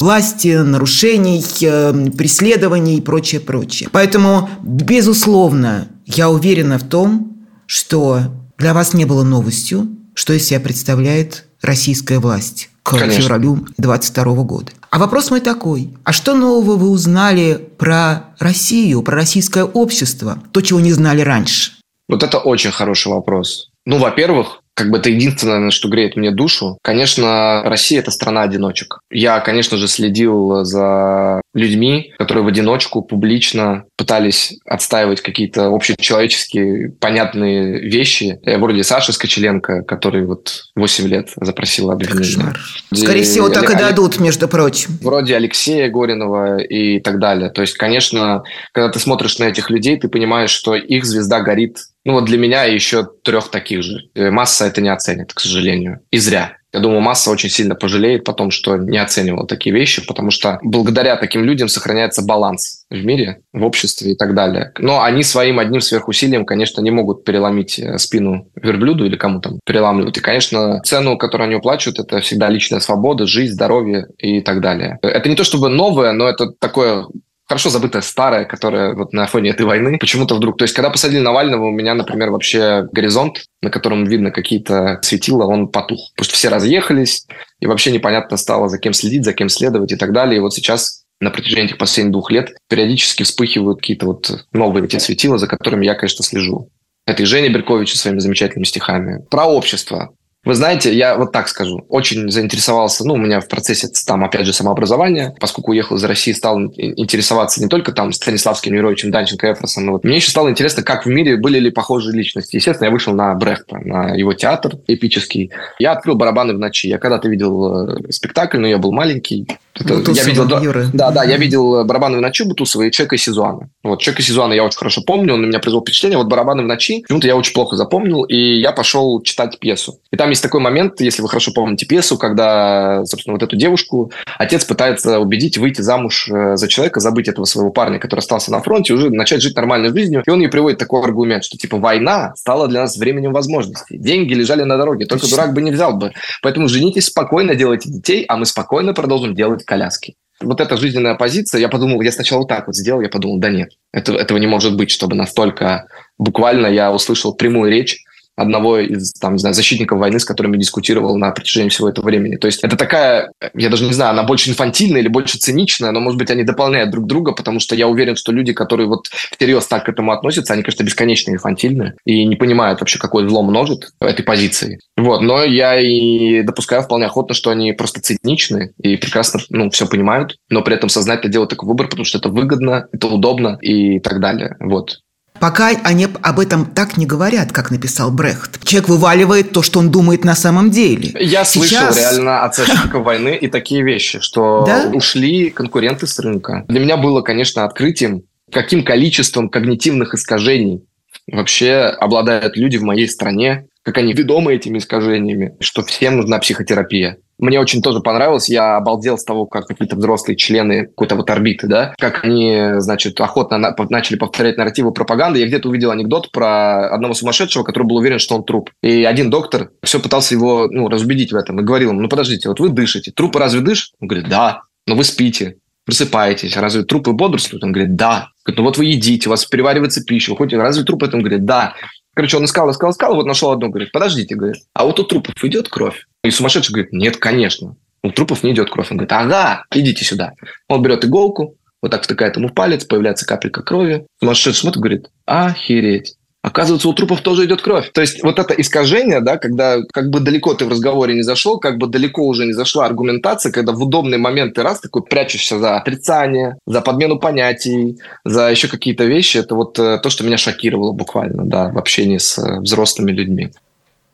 власти, 0.00 0.56
нарушений, 0.56 1.44
э, 1.62 2.10
преследований 2.16 2.98
и 2.98 3.00
прочее, 3.00 3.40
прочее. 3.40 3.88
Поэтому, 3.92 4.48
безусловно, 4.62 5.88
я 6.06 6.30
уверена 6.30 6.78
в 6.78 6.84
том, 6.84 7.46
что 7.66 8.22
для 8.58 8.74
вас 8.74 8.94
не 8.94 9.04
было 9.04 9.22
новостью, 9.22 9.88
что 10.14 10.32
из 10.32 10.46
себя 10.46 10.60
представляет 10.60 11.46
российская 11.62 12.18
власть 12.18 12.70
к 12.82 12.98
Конечно. 12.98 13.22
февралю 13.22 13.66
22 13.78 14.24
года. 14.44 14.72
А 14.90 14.98
вопрос 14.98 15.30
мой 15.30 15.40
такой. 15.40 15.94
А 16.04 16.12
что 16.12 16.34
нового 16.34 16.76
вы 16.76 16.90
узнали 16.90 17.68
про 17.78 18.34
Россию, 18.38 19.02
про 19.02 19.14
российское 19.14 19.64
общество? 19.64 20.42
То, 20.52 20.60
чего 20.60 20.80
не 20.80 20.92
знали 20.92 21.20
раньше? 21.20 21.72
Вот 22.08 22.22
это 22.22 22.38
очень 22.38 22.72
хороший 22.72 23.12
вопрос. 23.12 23.70
Ну, 23.86 23.98
во-первых, 23.98 24.62
как 24.74 24.90
бы 24.90 24.98
это 24.98 25.10
единственное, 25.10 25.70
что 25.70 25.88
греет 25.88 26.16
мне 26.16 26.30
душу. 26.30 26.78
Конечно, 26.82 27.62
Россия– 27.64 27.98
это 28.00 28.10
страна 28.10 28.42
одиночек. 28.42 29.00
Я, 29.10 29.40
конечно 29.40 29.76
же, 29.76 29.88
следил 29.88 30.64
за 30.64 31.42
людьми, 31.52 32.12
которые 32.18 32.44
в 32.44 32.48
одиночку 32.48 33.02
публично 33.02 33.84
пытались 33.96 34.58
отстаивать 34.64 35.20
какие-то 35.20 35.66
общечеловеческие 35.66 36.92
понятные 36.92 37.80
вещи. 37.80 38.38
Э, 38.44 38.58
вроде 38.58 38.84
Саши 38.84 39.12
Скочеленко, 39.12 39.82
который 39.82 40.24
вот 40.24 40.64
8 40.76 41.08
лет 41.08 41.30
запросил 41.36 41.90
обвинение. 41.90 42.54
Скорее 42.94 43.24
всего, 43.24 43.48
так 43.48 43.68
и 43.68 43.74
дадут, 43.74 44.18
между 44.20 44.48
прочим. 44.48 44.98
Вроде 45.02 45.36
Алексея 45.36 45.90
Горинова 45.90 46.58
и 46.58 47.00
так 47.00 47.18
далее. 47.18 47.50
То 47.50 47.62
есть, 47.62 47.74
конечно, 47.76 48.42
когда 48.72 48.90
ты 48.90 48.98
смотришь 48.98 49.38
на 49.38 49.44
этих 49.44 49.70
людей, 49.70 49.98
ты 49.98 50.08
понимаешь, 50.08 50.50
что 50.50 50.74
их 50.74 51.04
звезда 51.04 51.40
горит 51.40 51.78
ну 52.04 52.14
вот 52.14 52.24
для 52.24 52.38
меня 52.38 52.64
еще 52.64 53.06
трех 53.22 53.50
таких 53.50 53.82
же. 53.82 54.08
Э, 54.14 54.30
масса 54.30 54.66
это 54.66 54.80
не 54.80 54.88
оценит, 54.88 55.32
к 55.32 55.40
сожалению. 55.40 56.00
И 56.10 56.18
зря. 56.18 56.56
Я 56.72 56.78
думаю, 56.78 57.00
масса 57.00 57.30
очень 57.30 57.50
сильно 57.50 57.74
пожалеет 57.74 58.22
потом, 58.24 58.52
что 58.52 58.76
не 58.76 58.98
оценивал 58.98 59.46
такие 59.46 59.74
вещи, 59.74 60.06
потому 60.06 60.30
что 60.30 60.60
благодаря 60.62 61.16
таким 61.16 61.44
людям 61.44 61.68
сохраняется 61.68 62.22
баланс 62.22 62.84
в 62.90 63.04
мире, 63.04 63.40
в 63.52 63.64
обществе 63.64 64.12
и 64.12 64.16
так 64.16 64.34
далее. 64.34 64.72
Но 64.78 65.02
они 65.02 65.24
своим 65.24 65.58
одним 65.58 65.80
сверхусилием, 65.80 66.46
конечно, 66.46 66.80
не 66.80 66.92
могут 66.92 67.24
переломить 67.24 67.78
э, 67.78 67.98
спину 67.98 68.48
верблюду 68.54 69.04
или 69.04 69.16
кому 69.16 69.40
там 69.40 69.58
переламывают. 69.66 70.16
И, 70.16 70.20
конечно, 70.20 70.80
цену, 70.82 71.18
которую 71.18 71.48
они 71.48 71.56
уплачивают, 71.56 71.98
это 71.98 72.20
всегда 72.20 72.48
личная 72.48 72.80
свобода, 72.80 73.26
жизнь, 73.26 73.54
здоровье 73.54 74.06
и 74.18 74.40
так 74.40 74.60
далее. 74.60 74.98
Это 75.02 75.28
не 75.28 75.34
то 75.34 75.44
чтобы 75.44 75.70
новое, 75.70 76.12
но 76.12 76.28
это 76.28 76.52
такое 76.58 77.06
хорошо 77.50 77.68
забытая 77.68 78.00
старая, 78.00 78.44
которая 78.44 78.94
вот 78.94 79.12
на 79.12 79.26
фоне 79.26 79.50
этой 79.50 79.66
войны 79.66 79.98
почему-то 79.98 80.36
вдруг... 80.36 80.56
То 80.56 80.62
есть, 80.62 80.72
когда 80.72 80.88
посадили 80.88 81.18
Навального, 81.18 81.64
у 81.64 81.72
меня, 81.72 81.94
например, 81.94 82.30
вообще 82.30 82.86
горизонт, 82.92 83.42
на 83.60 83.70
котором 83.70 84.04
видно 84.04 84.30
какие-то 84.30 85.00
светила, 85.02 85.46
он 85.46 85.66
потух. 85.66 86.12
Потому 86.14 86.26
что 86.26 86.36
все 86.36 86.48
разъехались, 86.48 87.26
и 87.58 87.66
вообще 87.66 87.90
непонятно 87.90 88.36
стало, 88.36 88.68
за 88.68 88.78
кем 88.78 88.92
следить, 88.92 89.24
за 89.24 89.32
кем 89.32 89.48
следовать 89.48 89.90
и 89.90 89.96
так 89.96 90.12
далее. 90.12 90.36
И 90.36 90.40
вот 90.40 90.54
сейчас 90.54 91.02
на 91.20 91.30
протяжении 91.32 91.64
этих 91.64 91.78
последних 91.78 92.12
двух 92.12 92.30
лет 92.30 92.52
периодически 92.68 93.24
вспыхивают 93.24 93.80
какие-то 93.80 94.06
вот 94.06 94.46
новые 94.52 94.84
эти 94.84 94.98
светила, 94.98 95.36
за 95.36 95.48
которыми 95.48 95.84
я, 95.84 95.96
конечно, 95.96 96.24
слежу. 96.24 96.70
Это 97.04 97.24
и 97.24 97.26
Женя 97.26 97.48
Беркович 97.48 97.90
со 97.90 97.98
своими 97.98 98.20
замечательными 98.20 98.64
стихами. 98.64 99.24
Про 99.28 99.46
общество. 99.46 100.14
Вы 100.42 100.54
знаете, 100.54 100.94
я 100.94 101.16
вот 101.16 101.32
так 101.32 101.48
скажу, 101.48 101.84
очень 101.90 102.30
заинтересовался, 102.30 103.06
ну, 103.06 103.14
у 103.14 103.18
меня 103.18 103.40
в 103.40 103.48
процессе 103.48 103.88
там, 104.06 104.24
опять 104.24 104.46
же, 104.46 104.54
самообразования, 104.54 105.34
поскольку 105.38 105.72
уехал 105.72 105.96
из 105.96 106.04
России, 106.04 106.32
стал 106.32 106.58
интересоваться 106.58 107.62
не 107.62 107.68
только 107.68 107.92
там 107.92 108.10
Станиславским 108.10 108.72
Юровичем, 108.72 109.10
Данченко, 109.10 109.52
Эфросом, 109.52 109.84
но 109.84 109.92
вот 109.92 110.04
мне 110.04 110.16
еще 110.16 110.30
стало 110.30 110.48
интересно, 110.48 110.82
как 110.82 111.04
в 111.04 111.10
мире 111.10 111.36
были 111.36 111.58
ли 111.58 111.70
похожие 111.70 112.16
личности. 112.16 112.56
Естественно, 112.56 112.86
я 112.86 112.90
вышел 112.90 113.12
на 113.12 113.34
Брехта, 113.34 113.78
на 113.84 114.14
его 114.14 114.32
театр 114.32 114.78
эпический. 114.86 115.50
Я 115.78 115.92
открыл 115.92 116.16
«Барабаны 116.16 116.54
в 116.54 116.58
ночи». 116.58 116.88
Я 116.88 116.96
когда-то 116.96 117.28
видел 117.28 117.90
э, 117.90 118.10
спектакль, 118.10 118.58
но 118.58 118.66
я 118.66 118.78
был 118.78 118.92
маленький, 118.92 119.46
Это, 119.74 119.94
Бутусова, 119.96 120.16
я 120.16 120.24
видел, 120.24 120.62
Юры. 120.62 120.86
Да, 120.94 121.10
да, 121.10 121.22
я 121.22 121.36
видел 121.36 121.84
«Барабаны 121.84 122.16
в 122.16 122.20
ночи» 122.22 122.44
Бутусова 122.44 122.84
и 122.84 122.90
«Чека 122.90 123.18
Сезуана». 123.18 123.68
Вот, 123.82 124.00
«Чека 124.00 124.22
Сезуана» 124.22 124.54
я 124.54 124.64
очень 124.64 124.78
хорошо 124.78 125.02
помню, 125.02 125.34
он 125.34 125.42
на 125.42 125.46
меня 125.46 125.58
произвел 125.58 125.82
впечатление. 125.82 126.16
Вот 126.16 126.28
«Барабаны 126.28 126.62
в 126.62 126.66
ночи» 126.66 127.02
почему-то 127.02 127.26
я 127.26 127.36
очень 127.36 127.52
плохо 127.52 127.76
запомнил, 127.76 128.24
и 128.24 128.36
я 128.36 128.72
пошел 128.72 129.20
читать 129.20 129.58
пьесу. 129.58 130.00
И 130.10 130.16
там 130.16 130.29
есть 130.30 130.42
такой 130.42 130.60
момент, 130.60 131.00
если 131.00 131.22
вы 131.22 131.28
хорошо 131.28 131.52
помните 131.52 131.86
пьесу, 131.86 132.16
когда, 132.18 133.04
собственно, 133.04 133.34
вот 133.34 133.42
эту 133.42 133.56
девушку 133.56 134.12
отец 134.38 134.64
пытается 134.64 135.18
убедить 135.18 135.58
выйти 135.58 135.80
замуж 135.82 136.28
э, 136.30 136.56
за 136.56 136.68
человека, 136.68 137.00
забыть 137.00 137.28
этого 137.28 137.44
своего 137.44 137.70
парня, 137.70 137.98
который 137.98 138.20
остался 138.20 138.50
на 138.50 138.60
фронте, 138.60 138.94
уже 138.94 139.10
начать 139.10 139.42
жить 139.42 139.56
нормальной 139.56 139.90
жизнью. 139.90 140.22
И 140.26 140.30
он 140.30 140.40
ей 140.40 140.48
приводит 140.48 140.78
такой 140.78 141.02
аргумент, 141.02 141.44
что 141.44 141.56
типа 141.56 141.76
война 141.76 142.32
стала 142.36 142.68
для 142.68 142.80
нас 142.80 142.96
временем 142.96 143.32
возможностей. 143.32 143.98
Деньги 143.98 144.34
лежали 144.34 144.62
на 144.62 144.76
дороге, 144.76 145.06
только 145.06 145.22
Точно. 145.22 145.36
дурак 145.36 145.54
бы 145.54 145.62
не 145.62 145.70
взял 145.70 145.94
бы. 145.94 146.12
Поэтому 146.42 146.68
женитесь 146.68 147.06
спокойно, 147.06 147.54
делайте 147.54 147.90
детей, 147.90 148.24
а 148.28 148.36
мы 148.36 148.46
спокойно 148.46 148.94
продолжим 148.94 149.34
делать 149.34 149.64
коляски 149.64 150.16
вот 150.42 150.60
эта 150.60 150.76
жизненная 150.76 151.14
позиция, 151.16 151.60
я 151.60 151.68
подумал, 151.68 152.00
я 152.00 152.12
сначала 152.12 152.40
вот 152.40 152.48
так 152.48 152.66
вот 152.66 152.74
сделал, 152.74 153.00
я 153.00 153.08
подумал, 153.08 153.38
да 153.38 153.50
нет, 153.50 153.72
это, 153.92 154.14
этого 154.14 154.38
не 154.38 154.46
может 154.46 154.76
быть, 154.76 154.90
чтобы 154.90 155.14
настолько 155.14 155.86
буквально 156.18 156.66
я 156.66 156.92
услышал 156.92 157.34
прямую 157.34 157.70
речь 157.70 158.02
одного 158.36 158.78
из, 158.78 159.12
там, 159.12 159.34
не 159.34 159.38
знаю, 159.38 159.54
защитников 159.54 159.98
войны, 159.98 160.18
с 160.18 160.24
которыми 160.24 160.56
диркутировал 160.56 161.16
на 161.16 161.30
протяжении 161.30 161.68
всего 161.68 161.88
этого 161.88 162.06
времени. 162.06 162.36
То 162.36 162.46
есть 162.46 162.64
это 162.64 162.76
такая, 162.76 163.32
я 163.54 163.68
даже 163.68 163.84
не 163.84 163.92
знаю, 163.92 164.12
она 164.12 164.22
больше 164.22 164.50
инфантильная 164.50 165.00
или 165.00 165.08
больше 165.08 165.38
циничная, 165.38 165.90
но, 165.90 166.00
может 166.00 166.18
быть, 166.18 166.30
они 166.30 166.44
дополняют 166.44 166.90
друг 166.90 167.06
друга, 167.06 167.32
потому 167.32 167.60
что 167.60 167.74
я 167.74 167.88
уверен, 167.88 168.16
что 168.16 168.32
люди, 168.32 168.52
которые 168.52 168.86
вот 168.86 169.08
всерьез 169.36 169.66
так 169.66 169.84
к 169.84 169.88
этому 169.88 170.12
относятся, 170.12 170.54
они, 170.54 170.62
конечно, 170.62 170.84
бесконечно 170.84 171.30
инфантильны 171.30 171.94
и 172.04 172.24
не 172.24 172.36
понимают 172.36 172.80
вообще, 172.80 172.98
какой 172.98 173.28
зло 173.28 173.42
множит 173.42 173.90
этой 174.00 174.22
позиции. 174.22 174.80
Вот, 174.96 175.22
но 175.22 175.44
я 175.44 175.78
и 175.78 176.42
допускаю 176.42 176.82
вполне 176.82 177.06
охотно, 177.06 177.34
что 177.34 177.50
они 177.50 177.72
просто 177.72 178.00
циничны 178.00 178.72
и 178.82 178.96
прекрасно, 178.96 179.40
ну, 179.50 179.70
все 179.70 179.86
понимают, 179.86 180.36
но 180.48 180.62
при 180.62 180.74
этом 180.74 180.88
сознательно 180.88 181.32
делают 181.32 181.50
такой 181.50 181.68
выбор, 181.68 181.88
потому 181.88 182.04
что 182.04 182.18
это 182.18 182.28
выгодно, 182.28 182.86
это 182.92 183.06
удобно 183.08 183.58
и 183.60 184.00
так 184.00 184.20
далее. 184.20 184.56
Вот. 184.60 185.00
Пока 185.40 185.68
они 185.68 186.06
об 186.22 186.38
этом 186.38 186.66
так 186.66 186.98
не 186.98 187.06
говорят, 187.06 187.50
как 187.50 187.70
написал 187.70 188.10
Брехт. 188.10 188.62
Человек 188.62 188.90
вываливает 188.90 189.52
то, 189.52 189.62
что 189.62 189.78
он 189.78 189.90
думает 189.90 190.22
на 190.22 190.34
самом 190.34 190.70
деле. 190.70 191.12
Я 191.18 191.44
Сейчас... 191.44 191.94
слышал 191.94 191.96
реально 191.96 192.44
от 192.44 192.54
защитников 192.54 193.04
войны 193.04 193.36
и 193.40 193.48
такие 193.48 193.82
вещи, 193.82 194.20
что 194.20 194.64
да? 194.66 194.90
ушли 194.92 195.50
конкуренты 195.50 196.06
с 196.06 196.18
рынка. 196.18 196.64
Для 196.68 196.78
меня 196.78 196.98
было, 196.98 197.22
конечно, 197.22 197.64
открытием, 197.64 198.22
каким 198.52 198.84
количеством 198.84 199.48
когнитивных 199.48 200.14
искажений 200.14 200.84
вообще 201.32 201.72
обладают 201.74 202.56
люди 202.56 202.76
в 202.76 202.82
моей 202.82 203.08
стране, 203.08 203.66
как 203.82 203.96
они 203.98 204.12
ведомы 204.12 204.54
этими 204.54 204.78
искажениями, 204.78 205.56
что 205.60 205.82
всем 205.82 206.18
нужна 206.18 206.38
психотерапия. 206.38 207.16
Мне 207.40 207.58
очень 207.58 207.80
тоже 207.80 208.00
понравилось. 208.00 208.50
Я 208.50 208.76
обалдел 208.76 209.16
с 209.16 209.24
того, 209.24 209.46
как 209.46 209.66
какие-то 209.66 209.96
взрослые 209.96 210.36
члены 210.36 210.86
какой-то 210.86 211.16
вот 211.16 211.30
орбиты, 211.30 211.66
да, 211.66 211.94
как 211.98 212.22
они, 212.22 212.74
значит, 212.76 213.18
охотно 213.18 213.56
на, 213.56 213.74
начали 213.88 214.16
повторять 214.16 214.58
нарративы 214.58 214.92
пропаганды. 214.92 215.38
Я 215.38 215.46
где-то 215.46 215.70
увидел 215.70 215.90
анекдот 215.90 216.30
про 216.32 216.90
одного 216.90 217.14
сумасшедшего, 217.14 217.62
который 217.62 217.84
был 217.84 217.96
уверен, 217.96 218.18
что 218.18 218.36
он 218.36 218.44
труп. 218.44 218.70
И 218.82 219.04
один 219.04 219.30
доктор 219.30 219.70
все 219.82 220.00
пытался 220.00 220.34
его, 220.34 220.68
ну, 220.70 220.88
разубедить 220.88 221.32
в 221.32 221.36
этом 221.36 221.60
и 221.60 221.62
говорил 221.64 221.90
ему, 221.90 222.00
ну, 222.02 222.08
подождите, 222.08 222.48
вот 222.48 222.60
вы 222.60 222.68
дышите, 222.68 223.10
трупы 223.10 223.38
разве 223.38 223.60
дышат? 223.60 223.92
Он 224.00 224.08
говорит, 224.08 224.28
да, 224.28 224.62
но 224.86 224.94
вы 224.94 225.04
спите, 225.04 225.56
просыпаетесь, 225.86 226.58
разве 226.58 226.82
трупы 226.82 227.12
бодрствуют? 227.12 227.64
Он 227.64 227.72
говорит, 227.72 227.96
да. 227.96 228.28
Говорит, 228.44 228.58
ну 228.58 228.64
вот 228.64 228.76
вы 228.76 228.84
едите, 228.84 229.28
у 229.28 229.30
вас 229.30 229.46
переваривается 229.46 230.02
пища, 230.04 230.32
вы 230.32 230.36
ходите, 230.36 230.58
разве 230.58 230.84
трупы? 230.84 231.08
Он 231.10 231.20
говорит, 231.20 231.46
да. 231.46 231.74
Короче, 232.14 232.36
он 232.36 232.44
искал, 232.44 232.70
искал, 232.70 232.90
искал, 232.90 233.14
вот 233.14 233.24
нашел 233.24 233.50
одну, 233.50 233.68
говорит, 233.68 233.92
подождите, 233.92 234.34
говорит, 234.34 234.56
а 234.74 234.84
вот 234.84 235.00
у 235.00 235.04
трупов 235.04 235.42
идет 235.42 235.68
кровь? 235.68 236.04
И 236.22 236.30
сумасшедший 236.30 236.72
говорит, 236.72 236.92
нет, 236.92 237.16
конечно. 237.16 237.76
У 238.02 238.10
трупов 238.10 238.42
не 238.42 238.52
идет 238.52 238.70
кровь. 238.70 238.90
Он 238.90 238.96
говорит, 238.96 239.12
ага, 239.12 239.64
идите 239.74 240.04
сюда. 240.04 240.32
Он 240.68 240.82
берет 240.82 241.04
иголку, 241.04 241.56
вот 241.82 241.90
так 241.90 242.02
втыкает 242.02 242.36
ему 242.36 242.48
в 242.48 242.54
палец, 242.54 242.84
появляется 242.84 243.26
капелька 243.26 243.62
крови. 243.62 244.06
Сумасшедший 244.20 244.60
смотрит, 244.60 244.80
говорит, 244.80 245.10
охереть. 245.26 246.14
Оказывается, 246.42 246.88
у 246.88 246.94
трупов 246.94 247.20
тоже 247.20 247.44
идет 247.44 247.60
кровь. 247.60 247.90
То 247.92 248.00
есть 248.00 248.22
вот 248.22 248.38
это 248.38 248.54
искажение, 248.54 249.20
да, 249.20 249.36
когда 249.36 249.76
как 249.92 250.08
бы 250.08 250.20
далеко 250.20 250.54
ты 250.54 250.64
в 250.64 250.70
разговоре 250.70 251.14
не 251.14 251.22
зашел, 251.22 251.58
как 251.58 251.76
бы 251.76 251.86
далеко 251.86 252.26
уже 252.26 252.46
не 252.46 252.54
зашла 252.54 252.86
аргументация, 252.86 253.52
когда 253.52 253.72
в 253.72 253.82
удобный 253.82 254.16
момент 254.16 254.54
ты 254.54 254.62
раз 254.62 254.80
такой 254.80 255.02
прячешься 255.02 255.58
за 255.58 255.76
отрицание, 255.76 256.56
за 256.66 256.80
подмену 256.80 257.18
понятий, 257.18 257.98
за 258.24 258.50
еще 258.50 258.68
какие-то 258.68 259.04
вещи, 259.04 259.36
это 259.36 259.54
вот 259.54 259.78
э, 259.78 259.98
то, 260.02 260.08
что 260.08 260.24
меня 260.24 260.38
шокировало 260.38 260.92
буквально, 260.92 261.44
да, 261.44 261.68
в 261.68 261.76
общении 261.76 262.18
с 262.18 262.38
э, 262.38 262.60
взрослыми 262.60 263.12
людьми. 263.12 263.50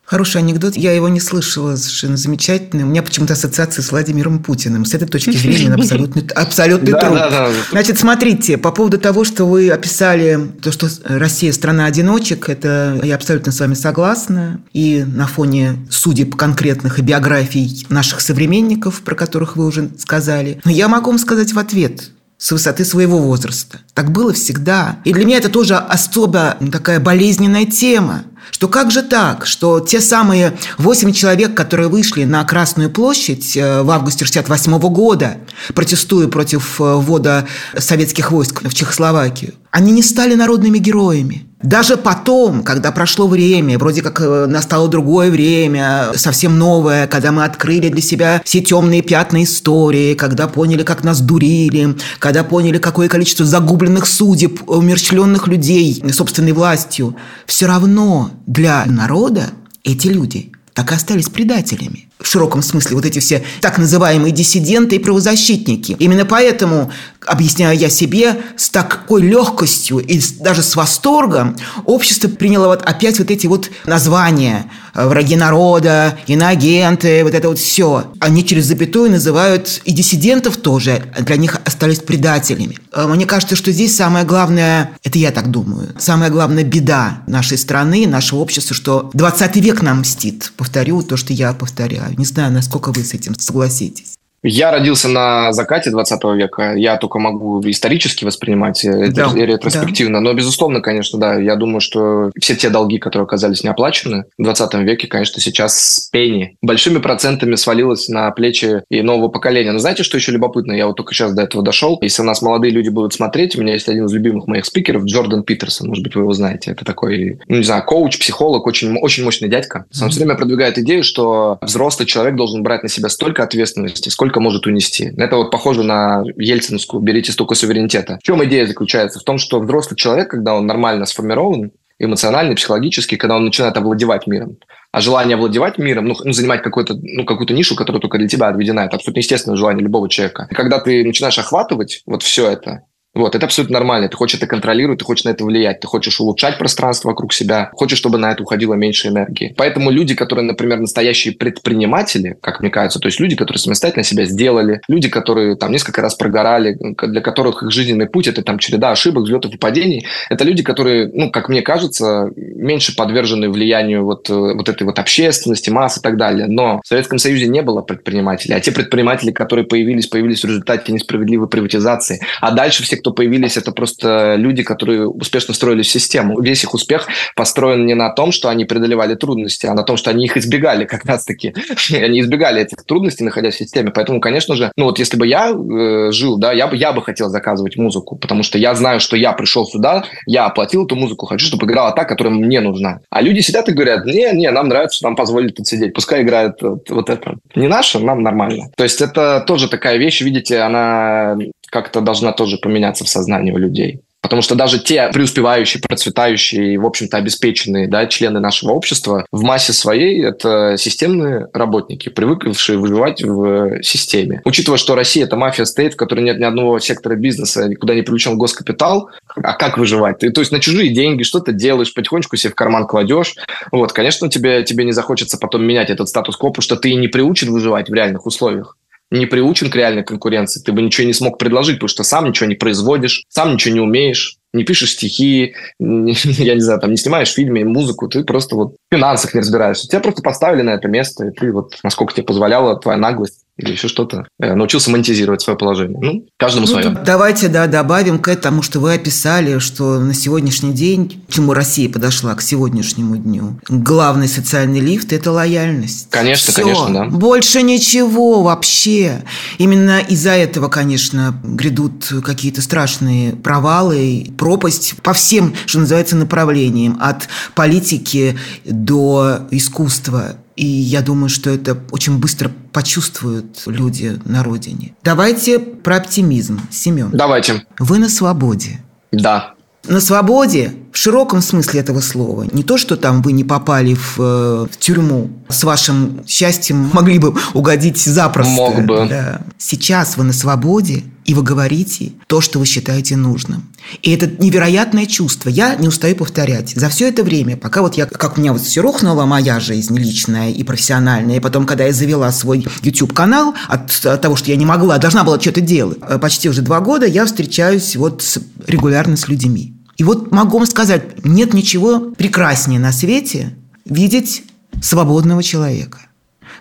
Хороший 0.07 0.38
анекдот. 0.40 0.76
Я 0.76 0.92
его 0.92 1.09
не 1.09 1.18
слышала, 1.18 1.74
совершенно 1.74 2.16
замечательный. 2.16 2.84
У 2.84 2.86
меня 2.86 3.02
почему-то 3.02 3.32
ассоциации 3.32 3.82
с 3.82 3.90
Владимиром 3.90 4.38
Путиным. 4.38 4.84
С 4.84 4.94
этой 4.94 5.09
точки 5.09 5.32
зрения 5.32 5.74
абсолютный, 5.74 6.22
абсолютный 6.34 6.92
да, 6.92 7.00
труд. 7.00 7.18
Да, 7.18 7.30
да. 7.30 7.50
Значит, 7.72 7.98
смотрите, 7.98 8.57
по 8.57 8.70
поводу 8.70 8.98
того, 8.98 9.24
что 9.24 9.46
вы 9.46 9.68
описали, 9.68 10.38
то, 10.62 10.70
что 10.70 10.88
Россия– 11.04 11.52
страна 11.52 11.86
одиночек, 11.86 12.48
это 12.48 13.00
я 13.02 13.16
абсолютно 13.16 13.50
с 13.50 13.59
вами 13.59 13.74
согласна. 13.74 14.61
И 14.72 15.04
на 15.04 15.26
фоне 15.26 15.84
судеб 15.90 16.36
конкретных 16.36 17.00
и 17.00 17.02
биографий 17.02 17.84
наших 17.88 18.20
современников, 18.20 19.00
про 19.00 19.16
которых 19.16 19.57
вы 19.57 19.66
уже 19.66 19.90
сказали. 19.98 20.61
Но 20.64 20.70
я 20.70 20.86
могу 20.86 21.11
вам 21.11 21.18
сказать 21.18 21.52
в 21.52 21.59
ответ– 21.59 22.11
с 22.39 22.53
высоты 22.53 22.84
своего 22.84 23.18
возраста. 23.18 23.80
Так 23.95 24.12
было 24.12 24.32
всегда. 24.32 24.99
И 25.05 25.12
для 25.12 25.24
меня 25.24 25.39
это 25.39 25.49
тоже 25.49 25.76
особо 25.76 26.57
такая 26.70 27.01
болезненная 27.01 27.64
тема. 27.64 28.24
Что 28.51 28.68
как 28.68 28.91
же 28.91 29.03
так, 29.03 29.47
что 29.47 29.80
те 29.80 30.01
самые 30.01 30.57
восемь 30.78 31.12
человек, 31.12 31.55
которые 31.55 31.89
вышли 31.89 32.24
на 32.24 32.45
Красную 32.45 32.91
площадь 32.91 33.57
э, 33.57 33.82
в 33.82 33.91
августе 33.91 34.24
68 34.24 34.78
года, 34.78 35.39
протестуя 35.74 36.28
против 36.28 36.80
э, 36.80 36.84
ввода 36.84 37.47
советских 37.76 38.30
войск 38.30 38.62
в 38.62 38.72
Чехословакию, 38.72 39.55
они 39.70 39.91
не 39.93 40.03
стали 40.03 40.34
народными 40.34 40.78
героями. 40.78 41.45
Даже 41.62 41.96
потом, 41.96 42.62
когда 42.62 42.92
прошло 42.92 43.26
время, 43.26 43.78
вроде 43.78 44.02
как 44.02 44.20
э, 44.20 44.46
настало 44.46 44.88
другое 44.88 45.30
время, 45.30 46.11
совсем 46.14 46.59
новое, 46.59 47.07
когда 47.07 47.32
мы 47.32 47.44
открыли 47.44 47.88
для 47.88 48.02
себя 48.02 48.42
все 48.44 48.61
темные 48.61 49.00
пятна 49.00 49.42
истории, 49.42 50.14
когда 50.14 50.48
поняли, 50.48 50.82
как 50.82 51.02
нас 51.02 51.20
дурили, 51.20 51.96
когда 52.18 52.44
поняли, 52.44 52.76
какое 52.76 53.09
количество 53.09 53.46
загубленных 53.46 54.07
судеб, 54.07 54.68
умерщвленных 54.68 55.48
людей 55.48 56.04
собственной 56.12 56.52
властью, 56.52 57.16
все 57.46 57.66
равно 57.66 58.30
для 58.46 58.84
народа 58.84 59.44
эти 59.82 60.09
люди 60.09 60.52
так 60.74 60.92
и 60.92 60.94
остались 60.94 61.30
предателями. 61.30 62.11
В 62.19 62.27
широком 62.27 62.62
смысле 62.62 62.97
вот 62.97 63.05
эти 63.05 63.19
все 63.19 63.45
так 63.61 63.79
называемые 63.79 64.33
диссиденты 64.33 64.97
и 64.97 64.99
правозащитники. 64.99 65.97
Именно 65.99 66.25
поэтому, 66.25 66.91
объясняю 67.27 67.79
я 67.79 67.91
себе, 67.91 68.41
с 68.57 68.71
такой 68.71 69.23
легкостью 69.23 69.99
и 69.99 70.21
даже 70.41 70.62
с 70.62 70.77
восторгом 70.77 71.57
общество 71.85 72.29
приняло 72.29 72.69
вот 72.69 72.83
опять 72.83 73.19
вот 73.19 73.31
эти 73.31 73.47
вот 73.47 73.71
названия 73.85 74.71
враги 75.05 75.37
народа, 75.37 76.19
иноагенты, 76.27 77.23
вот 77.23 77.35
это 77.35 77.49
вот 77.49 77.59
все. 77.59 78.12
Они 78.21 78.45
через 78.45 78.64
запятую 78.64 79.11
называют 79.11 79.83
и 79.85 79.93
диссидентов 79.93 80.57
тоже, 80.57 81.03
для 81.21 81.37
них 81.37 81.61
остались 81.64 81.99
предателями. 81.99 82.79
А 82.93 83.07
мне 83.07 83.27
кажется, 83.27 83.57
что 83.57 83.73
здесь 83.73 83.95
самое 83.95 84.25
главное, 84.25 84.93
это 85.05 85.19
я 85.19 85.31
так 85.31 85.51
думаю, 85.51 85.95
самая 85.99 86.31
главная 86.31 86.64
беда 86.64 87.23
нашей 87.27 87.59
страны, 87.59 88.07
нашего 88.07 88.41
общества, 88.41 88.75
что 88.75 89.11
20 89.12 89.57
век 89.57 89.83
нам 89.83 90.01
мстит. 90.01 90.53
Повторю 90.57 91.03
то, 91.03 91.17
что 91.17 91.33
я 91.33 91.53
повторяю. 91.53 92.05
Не 92.14 92.24
знаю, 92.24 92.52
насколько 92.52 92.92
вы 92.92 93.04
с 93.04 93.14
этим 93.14 93.38
согласитесь. 93.38 94.16
Я 94.43 94.70
родился 94.70 95.09
на 95.09 95.53
закате 95.53 95.91
20 95.91 96.24
века. 96.37 96.74
Я 96.74 96.97
только 96.97 97.18
могу 97.18 97.61
исторически 97.64 98.24
воспринимать 98.24 98.84
это 98.84 99.12
да, 99.12 99.32
ретроспективно. 99.34 100.18
Да. 100.18 100.20
Но, 100.20 100.34
безусловно, 100.34 100.80
конечно, 100.80 101.18
да. 101.18 101.34
Я 101.41 101.57
думаю, 101.57 101.80
что 101.80 102.30
все 102.41 102.55
те 102.55 102.70
долги, 102.70 102.99
которые 102.99 103.24
оказались 103.24 103.64
неоплачены 103.64 104.24
в 104.39 104.43
20 104.43 104.74
веке, 104.74 105.09
конечно, 105.09 105.41
сейчас 105.41 105.76
с 105.78 106.11
пени 106.11 106.57
большими 106.62 106.99
процентами 106.99 107.55
свалилось 107.57 108.09
на 108.09 108.30
плечи 108.30 108.82
и 108.89 109.03
нового 109.03 109.28
поколения. 109.28 109.72
Но 109.72 109.78
знаете, 109.78 110.03
что 110.03 110.16
еще 110.16 110.32
любопытно? 110.32 110.72
Я 110.72 110.87
вот 110.87 110.97
только 110.97 111.14
сейчас 111.14 111.32
до 111.32 111.43
этого 111.43 111.64
дошел. 111.64 111.99
Если 112.01 112.22
у 112.22 112.24
нас 112.24 112.43
молодые 112.43 112.72
люди 112.72 112.89
будут 112.89 113.14
смотреть, 113.14 113.57
у 113.57 113.62
меня 113.62 113.72
есть 113.72 113.89
один 113.89 114.07
из 114.07 114.12
любимых 114.12 114.47
моих 114.47 114.64
спикеров, 114.64 115.05
Джордан 115.05 115.43
Питерсон. 115.43 115.89
Может 115.89 116.05
быть, 116.05 116.14
вы 116.14 116.22
его 116.22 116.32
знаете. 116.32 116.70
Это 116.70 116.84
такой, 116.84 117.41
ну, 117.49 117.57
не 117.57 117.64
знаю, 117.64 117.84
коуч, 117.84 118.18
психолог, 118.18 118.66
очень, 118.66 118.97
очень 118.99 119.24
мощный 119.24 119.49
дядька. 119.49 119.87
Он 120.01 120.07
mm-hmm. 120.07 120.11
все 120.11 120.20
время 120.20 120.34
продвигает 120.37 120.78
идею, 120.78 121.03
что 121.03 121.59
взрослый 121.62 122.07
человек 122.07 122.37
должен 122.37 122.62
брать 122.62 122.82
на 122.82 122.89
себя 122.89 123.09
столько 123.09 123.43
ответственности, 123.43 124.09
сколько 124.09 124.26
сколько 124.27 124.41
может 124.41 124.66
унести. 124.66 125.12
Это 125.16 125.37
вот 125.37 125.51
похоже 125.51 125.85
на 125.85 126.24
ельцинскую 126.37 127.01
«берите 127.01 127.31
столько 127.31 127.55
суверенитета». 127.55 128.18
В 128.20 128.22
чем 128.24 128.45
идея 128.45 128.66
заключается? 128.66 129.20
В 129.20 129.22
том, 129.22 129.39
что 129.39 129.61
взрослый 129.61 129.97
человек, 129.97 130.31
когда 130.31 130.55
он 130.55 130.66
нормально 130.66 131.07
сформирован, 131.07 131.70
эмоционально, 132.01 132.57
психологически, 132.57 133.16
когда 133.16 133.37
он 133.37 133.45
начинает 133.45 133.77
овладевать 133.77 134.27
миром. 134.27 134.57
А 134.91 135.01
желание 135.01 135.37
овладевать 135.37 135.79
миром, 135.79 136.07
ну, 136.07 136.16
ну 136.24 136.33
занимать 136.33 136.62
какую-то 136.62 136.95
ну, 137.01 137.24
какую 137.24 137.47
нишу, 137.55 137.77
которая 137.77 138.01
только 138.01 138.18
для 138.18 138.29
тебя 138.29 138.49
отведена, 138.49 138.81
это 138.81 138.97
абсолютно 138.97 139.20
естественное 139.20 139.57
желание 139.57 139.85
любого 139.85 140.09
человека. 140.09 140.49
И 140.51 140.55
когда 140.55 140.81
ты 140.81 141.05
начинаешь 141.05 141.39
охватывать 141.39 142.03
вот 142.05 142.22
все 142.22 142.51
это, 142.51 142.83
Вот, 143.17 143.35
это 143.35 143.47
абсолютно 143.47 143.79
нормально. 143.79 144.09
Ты 144.09 144.17
хочешь 144.17 144.37
это 144.37 144.47
контролировать, 144.47 144.99
ты 144.99 145.05
хочешь 145.07 145.25
на 145.25 145.31
это 145.31 145.43
влиять, 145.43 145.81
ты 145.81 145.87
хочешь 145.87 146.21
улучшать 146.21 146.59
пространство 146.59 147.09
вокруг 147.09 147.33
себя, 147.33 147.71
хочешь, 147.73 147.97
чтобы 147.97 148.19
на 148.19 148.31
это 148.31 148.43
уходило 148.43 148.75
меньше 148.75 149.09
энергии. 149.09 149.55
Поэтому 149.57 149.91
люди, 149.91 150.14
которые, 150.14 150.45
например, 150.45 150.81
настоящие 150.81 151.35
предприниматели, 151.35 152.37
как 152.43 152.61
мне 152.61 152.69
кажется, 152.69 153.01
то 153.01 153.07
есть 153.07 153.19
люди, 153.19 153.35
которые 153.35 153.59
самостоятельно 153.59 154.05
себя 154.05 154.27
сделали, 154.27 154.83
люди, 154.87 155.09
которые 155.09 155.57
там 155.57 155.73
несколько 155.73 156.03
раз 156.03 156.14
прогорали, 156.14 156.77
для 156.79 157.23
которых 157.23 157.62
их 157.62 157.71
жизненный 157.71 158.07
путь– 158.07 158.27
это 158.29 158.43
там 158.43 158.59
череда 158.59 158.91
ошибок, 158.91 159.25
взлетов 159.25 159.55
и 159.55 159.57
падений, 159.57 160.07
это 160.29 160.45
люди, 160.45 160.62
которые, 160.62 161.11
ну, 161.11 161.31
как 161.31 161.49
мне 161.49 161.62
кажется, 161.62 162.31
меньше 162.37 162.95
подвержены 162.95 163.49
влиянию 163.49 164.05
вот, 164.05 164.29
вот 164.29 164.69
этой 164.69 164.83
вот 164.83 164.99
общественности, 164.99 165.71
масс 165.71 165.97
и 165.97 166.03
так 166.03 166.19
далее. 166.19 166.49
Но 166.49 166.83
в 166.85 166.87
Советском 166.87 167.19
Союзе 167.19 167.47
не 167.49 167.62
было 167.62 167.81
предпринимателей, 167.81 168.55
а 168.55 168.61
те 168.61 168.73
предприниматели, 168.73 169.31
которые 169.31 169.64
появились, 169.64 170.07
появились 170.07 170.43
в 170.43 170.47
результате 170.47 170.93
несправедливой 170.93 171.49
приватизации. 171.49 172.21
А 172.43 172.51
дальше 172.51 172.83
все, 172.83 173.05
кто 173.07 173.12
появились, 173.12 173.57
это 173.57 173.70
просто 173.70 174.34
люди, 174.34 174.64
которые 174.64 175.07
успешно 175.07 175.54
строили 175.54 175.82
систему. 175.82 176.40
Весь 176.40 176.64
их 176.64 176.74
успех 176.74 177.07
построен 177.36 177.86
не 177.86 177.94
на 177.94 178.11
том, 178.11 178.32
что 178.32 178.48
они 178.48 178.64
преодолевали 178.64 179.14
трудности, 179.14 179.66
а 179.66 179.74
на 179.74 179.84
том, 179.84 179.96
что 179.96 180.11
они 180.11 180.24
их 180.24 180.36
избегали 180.36 180.86
как 180.86 181.04
раз-таки. 181.04 181.54
они 181.92 182.18
избегали 182.18 182.62
этих 182.62 182.84
трудностей, 182.84 183.22
находясь 183.22 183.54
в 183.54 183.59
системе. 183.59 183.92
Поэтому, 183.94 184.20
конечно 184.20 184.57
же, 184.57 184.72
ну 184.76 184.86
вот 184.86 184.98
если 184.98 185.16
бы 185.16 185.24
я 185.24 185.50
э, 185.50 186.11
жил, 186.11 186.36
да, 186.36 186.52
я 186.52 186.66
бы, 186.66 186.76
я 186.76 186.92
бы 186.92 187.00
хотел 187.00 187.28
заказывать 187.28 187.76
музыку, 187.76 188.16
потому 188.16 188.42
что 188.42 188.59
я 188.59 188.74
знаю, 188.74 188.98
что 188.98 189.16
я 189.16 189.32
пришел 189.32 189.66
сюда, 189.66 190.04
я 190.26 190.46
оплатил 190.46 190.84
эту 190.84 190.96
музыку, 190.96 191.26
хочу, 191.26 191.46
чтобы 191.46 191.66
играла 191.66 191.92
та, 191.92 192.04
которая 192.04 192.34
мне 192.34 192.61
нужна. 192.61 193.02
А 193.09 193.22
люди 193.22 193.38
сидят 193.38 193.68
и 193.68 193.72
говорят, 193.72 194.04
не, 194.04 194.32
не, 194.32 194.50
нам 194.50 194.66
нравится, 194.66 195.04
нам 195.04 195.14
позволили 195.14 195.52
тут 195.52 195.68
сидеть, 195.68 195.94
пускай 195.94 196.22
играет 196.22 196.61
вот, 196.61 196.90
вот 196.90 197.09
это. 197.09 197.36
Не 197.54 197.68
наше, 197.68 198.00
нам 198.00 198.24
нормально. 198.24 198.64
То 198.76 198.82
есть 198.82 199.00
это 199.00 199.44
тоже 199.46 199.68
такая 199.68 199.96
вещь, 199.96 200.22
видите, 200.22 200.59
она 200.59 201.36
как-то 201.71 202.01
должна 202.01 202.33
тоже 202.33 202.59
поменяться 202.59 203.05
в 203.05 203.09
сознании 203.09 203.53
у 203.53 203.59
людей. 203.59 204.01
Потому 204.27 204.43
что 204.43 204.57
даже 204.57 204.81
те 204.81 205.09
преуспевающие, 205.12 205.81
процветающие, 205.81 206.81
в 206.81 206.85
общем-то, 206.85 207.17
обеспеченные 207.17 207.87
да, 207.87 208.07
члены 208.07 208.41
нашего 208.41 208.73
общества 208.73 209.25
в 209.31 209.43
массе 209.45 209.73
своей 209.73 210.21
это 210.21 210.75
системные 210.77 211.47
работники, 211.53 212.09
привыкшие 212.09 212.77
выживать 212.77 213.23
в 213.23 213.81
системе. 213.85 214.43
Учитывая, 214.45 214.79
что 214.79 214.97
Россия– 214.97 215.25
это 215.27 215.37
мафия-стейт, 215.37 215.95
в 215.95 215.97
которой 215.97 216.23
нет 216.23 216.41
ни 216.41 216.45
одного 216.45 216.81
сектора 216.81 217.14
бизнеса, 217.14 217.69
никуда 217.69 217.95
не 217.95 218.03
привлечен 218.03 218.37
госкапитал, 218.37 219.11
а 219.37 219.53
как 219.53 219.79
выживать? 219.79 220.19
Ты, 220.19 220.31
то 220.31 220.41
есть 220.41 220.51
на 220.51 220.59
чужие 220.59 220.93
деньги 220.93 221.23
что-то 221.23 221.53
делаешь, 221.53 221.95
потихонечку 221.95 222.37
себе 222.37 222.51
в 222.51 222.57
карман 222.57 222.89
кладешь. 222.89 223.37
Вот, 223.71 223.93
конечно, 223.93 224.29
тебе, 224.29 224.64
тебе 224.64 224.85
не 224.85 224.93
захочется 224.93 225.39
потом 225.39 225.64
менять 225.64 225.89
этот 225.89 226.09
статус-кво, 226.09 226.49
потому 226.49 226.62
что 226.62 226.75
ты 226.75 226.93
не 226.95 227.07
приучен 227.07 227.53
выживать 227.53 227.89
в 227.89 227.95
реальных 227.95 228.27
условиях 228.27 228.77
не 229.11 229.26
приучен 229.26 229.70
к 229.70 229.76
реальной 229.76 230.04
конкуренции, 230.04 230.61
ты 230.61 230.72
бы 230.72 230.82
ничего 230.82 231.07
не 231.07 231.12
смог 231.12 231.38
предложить, 231.38 231.76
потому 231.76 231.88
что 231.88 232.04
сам 232.04 232.28
ничего 232.28 232.48
не 232.48 232.54
производишь, 232.54 233.24
сам 233.28 233.52
ничего 233.52 233.74
не 233.74 233.80
умеешь, 233.80 234.38
не 234.52 234.64
пишешь 234.64 234.92
стихи, 234.92 235.54
я 235.78 236.54
не 236.54 236.61
знаю, 236.61 236.80
там 236.80 236.90
не 236.90 236.96
снимаешь 236.96 237.32
фильмы, 237.32 237.64
музыку, 237.64 238.09
ты 238.09 238.24
просто 238.24 238.57
вот 238.57 238.74
в 238.74 238.94
финансах 238.94 239.34
не 239.34 239.40
разбираешься. 239.40 239.88
Тебя 239.88 240.00
просто 240.00 240.22
поставили 240.22 240.62
на 240.62 240.70
это 240.70 240.88
место, 240.88 241.26
и 241.26 241.30
ты 241.30 241.52
вот, 241.52 241.78
насколько 241.82 242.14
тебе 242.14 242.24
позволяла 242.24 242.78
твоя 242.78 242.98
наглость, 242.98 243.45
или 243.59 243.72
еще 243.72 243.88
что-то, 243.88 244.26
э, 244.38 244.54
научился 244.54 244.90
монетизировать 244.90 245.40
свое 245.40 245.59
положение. 245.59 245.98
Ну, 246.00 246.26
каждому 246.36 246.66
ну, 246.66 246.72
свое. 246.72 246.90
Давайте, 246.90 247.48
да, 247.48 247.66
добавим 247.66 248.18
к 248.18 248.28
этому, 248.28 248.61
что 248.62 248.80
вы 248.80 248.94
описали, 248.94 249.59
что 249.61 249.98
на 249.98 250.12
сегодняшний 250.12 250.72
день, 250.72 251.24
к 251.28 251.32
чему 251.32 251.54
Россия 251.54 251.88
подошла 251.88 252.34
к 252.34 252.42
сегодняшнему 252.42 253.16
дню, 253.16 253.59
главный 253.68 254.28
социальный 254.28 254.80
лифт– 254.80 255.12
это 255.14 255.32
лояльность. 255.32 256.09
Конечно, 256.11 256.52
Все. 256.52 256.62
конечно, 256.62 256.92
да. 256.92 257.04
Больше 257.07 257.62
ничего 257.62 258.42
вообще. 258.42 259.24
Именно 259.57 260.00
из-за 260.00 260.32
этого, 260.32 260.68
конечно, 260.68 261.40
грядут 261.42 262.12
какие-то 262.24 262.61
страшные 262.61 263.32
провалы, 263.36 264.32
пропасть 264.36 264.96
по 265.02 265.14
всем, 265.14 265.54
что 265.64 265.78
называется, 265.78 266.16
направлениям, 266.16 266.98
от 267.00 267.28
политики 267.54 268.38
до 268.64 269.46
искусства 269.50 270.36
и 270.57 270.66
я 270.66 271.02
думаю, 271.02 271.28
что 271.28 271.50
это 271.50 271.78
очень 271.90 272.18
быстро 272.18 272.50
почувствуют 272.72 273.62
люди 273.66 274.18
на 274.24 274.42
родине. 274.42 274.94
Давайте 275.04 275.59
про 275.59 275.96
оптимизм. 275.96 276.61
Семен. 276.70 277.11
Давайте. 277.12 277.64
Вы 277.78 277.98
на 277.98 278.09
свободе. 278.09 278.80
Да. 279.12 279.54
На 279.86 280.00
свободе 280.00 280.74
в 280.92 280.96
широком 280.96 281.42
смысле 281.42 281.80
этого 281.80 282.00
слова. 282.00 282.46
Не 282.50 282.64
то, 282.64 282.76
что 282.76 282.96
там 282.96 283.22
вы 283.22 283.32
не 283.32 283.44
попали 283.44 283.94
в, 283.94 284.18
э, 284.18 284.66
в 284.72 284.76
тюрьму. 284.78 285.30
С 285.48 285.62
вашим 285.62 286.22
счастьем 286.26 286.90
могли 286.92 287.18
бы 287.18 287.34
угодить 287.54 287.98
запросто. 287.98 288.52
Мог 288.52 288.80
бы. 288.84 289.07
Да. 289.09 289.42
Сейчас 289.59 290.16
вы 290.16 290.24
на 290.24 290.32
свободе, 290.32 291.04
и 291.24 291.34
вы 291.34 291.42
говорите 291.42 292.12
то, 292.26 292.40
что 292.40 292.59
вы 292.59 292.66
считаете 292.66 293.16
нужным. 293.16 293.64
И 294.03 294.11
это 294.12 294.26
невероятное 294.26 295.07
чувство. 295.07 295.49
Я 295.49 295.74
не 295.76 295.89
устаю 295.89 296.16
повторять. 296.16 296.74
За 296.74 296.89
все 296.89 297.09
это 297.09 297.22
время, 297.22 297.57
пока 297.57 297.82
вот 297.82 297.97
я, 297.97 298.07
как 298.07 298.37
у 298.37 298.41
меня 298.41 298.53
вот 298.53 298.62
все 298.62 298.80
рухнула 298.80 299.26
моя 299.26 299.61
жизнь 299.61 299.97
личная 299.97 300.51
и 300.51 300.62
профессиональная, 300.62 301.37
и 301.37 301.41
потом, 301.41 301.66
когда 301.66 301.84
я 301.84 301.93
завела 301.93 302.30
свой 302.32 302.66
YouTube-канал, 302.82 303.55
от, 303.68 304.05
от 304.05 304.20
того, 304.20 304.37
что 304.37 304.51
я 304.51 304.57
не 304.57 304.66
могла, 304.66 304.99
должна 304.99 305.24
была 305.24 305.41
что-то 305.41 305.61
делать, 305.61 305.99
э, 306.03 306.18
почти 306.18 306.49
уже 306.49 306.62
два 306.62 306.80
года 306.80 307.07
я 307.07 307.24
встречаюсь 307.26 307.97
вот 307.97 308.22
с, 308.22 308.39
регулярно 308.66 309.16
с 309.16 309.28
людьми. 309.28 309.74
И 309.97 310.05
вот 310.05 310.30
могу 310.30 310.59
вам 310.59 310.66
сказать, 310.66 311.24
нет 311.24 311.55
ничего 311.55 312.11
прекраснее 312.11 312.78
на 312.78 312.93
свете 312.93 313.57
видеть 313.84 314.43
свободного 314.82 315.43
человека. 315.43 316.01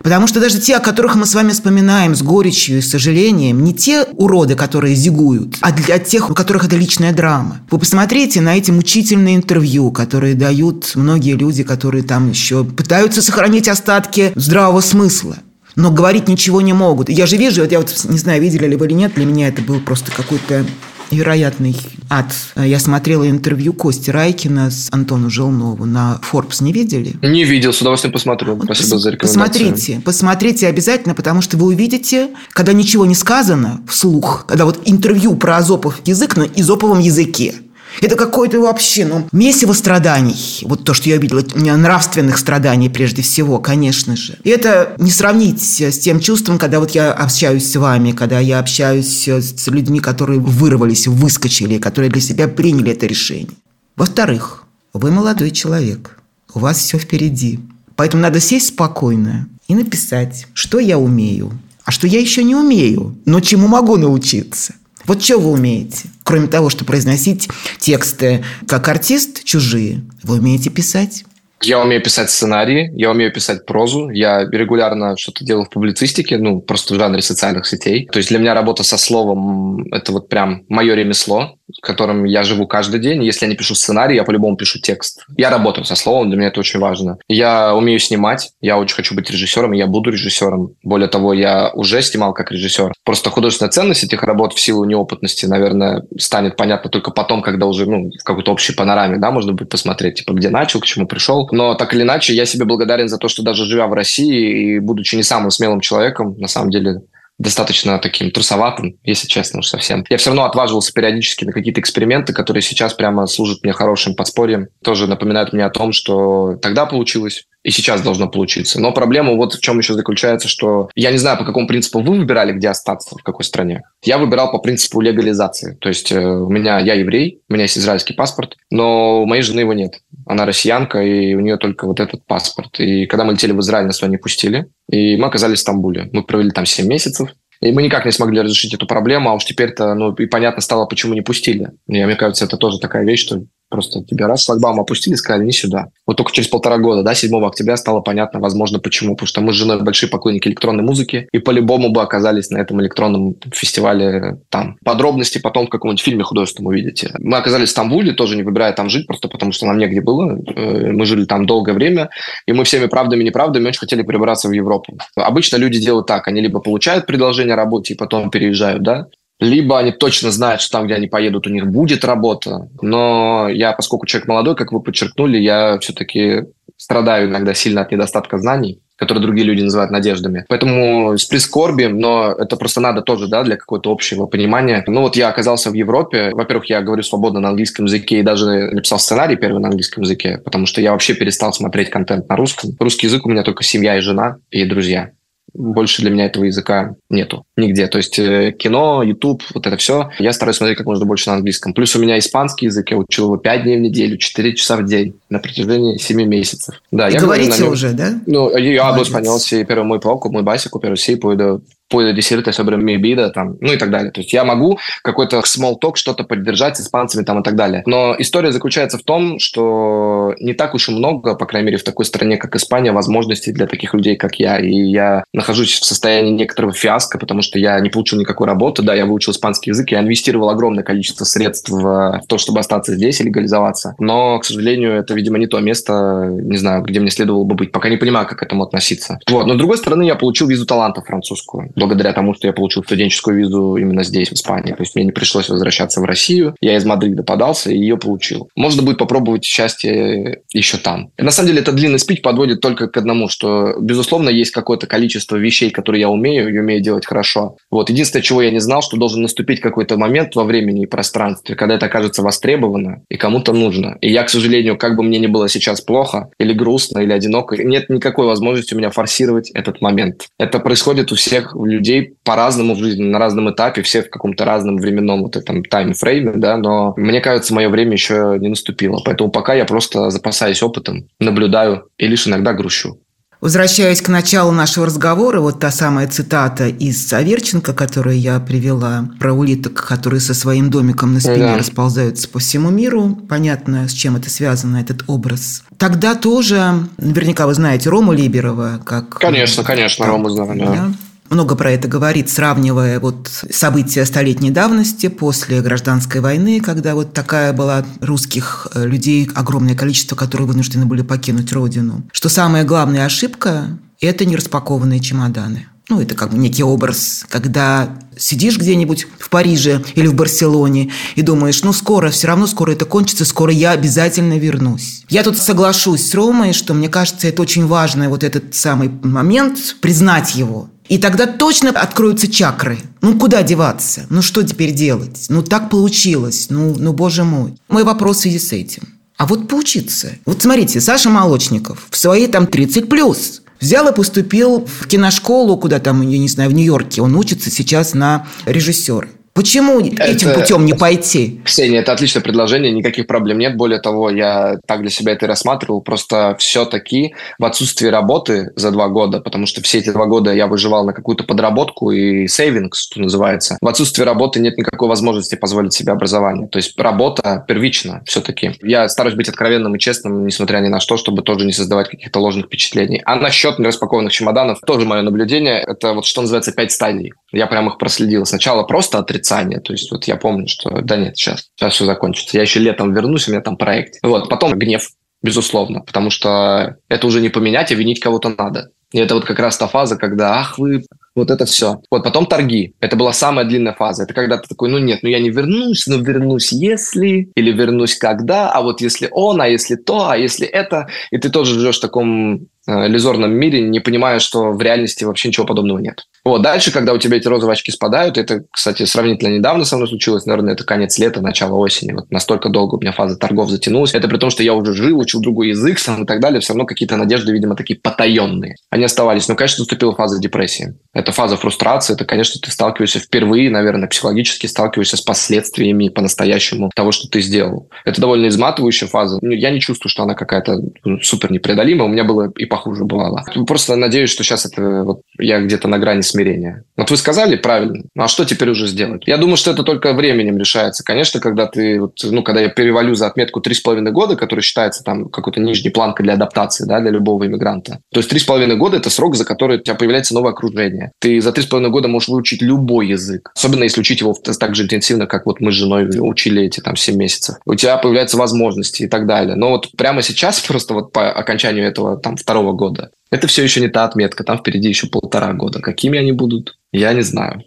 Потому 0.02 0.26
что 0.26 0.40
даже 0.40 0.58
те, 0.60 0.76
о 0.76 0.80
которых 0.80 1.16
мы 1.16 1.26
с 1.26 1.34
вами 1.34 1.52
вспоминаем 1.52 2.14
с 2.14 2.22
горечью 2.22 2.78
и 2.78 2.82
сожалением, 2.82 3.64
не 3.64 3.74
те 3.74 4.04
уроды, 4.12 4.54
которые 4.54 4.94
зигуют, 4.94 5.56
а 5.60 5.72
для 5.72 5.98
тех, 5.98 6.30
у 6.30 6.34
которых 6.34 6.64
это 6.64 6.76
личная 6.76 7.12
драма. 7.12 7.60
Вы 7.70 7.78
посмотрите 7.78 8.40
на 8.40 8.56
эти 8.56 8.70
мучительные 8.70 9.36
интервью, 9.36 9.90
которые 9.90 10.34
дают 10.34 10.92
многие 10.94 11.32
люди, 11.32 11.62
которые 11.62 12.02
там 12.02 12.30
еще 12.30 12.64
пытаются 12.64 13.22
сохранить 13.22 13.68
остатки 13.68 14.32
здравого 14.34 14.80
смысла 14.80 15.36
но 15.76 15.90
говорить 15.90 16.26
ничего 16.26 16.62
не 16.62 16.72
могут. 16.72 17.10
Я 17.10 17.26
же 17.26 17.36
вижу, 17.36 17.60
вот 17.60 17.70
я 17.70 17.78
вот 17.78 17.94
не 18.08 18.18
знаю, 18.18 18.40
видели 18.40 18.66
ли 18.66 18.76
вы 18.76 18.86
или 18.86 18.94
нет, 18.94 19.12
для 19.14 19.26
меня 19.26 19.48
это 19.48 19.60
был 19.60 19.78
просто 19.80 20.10
какой-то 20.10 20.64
невероятный 21.10 21.76
ад. 22.08 22.32
Я 22.56 22.78
смотрела 22.78 23.28
интервью 23.28 23.72
Кости 23.72 24.10
Райкина 24.10 24.70
с 24.70 24.88
Антону 24.90 25.30
Желнову 25.30 25.84
на 25.84 26.20
Forbes. 26.30 26.62
Не 26.62 26.72
видели? 26.72 27.16
Не 27.22 27.44
видел, 27.44 27.72
с 27.72 27.80
удовольствием 27.80 28.12
посмотрю. 28.12 28.60
Спасибо 28.62 28.96
Пос- 28.96 28.98
за 28.98 29.10
рекомендацию. 29.10 29.44
Посмотрите, 29.44 30.00
посмотрите 30.04 30.66
обязательно, 30.68 31.14
потому 31.14 31.42
что 31.42 31.56
вы 31.56 31.66
увидите, 31.66 32.30
когда 32.52 32.72
ничего 32.72 33.06
не 33.06 33.14
сказано 33.14 33.80
вслух, 33.88 34.44
когда 34.46 34.64
вот 34.64 34.80
интервью 34.84 35.34
про 35.36 35.56
азопов 35.58 36.00
язык 36.04 36.36
на 36.36 36.44
изоповом 36.44 36.98
языке, 37.00 37.54
это 38.00 38.16
какое-то 38.16 38.60
вообще, 38.60 39.04
ну, 39.06 39.28
месиво 39.32 39.72
страданий. 39.72 40.60
Вот 40.62 40.84
то, 40.84 40.94
что 40.94 41.08
я 41.08 41.16
видела, 41.16 41.44
нравственных 41.54 42.38
страданий 42.38 42.88
прежде 42.88 43.22
всего, 43.22 43.58
конечно 43.58 44.16
же. 44.16 44.38
И 44.44 44.50
это 44.50 44.94
не 44.98 45.10
сравнить 45.10 45.62
с 45.62 45.98
тем 45.98 46.20
чувством, 46.20 46.58
когда 46.58 46.80
вот 46.80 46.90
я 46.90 47.12
общаюсь 47.12 47.70
с 47.70 47.76
вами, 47.76 48.12
когда 48.12 48.40
я 48.40 48.58
общаюсь 48.58 49.28
с 49.28 49.66
людьми, 49.68 50.00
которые 50.00 50.40
вырвались, 50.40 51.06
выскочили, 51.06 51.78
которые 51.78 52.10
для 52.10 52.20
себя 52.20 52.48
приняли 52.48 52.92
это 52.92 53.06
решение. 53.06 53.56
Во-вторых, 53.96 54.64
вы 54.92 55.10
молодой 55.10 55.50
человек, 55.50 56.18
у 56.54 56.58
вас 56.58 56.78
все 56.78 56.98
впереди. 56.98 57.60
Поэтому 57.96 58.22
надо 58.22 58.40
сесть 58.40 58.68
спокойно 58.68 59.48
и 59.68 59.74
написать, 59.74 60.46
что 60.52 60.78
я 60.78 60.98
умею, 60.98 61.52
а 61.84 61.90
что 61.90 62.06
я 62.06 62.20
еще 62.20 62.44
не 62.44 62.54
умею, 62.54 63.16
но 63.24 63.40
чему 63.40 63.68
могу 63.68 63.96
научиться– 63.96 64.74
вот 65.06 65.22
что 65.22 65.38
вы 65.38 65.50
умеете? 65.50 66.08
Кроме 66.24 66.48
того, 66.48 66.70
что 66.70 66.84
произносить 66.84 67.48
тексты 67.78 68.44
как 68.66 68.88
артист 68.88 69.44
чужие, 69.44 70.02
вы 70.22 70.38
умеете 70.38 70.70
писать? 70.70 71.24
Я 71.62 71.80
умею 71.80 72.02
писать 72.02 72.30
сценарии, 72.30 72.92
я 72.94 73.10
умею 73.10 73.32
писать 73.32 73.64
прозу, 73.64 74.10
я 74.10 74.44
регулярно 74.44 75.16
что-то 75.16 75.44
делаю 75.44 75.64
в 75.64 75.70
публицистике, 75.70 76.36
ну, 76.36 76.60
просто 76.60 76.94
в 76.94 76.98
жанре 76.98 77.22
социальных 77.22 77.66
сетей. 77.66 78.06
То 78.12 78.18
есть 78.18 78.28
для 78.28 78.38
меня 78.38 78.52
работа 78.54 78.82
со 78.82 78.98
словом– 78.98 79.84
это 79.92 80.12
вот 80.12 80.28
прям 80.28 80.64
мое 80.68 80.94
ремесло 80.94 81.55
которым 81.82 82.24
я 82.24 82.42
живу 82.42 82.66
каждый 82.66 83.00
день. 83.00 83.22
Если 83.24 83.46
я 83.46 83.50
не 83.50 83.56
пишу 83.56 83.74
сценарий, 83.74 84.16
я 84.16 84.24
по-любому 84.24 84.56
пишу 84.56 84.78
текст. 84.78 85.24
Я 85.36 85.50
работаю 85.50 85.84
со 85.84 85.96
словом, 85.96 86.28
для 86.28 86.38
меня 86.38 86.48
это 86.48 86.60
очень 86.60 86.80
важно. 86.80 87.18
Я 87.28 87.74
умею 87.74 87.98
снимать, 87.98 88.50
я 88.60 88.78
очень 88.78 88.94
хочу 88.94 89.14
быть 89.14 89.30
режиссером, 89.30 89.74
и 89.74 89.78
я 89.78 89.86
буду 89.86 90.10
режиссером. 90.10 90.74
Более 90.82 91.08
того, 91.08 91.32
я 91.32 91.70
уже 91.74 92.02
снимал 92.02 92.34
как 92.34 92.50
режиссер. 92.50 92.92
Просто 93.04 93.30
художественная 93.30 93.70
ценность 93.70 94.04
этих 94.04 94.22
работ 94.22 94.54
в 94.54 94.60
силу 94.60 94.84
неопытности, 94.84 95.46
наверное, 95.46 96.04
станет 96.18 96.56
понятна 96.56 96.90
только 96.90 97.10
потом, 97.10 97.42
когда 97.42 97.66
уже 97.66 97.86
ну, 97.86 98.10
в 98.10 98.24
какой-то 98.24 98.52
общей 98.52 98.74
панораме, 98.74 99.18
да, 99.18 99.30
можно 99.30 99.52
будет 99.52 99.68
посмотреть, 99.68 100.16
типа, 100.18 100.32
где 100.32 100.50
начал, 100.50 100.80
к 100.80 100.86
чему 100.86 101.06
пришел. 101.06 101.48
Но 101.52 101.74
так 101.74 101.94
или 101.94 102.02
иначе, 102.02 102.34
я 102.34 102.46
себе 102.46 102.64
благодарен 102.64 103.08
за 103.08 103.18
то, 103.18 103.28
что 103.28 103.42
даже 103.42 103.64
живя 103.64 103.86
в 103.86 103.92
России 103.92 104.76
и 104.76 104.78
будучи 104.78 105.16
не 105.16 105.22
самым 105.22 105.50
смелым 105.50 105.80
человеком, 105.80 106.36
на 106.38 106.48
самом 106.48 106.70
деле, 106.70 107.02
достаточно 107.38 107.98
таким 107.98 108.30
трусоватым, 108.30 108.98
если 109.02 109.26
честно 109.28 109.60
уж 109.60 109.66
совсем. 109.66 110.04
Я 110.08 110.16
все 110.16 110.30
равно 110.30 110.44
отваживался 110.44 110.92
периодически 110.92 111.44
на 111.44 111.52
какие-то 111.52 111.80
эксперименты, 111.80 112.32
которые 112.32 112.62
сейчас 112.62 112.94
прямо 112.94 113.26
служат 113.26 113.62
мне 113.62 113.72
хорошим 113.72 114.14
подспорьем, 114.14 114.68
тоже 114.82 115.06
напоминают 115.06 115.52
мне 115.52 115.64
о 115.64 115.70
том, 115.70 115.92
что 115.92 116.56
тогда 116.62 116.86
получилось, 116.86 117.46
и 117.66 117.70
сейчас 117.72 118.00
должно 118.00 118.28
получиться. 118.28 118.80
Но 118.80 118.92
проблема 118.92 119.34
вот 119.34 119.54
в 119.54 119.60
чем 119.60 119.78
еще 119.78 119.94
заключается, 119.94 120.46
что 120.46 120.88
я 120.94 121.10
не 121.10 121.18
знаю, 121.18 121.36
по 121.36 121.44
какому 121.44 121.66
принципу 121.66 122.00
вы 122.00 122.16
выбирали, 122.16 122.52
где 122.52 122.68
остаться, 122.68 123.16
в 123.18 123.22
какой 123.24 123.44
стране. 123.44 123.82
Я 124.04 124.18
выбирал 124.18 124.52
по 124.52 124.58
принципу 124.58 125.00
легализации. 125.00 125.76
То 125.80 125.88
есть 125.88 126.12
э, 126.12 126.24
у 126.24 126.48
меня, 126.48 126.78
я 126.78 126.94
еврей, 126.94 127.40
у 127.48 127.54
меня 127.54 127.64
есть 127.64 127.76
израильский 127.76 128.14
паспорт, 128.14 128.54
но 128.70 129.22
у 129.22 129.26
моей 129.26 129.42
жены 129.42 129.60
его 129.60 129.72
нет. 129.72 129.98
Она 130.24 130.46
россиянка, 130.46 131.02
и 131.02 131.34
у 131.34 131.40
нее 131.40 131.56
только 131.56 131.86
вот 131.86 132.00
этот 132.00 132.24
паспорт. 132.26 132.80
И 132.80 133.06
когда 133.06 133.24
мы 133.24 133.34
летели 133.34 133.52
в 133.52 133.60
Израиль, 133.60 133.86
нас 133.86 133.98
туда 133.98 134.10
не 134.10 134.16
пустили. 134.16 134.66
И 134.90 135.16
мы 135.16 135.26
оказались 135.26 135.58
в 135.58 135.62
Стамбуле. 135.62 136.08
Мы 136.12 136.22
провели 136.22 136.50
там 136.50 136.66
7 136.66 136.86
месяцев. 136.86 137.30
И 137.60 137.72
мы 137.72 137.82
никак 137.82 138.04
не 138.04 138.12
смогли 138.12 138.40
разрешить 138.40 138.74
эту 138.74 138.86
проблему, 138.86 139.30
а 139.30 139.34
уж 139.34 139.44
теперь-то, 139.44 139.94
ну, 139.94 140.12
и 140.12 140.26
понятно 140.26 140.60
стало, 140.60 140.86
почему 140.86 141.14
не 141.14 141.22
пустили. 141.22 141.70
И, 141.88 142.04
мне 142.04 142.14
кажется, 142.14 142.44
это 142.44 142.56
тоже 142.56 142.78
такая 142.78 143.04
вещь, 143.04 143.22
что 143.22 143.44
Просто 143.68 144.04
тебе 144.04 144.26
раз 144.26 144.44
шлагбаум 144.44 144.80
опустили, 144.80 145.14
сказали, 145.14 145.44
не 145.44 145.52
сюда. 145.52 145.88
Вот 146.06 146.16
только 146.16 146.32
через 146.32 146.48
полтора 146.48 146.78
года, 146.78 147.02
да, 147.02 147.14
7 147.14 147.44
октября 147.44 147.76
стало 147.76 148.00
понятно, 148.00 148.38
возможно, 148.38 148.78
почему. 148.78 149.14
Потому 149.14 149.26
что 149.26 149.40
мы 149.40 149.52
с 149.52 149.56
женой 149.56 149.82
большие 149.82 150.08
поклонники 150.08 150.46
электронной 150.48 150.84
музыки, 150.84 151.28
и 151.32 151.38
по-любому 151.38 151.90
бы 151.90 152.00
оказались 152.00 152.50
на 152.50 152.58
этом 152.58 152.80
электронном 152.80 153.34
фестивале 153.52 154.38
там. 154.50 154.76
Подробности 154.84 155.38
потом 155.38 155.66
в 155.66 155.70
каком-нибудь 155.70 156.02
фильме 156.02 156.22
художественном 156.22 156.68
увидите. 156.68 157.12
Мы 157.18 157.36
оказались 157.36 157.68
в 157.68 157.72
Стамбуле, 157.72 158.12
тоже 158.12 158.36
не 158.36 158.44
выбирая 158.44 158.72
там 158.72 158.88
жить, 158.88 159.06
просто 159.06 159.28
потому 159.28 159.52
что 159.52 159.66
нам 159.66 159.78
негде 159.78 160.00
было. 160.00 160.38
Э, 160.54 160.92
мы 160.92 161.04
жили 161.04 161.24
там 161.24 161.46
долгое 161.46 161.72
время, 161.72 162.10
и 162.46 162.52
мы 162.52 162.64
всеми 162.64 162.86
правдами 162.86 163.22
и 163.22 163.26
неправдами 163.26 163.66
очень 163.66 163.80
хотели 163.80 164.02
перебраться 164.02 164.48
в 164.48 164.52
Европу. 164.52 164.96
Обычно 165.16 165.56
люди 165.56 165.80
делают 165.80 166.06
так, 166.06 166.28
они 166.28 166.40
либо 166.40 166.60
получают 166.60 167.06
предложение 167.06 167.54
о 167.54 167.56
работе 167.56 167.94
и 167.94 167.96
потом 167.96 168.30
переезжают, 168.30 168.82
да, 168.82 169.06
либо 169.40 169.78
они 169.78 169.92
точно 169.92 170.30
знают, 170.30 170.60
что 170.60 170.78
там, 170.78 170.86
где 170.86 170.94
они 170.94 171.08
поедут, 171.08 171.46
у 171.46 171.50
них 171.50 171.66
будет 171.66 172.04
работа. 172.04 172.68
Но 172.80 173.48
я, 173.48 173.72
поскольку 173.72 174.06
человек 174.06 174.28
молодой, 174.28 174.56
как 174.56 174.72
вы 174.72 174.80
подчеркнули, 174.80 175.38
я 175.38 175.78
все-таки 175.78 176.44
страдаю 176.76 177.28
иногда 177.28 177.54
сильно 177.54 177.82
от 177.82 177.90
недостатка 177.90 178.38
знаний, 178.38 178.80
которые 178.96 179.22
другие 179.22 179.46
люди 179.46 179.62
называют 179.62 179.90
надеждами. 179.90 180.44
Поэтому 180.48 181.16
с 181.16 181.24
прискорбием, 181.24 181.98
но 181.98 182.32
это 182.32 182.56
просто 182.56 182.80
надо 182.80 183.02
тоже, 183.02 183.28
да, 183.28 183.42
для 183.44 183.56
какого-то 183.56 183.90
общего 183.90 184.26
понимания. 184.26 184.82
Ну 184.86 185.02
вот 185.02 185.16
я 185.16 185.28
оказался 185.28 185.70
в 185.70 185.74
Европе. 185.74 186.30
Во-первых, 186.32 186.68
я 186.70 186.80
говорю 186.80 187.02
свободно 187.02 187.40
на 187.40 187.50
английском 187.50 187.86
языке 187.86 188.20
и 188.20 188.22
даже 188.22 188.70
написал 188.70 188.98
сценарий 188.98 189.36
первый 189.36 189.60
на 189.60 189.68
английском 189.68 190.02
языке, 190.02 190.40
потому 190.44 190.66
что 190.66 190.80
я 190.80 190.92
вообще 190.92 191.14
перестал 191.14 191.52
смотреть 191.52 191.90
контент 191.90 192.28
на 192.28 192.36
русском. 192.36 192.70
Русский 192.78 193.06
язык 193.06 193.26
у 193.26 193.30
меня 193.30 193.42
только 193.42 193.64
семья 193.64 193.96
и 193.96 194.00
жена 194.00 194.36
и 194.50 194.64
друзья 194.64 195.10
больше 195.56 196.02
для 196.02 196.10
меня 196.10 196.26
этого 196.26 196.44
языка 196.44 196.94
нету 197.10 197.44
нигде. 197.56 197.86
То 197.86 197.98
есть 197.98 198.18
э, 198.18 198.52
кино, 198.52 199.02
YouTube, 199.02 199.42
вот 199.54 199.66
это 199.66 199.76
все, 199.76 200.10
я 200.18 200.32
стараюсь 200.32 200.56
смотреть 200.56 200.78
как 200.78 200.86
можно 200.86 201.04
больше 201.04 201.30
на 201.30 201.36
английском. 201.36 201.72
Плюс 201.72 201.94
у 201.96 202.00
меня 202.00 202.18
испанский 202.18 202.66
язык, 202.66 202.90
я 202.90 202.98
учил 202.98 203.24
его 203.26 203.36
5 203.36 203.62
дней 203.62 203.76
в 203.78 203.80
неделю, 203.80 204.16
4 204.16 204.54
часа 204.54 204.76
в 204.76 204.84
день 204.84 205.14
на 205.30 205.38
протяжении 205.38 205.98
7 205.98 206.22
месяцев. 206.24 206.80
Да, 206.90 207.08
И 207.08 207.14
я 207.14 207.20
говорите 207.20 207.50
говорю, 207.50 207.72
уже, 207.72 207.92
да? 207.92 208.20
Ну, 208.26 208.56
я 208.56 208.88
hablo 208.88 209.02
español, 209.02 209.38
sí, 209.40 209.64
pero 209.64 209.84
muy 209.84 209.98
poco, 209.98 210.30
muy 210.30 210.42
básico, 210.42 210.80
pero 210.80 210.96
sí 210.96 211.16
puedo 211.16 211.60
puedo 211.88 212.12
decirte 212.12 212.52
sobre 212.52 212.76
mi 212.76 212.96
vida, 212.96 213.30
там, 213.30 213.56
ну 213.60 213.72
и 213.72 213.76
так 213.76 213.90
далее. 213.90 214.10
То 214.10 214.20
есть 214.20 214.32
я 214.32 214.44
могу 214.44 214.78
какой-то 215.02 215.38
small 215.40 215.74
talk, 215.82 215.92
что-то 215.94 216.24
поддержать 216.24 216.76
с 216.76 216.80
испанцами 216.80 217.24
там 217.24 217.40
и 217.40 217.42
так 217.42 217.54
далее. 217.54 217.82
Но 217.86 218.14
история 218.18 218.52
заключается 218.52 218.98
в 218.98 219.02
том, 219.02 219.38
что 219.38 220.34
не 220.40 220.54
так 220.54 220.74
уж 220.74 220.88
и 220.88 220.92
много, 220.92 221.34
по 221.34 221.46
крайней 221.46 221.66
мере, 221.66 221.78
в 221.78 221.84
такой 221.84 222.04
стране, 222.04 222.36
как 222.36 222.56
Испания, 222.56 222.92
возможностей 222.92 223.52
для 223.52 223.66
таких 223.66 223.94
людей, 223.94 224.16
как 224.16 224.36
я. 224.36 224.58
И 224.58 224.72
я 224.72 225.24
нахожусь 225.32 225.80
в 225.80 225.84
состоянии 225.84 226.32
некоторого 226.32 226.72
фиаско, 226.72 227.18
потому 227.18 227.42
что 227.42 227.58
я 227.58 227.78
не 227.80 227.90
получил 227.90 228.18
никакой 228.18 228.46
работы. 228.46 228.82
Да, 228.82 228.94
я 228.94 229.06
выучил 229.06 229.32
испанский 229.32 229.70
язык, 229.70 229.90
я 229.90 230.00
инвестировал 230.00 230.50
огромное 230.50 230.84
количество 230.84 231.24
средств 231.24 231.70
в 231.70 232.22
то, 232.28 232.38
чтобы 232.38 232.60
остаться 232.60 232.94
здесь 232.94 233.20
и 233.20 233.24
легализоваться. 233.24 233.94
Но, 233.98 234.38
к 234.38 234.44
сожалению, 234.44 234.92
это, 234.92 235.14
видимо, 235.14 235.38
не 235.38 235.46
то 235.46 235.60
место, 235.60 236.28
не 236.30 236.56
знаю, 236.56 236.82
где 236.82 237.00
мне 237.00 237.10
следовало 237.10 237.44
бы 237.44 237.54
быть. 237.54 237.72
Пока 237.72 237.88
не 237.88 237.96
понимаю, 237.96 238.26
как 238.26 238.38
к 238.38 238.42
этому 238.42 238.64
относиться. 238.64 239.18
Вот. 239.28 239.46
Но, 239.46 239.54
с 239.54 239.56
другой 239.56 239.78
стороны, 239.78 240.02
я 240.04 240.14
получил 240.14 240.48
визу 240.48 240.66
таланта 240.66 241.00
французскую 241.00 241.70
благодаря 241.76 242.12
тому, 242.12 242.34
что 242.34 242.46
я 242.46 242.52
получил 242.52 242.82
студенческую 242.82 243.38
визу 243.38 243.76
именно 243.76 244.02
здесь, 244.02 244.30
в 244.30 244.32
Испании. 244.32 244.72
То 244.72 244.82
есть 244.82 244.94
мне 244.94 245.04
не 245.04 245.12
пришлось 245.12 245.48
возвращаться 245.48 246.00
в 246.00 246.04
Россию. 246.04 246.54
Я 246.60 246.76
из 246.76 246.84
Мадрида 246.84 247.22
подался 247.22 247.70
и 247.70 247.78
ее 247.78 247.96
получил. 247.96 248.48
Можно 248.56 248.82
будет 248.82 248.98
попробовать 248.98 249.44
счастье 249.44 250.42
еще 250.52 250.78
там. 250.78 251.10
На 251.18 251.30
самом 251.30 251.48
деле, 251.48 251.60
это 251.60 251.72
длинный 251.72 251.98
спич 251.98 252.22
подводит 252.22 252.60
только 252.60 252.88
к 252.88 252.96
одному, 252.96 253.28
что, 253.28 253.74
безусловно, 253.80 254.30
есть 254.30 254.50
какое-то 254.50 254.86
количество 254.86 255.36
вещей, 255.36 255.70
которые 255.70 256.00
я 256.00 256.08
умею 256.08 256.52
и 256.52 256.58
умею 256.58 256.80
делать 256.80 257.06
хорошо. 257.06 257.56
Вот. 257.70 257.90
Единственное, 257.90 258.22
чего 258.22 258.42
я 258.42 258.50
не 258.50 258.60
знал, 258.60 258.82
что 258.82 258.96
должен 258.96 259.22
наступить 259.22 259.60
какой-то 259.60 259.96
момент 259.96 260.34
во 260.34 260.44
времени 260.44 260.82
и 260.82 260.86
пространстве, 260.86 261.54
когда 261.54 261.74
это 261.74 261.86
окажется 261.86 262.22
востребовано 262.22 263.02
и 263.08 263.16
кому-то 263.16 263.52
нужно. 263.52 263.98
И 264.00 264.10
я, 264.10 264.22
к 264.24 264.30
сожалению, 264.30 264.78
как 264.78 264.96
бы 264.96 265.02
мне 265.02 265.18
ни 265.18 265.26
было 265.26 265.48
сейчас 265.48 265.80
плохо 265.80 266.30
или 266.38 266.52
грустно, 266.52 267.00
или 267.00 267.12
одиноко, 267.12 267.56
нет 267.62 267.88
никакой 267.90 268.26
возможности 268.26 268.74
у 268.74 268.78
меня 268.78 268.90
форсировать 268.90 269.50
этот 269.50 269.80
момент. 269.80 270.26
Это 270.38 270.58
происходит 270.58 271.12
у 271.12 271.16
всех 271.16 271.54
людей 271.68 272.14
по-разному 272.24 272.74
в 272.74 272.78
жизни, 272.78 273.04
на 273.04 273.18
разном 273.18 273.50
этапе, 273.50 273.82
все 273.82 274.02
в 274.02 274.10
каком-то 274.10 274.44
разном 274.44 274.76
временном 274.76 275.22
вот 275.22 275.36
этом 275.36 275.64
таймфрейме, 275.64 276.32
да, 276.36 276.56
но 276.56 276.94
мне 276.96 277.20
кажется, 277.20 277.54
мое 277.54 277.68
время 277.68 277.92
еще 277.92 278.36
не 278.40 278.48
наступило. 278.48 279.00
Поэтому 279.04 279.30
пока 279.30 279.54
я 279.54 279.64
просто 279.64 280.10
запасаюсь 280.10 280.62
опытом, 280.62 281.08
наблюдаю 281.20 281.88
и 281.98 282.06
лишь 282.06 282.26
иногда 282.26 282.52
грущу. 282.52 282.98
Возвращаясь 283.40 284.00
к 284.00 284.08
началу 284.08 284.50
нашего 284.50 284.86
разговора, 284.86 285.40
вот 285.40 285.60
та 285.60 285.70
самая 285.70 286.08
цитата 286.08 286.68
из 286.68 287.12
Аверченко, 287.12 287.74
которую 287.74 288.18
я 288.18 288.40
привела, 288.40 289.10
про 289.20 289.34
улиток, 289.34 289.86
которые 289.86 290.20
со 290.20 290.32
своим 290.32 290.70
домиком 290.70 291.12
на 291.12 291.20
спине 291.20 291.38
да. 291.38 291.58
расползаются 291.58 292.28
по 292.28 292.38
всему 292.38 292.70
миру. 292.70 293.16
Понятно, 293.28 293.88
с 293.88 293.92
чем 293.92 294.16
это 294.16 294.30
связано, 294.30 294.78
этот 294.78 295.04
образ. 295.06 295.64
Тогда 295.76 296.14
тоже, 296.14 296.88
наверняка 296.96 297.46
вы 297.46 297.54
знаете 297.54 297.90
Рому 297.90 298.12
Либерова, 298.12 298.80
как... 298.84 299.18
Конечно, 299.18 299.62
конечно, 299.64 300.06
Рому 300.06 300.30
знаю, 300.30 300.58
да. 300.58 300.66
да 300.66 300.92
много 301.30 301.54
про 301.54 301.72
это 301.72 301.88
говорит, 301.88 302.30
сравнивая 302.30 303.00
вот 303.00 303.28
события 303.50 304.04
столетней 304.04 304.50
давности 304.50 305.08
после 305.08 305.60
гражданской 305.60 306.20
войны, 306.20 306.60
когда 306.60 306.94
вот 306.94 307.12
такая 307.12 307.52
была 307.52 307.84
русских 308.00 308.68
э, 308.74 308.86
людей 308.86 309.28
огромное 309.34 309.74
количество, 309.74 310.16
которые 310.16 310.46
вынуждены 310.46 310.86
были 310.86 311.02
покинуть 311.02 311.52
родину. 311.52 312.04
Что 312.12 312.28
самая 312.28 312.64
главная 312.64 313.04
ошибка– 313.04 313.78
это 314.00 314.24
нераспакованные 314.24 315.00
чемоданы. 315.00 315.66
Ну, 315.88 316.00
это 316.00 316.16
как 316.16 316.32
бы 316.32 316.38
некий 316.38 316.64
образ, 316.64 317.24
когда 317.28 317.96
сидишь 318.16 318.58
где-нибудь 318.58 319.06
в 319.20 319.30
Париже 319.30 319.84
или 319.94 320.08
в 320.08 320.14
Барселоне 320.14 320.90
и 321.14 321.22
думаешь, 321.22 321.62
ну, 321.62 321.72
скоро, 321.72 322.10
все 322.10 322.26
равно 322.26 322.48
скоро 322.48 322.72
это 322.72 322.86
кончится, 322.86 323.24
скоро 323.24 323.52
я 323.52 323.70
обязательно 323.70 324.36
вернусь. 324.36 325.04
Я 325.08 325.22
тут 325.22 325.38
соглашусь 325.38 326.10
с 326.10 326.14
Ромой, 326.14 326.54
что 326.54 326.74
мне 326.74 326.88
кажется, 326.88 327.28
это 327.28 327.40
очень 327.42 327.66
важно, 327.66 328.08
вот 328.08 328.24
этот 328.24 328.56
самый 328.56 328.88
момент, 328.88 329.76
признать 329.80 330.34
его. 330.34 330.70
И 330.88 330.98
тогда 330.98 331.26
точно 331.26 331.70
откроются 331.70 332.28
чакры. 332.28 332.78
Ну, 333.00 333.18
куда 333.18 333.42
деваться? 333.42 334.06
Ну, 334.10 334.22
что 334.22 334.42
теперь 334.42 334.72
делать? 334.72 335.26
Ну, 335.28 335.42
так 335.42 335.70
получилось. 335.70 336.46
Ну, 336.50 336.74
ну, 336.78 336.92
боже 336.92 337.24
мой. 337.24 337.54
Мой 337.68 337.84
вопрос 337.84 338.18
в 338.18 338.20
связи 338.20 338.38
с 338.38 338.52
этим. 338.52 338.82
А 339.16 339.26
вот 339.26 339.48
поучиться. 339.48 340.12
Вот 340.26 340.42
смотрите, 340.42 340.80
Саша 340.80 341.08
Молочников 341.08 341.86
в 341.90 341.96
свои 341.96 342.26
там 342.26 342.46
30 342.46 342.88
плюс 342.88 343.42
взял 343.60 343.88
и 343.88 343.94
поступил 343.94 344.66
в 344.66 344.86
киношколу, 344.86 345.56
куда 345.56 345.78
там, 345.78 346.02
я 346.02 346.18
не 346.18 346.28
знаю, 346.28 346.50
в 346.50 346.52
Нью-Йорке. 346.52 347.00
Он 347.02 347.16
учится 347.16 347.50
сейчас 347.50 347.94
на 347.94 348.26
режиссера. 348.44 349.08
Почему 349.36 349.80
это, 349.80 350.02
этим 350.02 350.32
путем 350.32 350.64
не 350.64 350.72
пойти? 350.72 351.42
Ксения, 351.44 351.80
это 351.80 351.92
отличное 351.92 352.22
предложение, 352.22 352.72
никаких 352.72 353.06
проблем 353.06 353.36
нет. 353.36 353.54
Более 353.54 353.78
того, 353.80 354.08
я 354.08 354.56
так 354.66 354.80
для 354.80 354.88
себя 354.88 355.12
это 355.12 355.26
и 355.26 355.28
рассматривал. 355.28 355.82
Просто 355.82 356.34
все-таки 356.38 357.14
в 357.38 357.44
отсутствии 357.44 357.88
работы 357.88 358.52
за 358.56 358.70
два 358.70 358.88
года, 358.88 359.20
потому 359.20 359.44
что 359.44 359.62
все 359.62 359.78
эти 359.78 359.90
два 359.90 360.06
года 360.06 360.32
я 360.32 360.46
выживал 360.46 360.86
на 360.86 360.94
какую-то 360.94 361.24
подработку 361.24 361.90
и 361.90 362.26
сейвингс, 362.26 362.84
что 362.84 363.00
называется. 363.00 363.58
В 363.60 363.68
отсутствии 363.68 364.04
работы 364.04 364.40
нет 364.40 364.56
никакой 364.56 364.88
возможности 364.88 365.34
позволить 365.34 365.74
себе 365.74 365.92
образование. 365.92 366.48
То 366.48 366.56
есть 366.56 366.78
работа 366.80 367.44
первична 367.46 368.02
все-таки. 368.06 368.52
Я 368.62 368.88
стараюсь 368.88 369.16
быть 369.16 369.28
откровенным 369.28 369.76
и 369.76 369.78
честным, 369.78 370.24
несмотря 370.24 370.60
ни 370.60 370.68
на 370.68 370.80
что, 370.80 370.96
чтобы 370.96 371.20
тоже 371.20 371.44
не 371.44 371.52
создавать 371.52 371.90
каких-то 371.90 372.20
ложных 372.20 372.46
впечатлений. 372.46 373.02
А 373.04 373.16
насчет 373.16 373.58
нераспакованных 373.58 374.12
чемоданов, 374.12 374.60
тоже 374.66 374.86
мое 374.86 375.02
наблюдение. 375.02 375.58
Это 375.58 375.92
вот 375.92 376.06
что 376.06 376.22
называется 376.22 376.52
пять 376.52 376.72
стадий. 376.72 377.12
Я 377.32 377.46
прям 377.48 377.68
их 377.68 377.76
проследил. 377.76 378.24
Сначала 378.24 378.62
просто 378.62 378.98
отрицание 378.98 379.25
отрицание. 379.26 379.60
То 379.60 379.72
есть 379.72 379.90
вот 379.90 380.04
я 380.04 380.16
помню, 380.16 380.46
что 380.46 380.70
да 380.82 380.96
нет, 380.96 381.16
сейчас, 381.16 381.50
сейчас 381.56 381.74
все 381.74 381.84
закончится. 381.84 382.36
Я 382.36 382.42
еще 382.42 382.60
летом 382.60 382.92
вернусь, 382.92 383.28
у 383.28 383.32
меня 383.32 383.40
там 383.40 383.56
проект. 383.56 383.98
Вот, 384.02 384.28
потом 384.28 384.58
гнев, 384.58 384.88
безусловно, 385.22 385.80
потому 385.80 386.10
что 386.10 386.76
это 386.88 387.06
уже 387.06 387.20
не 387.20 387.28
поменять, 387.28 387.72
а 387.72 387.74
винить 387.74 388.00
кого-то 388.00 388.34
надо. 388.36 388.70
И 388.92 388.98
это 388.98 389.14
вот 389.14 389.24
как 389.24 389.40
раз 389.40 389.58
та 389.58 389.66
фаза, 389.66 389.96
когда, 389.96 390.38
ах 390.38 390.58
вы, 390.58 390.84
вот 391.16 391.30
это 391.30 391.44
все. 391.44 391.80
Вот 391.90 392.04
потом 392.04 392.26
торги. 392.26 392.74
Это 392.80 392.94
была 392.94 393.12
самая 393.12 393.44
длинная 393.44 393.74
фаза. 393.74 394.04
Это 394.04 394.14
когда 394.14 394.38
ты 394.38 394.48
такой, 394.48 394.70
ну 394.70 394.78
нет, 394.78 395.00
ну 395.02 395.08
я 395.08 395.18
не 395.18 395.30
вернусь, 395.30 395.86
но 395.88 395.96
вернусь 395.96 396.52
если, 396.52 397.28
или 397.34 397.52
вернусь 397.52 397.96
когда, 397.96 398.50
а 398.52 398.62
вот 398.62 398.80
если 398.80 399.08
он, 399.10 399.40
а 399.40 399.48
если 399.48 399.74
то, 399.74 400.08
а 400.08 400.16
если 400.16 400.46
это. 400.46 400.88
И 401.10 401.18
ты 401.18 401.30
тоже 401.30 401.58
живешь 401.58 401.78
в 401.78 401.80
таком 401.80 402.46
иллюзорном 402.66 403.32
мире, 403.32 403.60
не 403.60 403.80
понимая, 403.80 404.18
что 404.18 404.50
в 404.50 404.60
реальности 404.60 405.04
вообще 405.04 405.28
ничего 405.28 405.46
подобного 405.46 405.78
нет. 405.78 406.06
Вот, 406.24 406.42
дальше, 406.42 406.72
когда 406.72 406.92
у 406.92 406.98
тебя 406.98 407.18
эти 407.18 407.28
розовые 407.28 407.52
очки 407.52 407.70
спадают, 407.70 408.18
это, 408.18 408.42
кстати, 408.50 408.84
сравнительно 408.84 409.36
недавно 409.36 409.64
со 409.64 409.76
мной 409.76 409.88
случилось, 409.88 410.26
наверное, 410.26 410.54
это 410.54 410.64
конец 410.64 410.98
лета, 410.98 411.20
начало 411.20 411.56
осени, 411.56 411.92
вот 411.92 412.10
настолько 412.10 412.48
долго 412.48 412.74
у 412.74 412.80
меня 412.80 412.92
фаза 412.92 413.16
торгов 413.16 413.50
затянулась, 413.50 413.94
это 413.94 414.08
при 414.08 414.18
том, 414.18 414.30
что 414.30 414.42
я 414.42 414.54
уже 414.54 414.72
жил, 414.72 414.98
учил 414.98 415.20
другой 415.20 415.50
язык 415.50 415.78
сам 415.78 416.02
и 416.02 416.06
так 416.06 416.20
далее, 416.20 416.40
все 416.40 416.52
равно 416.52 416.66
какие-то 416.66 416.96
надежды, 416.96 417.32
видимо, 417.32 417.54
такие 417.54 417.78
потаенные. 417.78 418.56
Они 418.70 418.84
оставались. 418.84 419.28
Но, 419.28 419.36
конечно, 419.36 419.62
наступила 419.62 419.94
фаза 419.94 420.18
депрессии. 420.18 420.74
Это 420.92 421.12
фаза 421.12 421.36
фрустрации, 421.36 421.94
это, 421.94 422.04
конечно, 422.04 422.40
ты 422.40 422.50
сталкиваешься 422.50 422.98
впервые, 422.98 423.50
наверное, 423.50 423.88
психологически 423.88 424.46
сталкиваешься 424.46 424.96
с 424.96 425.02
последствиями 425.02 425.88
по-настоящему 425.88 426.70
того, 426.74 426.92
что 426.92 427.08
ты 427.08 427.20
сделал. 427.20 427.70
Это 427.84 428.00
довольно 428.00 428.26
изматывающая 428.28 428.88
фаза. 428.88 429.18
Ну, 429.22 429.30
я 429.30 429.50
не 429.50 429.60
чувствую, 429.60 429.90
что 429.90 430.02
она 430.02 430.14
какая-то 430.14 430.58
ну, 430.84 431.00
супер 431.02 431.30
непреодолимая, 431.30 431.86
у 431.86 431.90
меня 431.90 432.04
было 432.04 432.32
и 432.36 432.46
похуже 432.56 432.84
бывало. 432.84 433.22
Просто 433.46 433.76
надеюсь, 433.76 434.10
что 434.10 434.24
сейчас 434.24 434.46
это 434.46 434.82
вот 434.84 435.02
я 435.18 435.40
где-то 435.40 435.68
на 435.68 435.78
грани 435.78 436.00
смирения. 436.00 436.64
Вот 436.76 436.90
вы 436.90 436.96
сказали 436.96 437.36
правильно. 437.36 437.84
Ну, 437.94 438.02
а 438.02 438.08
что 438.08 438.24
теперь 438.24 438.50
уже 438.50 438.66
сделать? 438.66 439.02
Я 439.06 439.18
думаю, 439.18 439.36
что 439.36 439.50
это 439.50 439.62
только 439.62 439.92
временем 439.92 440.38
решается. 440.38 440.82
Конечно, 440.82 441.20
когда 441.20 441.46
ты, 441.46 441.80
вот, 441.80 441.92
ну, 442.02 442.22
когда 442.22 442.40
я 442.40 442.48
перевалю 442.48 442.94
за 442.94 443.06
отметку 443.06 443.40
3,5 443.40 443.90
года, 443.90 444.16
который 444.16 444.40
считается 444.40 444.82
там 444.82 445.08
какой-то 445.10 445.40
нижней 445.40 445.70
планкой 445.70 446.04
для 446.04 446.14
адаптации, 446.14 446.64
да, 446.64 446.80
для 446.80 446.90
любого 446.90 447.26
иммигранта. 447.26 447.80
То 447.92 448.00
есть 448.00 448.10
3,5 448.10 448.54
года– 448.56 448.76
это 448.78 448.88
срок, 448.88 449.16
за 449.16 449.24
который 449.24 449.58
у 449.58 449.60
тебя 449.60 449.74
появляется 449.74 450.14
новое 450.14 450.32
окружение. 450.32 450.92
Ты 450.98 451.20
за 451.20 451.30
3,5 451.30 451.68
года 451.68 451.88
можешь 451.88 452.08
выучить 452.08 452.40
любой 452.40 452.88
язык. 452.88 453.30
Особенно 453.36 453.64
если 453.64 453.80
учить 453.80 454.00
его 454.00 454.14
так 454.14 454.54
же 454.54 454.62
интенсивно, 454.62 455.06
как 455.06 455.26
вот 455.26 455.40
мы 455.40 455.52
с 455.52 455.54
женой 455.54 455.88
учили 455.98 456.44
эти 456.44 456.60
там 456.60 456.76
7 456.76 456.96
месяцев. 456.96 457.36
У 457.44 457.54
тебя 457.54 457.76
появляются 457.76 458.16
возможности 458.16 458.84
и 458.84 458.88
так 458.88 459.06
далее. 459.06 459.36
Но 459.36 459.50
вот 459.50 459.68
прямо 459.76 460.02
сейчас, 460.02 460.40
просто 460.48 460.74
вот 460.74 460.92
по 460.92 461.12
окончанию 461.12 461.66
этого 461.66 461.98
там 461.98 462.16
второго 462.16 462.45
года, 462.52 462.90
это 463.10 463.26
все 463.26 463.42
еще 463.42 463.60
не 463.60 463.68
та 463.68 463.84
отметка, 463.84 464.24
там 464.24 464.38
впереди 464.38 464.68
еще 464.68 464.88
полтора 464.88 465.32
года. 465.32 465.60
Какими 465.60 465.98
они 465.98 466.12
будут, 466.12 466.58
я 466.72 466.92
не 466.92 467.02
знаю. 467.02 467.42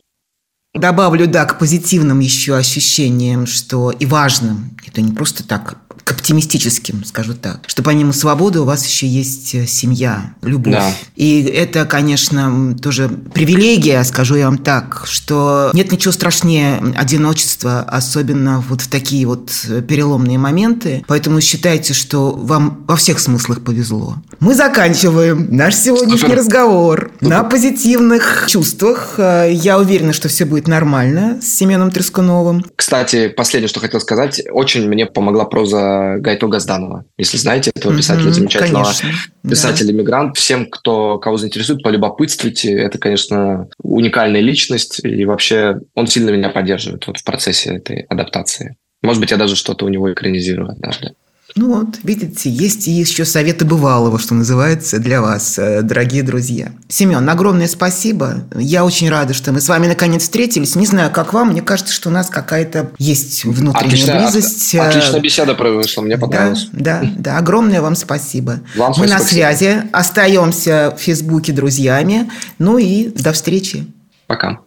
Добавлю, 0.73 1.27
да, 1.27 1.45
к 1.45 1.57
позитивным 1.57 2.19
еще 2.19 2.55
ощущениям, 2.55 3.47
что 3.47 3.91
и 3.91 4.05
важным, 4.05 4.77
это 4.87 5.01
не 5.01 5.11
просто 5.11 5.47
так 5.47 5.77
к 6.09 6.11
оптимистическим, 6.13 7.05
скажу 7.05 7.35
так, 7.35 7.59
что 7.67 7.83
помимо 7.83 8.13
свободы 8.13 8.61
у 8.61 8.65
вас 8.65 8.83
еще 8.83 9.05
есть 9.05 9.53
э, 9.53 9.67
семья, 9.67 10.33
любовь. 10.41 10.73
Да. 10.73 10.91
И 11.15 11.43
это, 11.43 11.85
конечно, 11.85 12.75
тоже 12.81 13.09
привилегия, 13.09 14.03
скажу 14.03 14.35
я 14.35 14.45
вам 14.45 14.57
так, 14.57 15.03
что 15.05 15.69
нет 15.73 15.91
ничего 15.91 16.11
страшнее 16.11 16.81
одиночества, 16.97 17.81
особенно 17.81 18.59
вот 18.67 18.81
в 18.81 18.87
такие 18.87 19.27
вот 19.27 19.51
переломные 19.87 20.39
моменты. 20.39 21.03
Поэтому 21.07 21.41
считайте, 21.41 21.93
что 21.93 22.31
вам 22.31 22.85
во 22.87 22.95
всех 22.95 23.19
смыслах 23.19 23.63
повезло. 23.63 24.15
Мы 24.39 24.55
заканчиваем 24.55 25.47
наш 25.51 25.75
сегодняшний 25.75 26.33
разговор 26.33 27.11
Супер. 27.19 27.27
на 27.27 27.43
позитивных 27.43 28.45
чувствах. 28.47 29.15
Э, 29.19 29.47
я 29.51 29.77
уверена, 29.77 30.13
что 30.13 30.27
все 30.27 30.45
будет 30.45 30.67
нормально 30.67 31.39
с 31.39 31.55
Семеном 31.55 31.91
Трескуновым. 31.91 32.65
Кстати, 32.75 33.27
последнее, 33.27 33.69
что 33.69 33.79
хотел 33.79 34.01
сказать, 34.01 34.41
очень 34.51 34.87
мне 34.87 35.05
помогла 35.05 35.45
проза 35.45 35.98
Гайто 36.17 36.47
Газданова. 36.47 37.05
Если 37.17 37.37
знаете 37.37 37.71
этого 37.75 37.95
писателя, 37.95 38.29
mm-hmm, 38.29 38.33
замечательного 38.33 38.83
конечно, 38.83 39.09
писателя-мигрант. 39.43 40.33
Да. 40.33 40.39
Всем, 40.39 40.69
кто, 40.69 41.17
кого 41.19 41.37
заинтересует, 41.37 41.83
полюбопытствуйте. 41.83 42.73
Это, 42.73 42.97
конечно, 42.97 43.67
уникальная 43.81 44.41
личность. 44.41 44.99
И 45.03 45.25
вообще 45.25 45.79
он 45.95 46.07
сильно 46.07 46.29
меня 46.29 46.49
поддерживает 46.49 47.07
вот 47.07 47.17
в 47.17 47.23
процессе 47.23 47.75
этой 47.75 48.01
адаптации. 48.01 48.75
Может 49.01 49.21
быть, 49.21 49.31
я 49.31 49.37
даже 49.37 49.55
что-то 49.55 49.85
у 49.85 49.89
него 49.89 50.11
экранизирую 50.11 50.69
однажды. 50.69 51.13
Ну 51.55 51.75
вот, 51.75 51.99
видите, 52.03 52.49
есть 52.49 52.87
и 52.87 52.91
еще 52.91 53.25
советы 53.25 53.65
бывалого, 53.65 54.19
что 54.19 54.35
называется, 54.35 54.99
для 54.99 55.21
вас, 55.21 55.57
э, 55.57 55.81
дорогие 55.81 56.21
друзья. 56.21 56.71
Семен, 56.87 57.27
огромное 57.27 57.67
спасибо. 57.67 58.43
Я 58.55 58.85
очень 58.85 59.09
рада, 59.09 59.33
что 59.33 59.51
мы 59.51 59.59
с 59.59 59.67
вами 59.67 59.87
наконец 59.87 60.23
встретились. 60.23 60.75
Не 60.75 60.85
знаю, 60.85 61.11
как 61.11 61.33
вам, 61.33 61.49
мне 61.49 61.61
кажется, 61.61 61.93
что 61.93 62.09
у 62.09 62.11
нас 62.11 62.29
какая-то 62.29 62.91
есть 62.99 63.45
внутренняя 63.45 63.87
отличная, 63.87 64.21
близость. 64.21 64.75
От, 64.75 64.87
отличная 64.89 65.19
беседа 65.21 65.53
вышла, 65.55 66.01
мне 66.01 66.17
понравилось. 66.17 66.69
Да, 66.71 67.01
да, 67.01 67.11
да. 67.17 67.37
Огромное 67.37 67.81
вам 67.81 67.95
спасибо. 67.95 68.59
Вам 68.75 68.93
мы 68.97 69.07
на 69.07 69.19
связи, 69.19 69.83
остаемся 69.91 70.95
в 70.97 71.01
Фейсбуке 71.01 71.51
друзьями. 71.51 72.29
Ну 72.59 72.77
и 72.77 73.09
до 73.09 73.33
встречи. 73.33 73.87
Пока. 74.27 74.59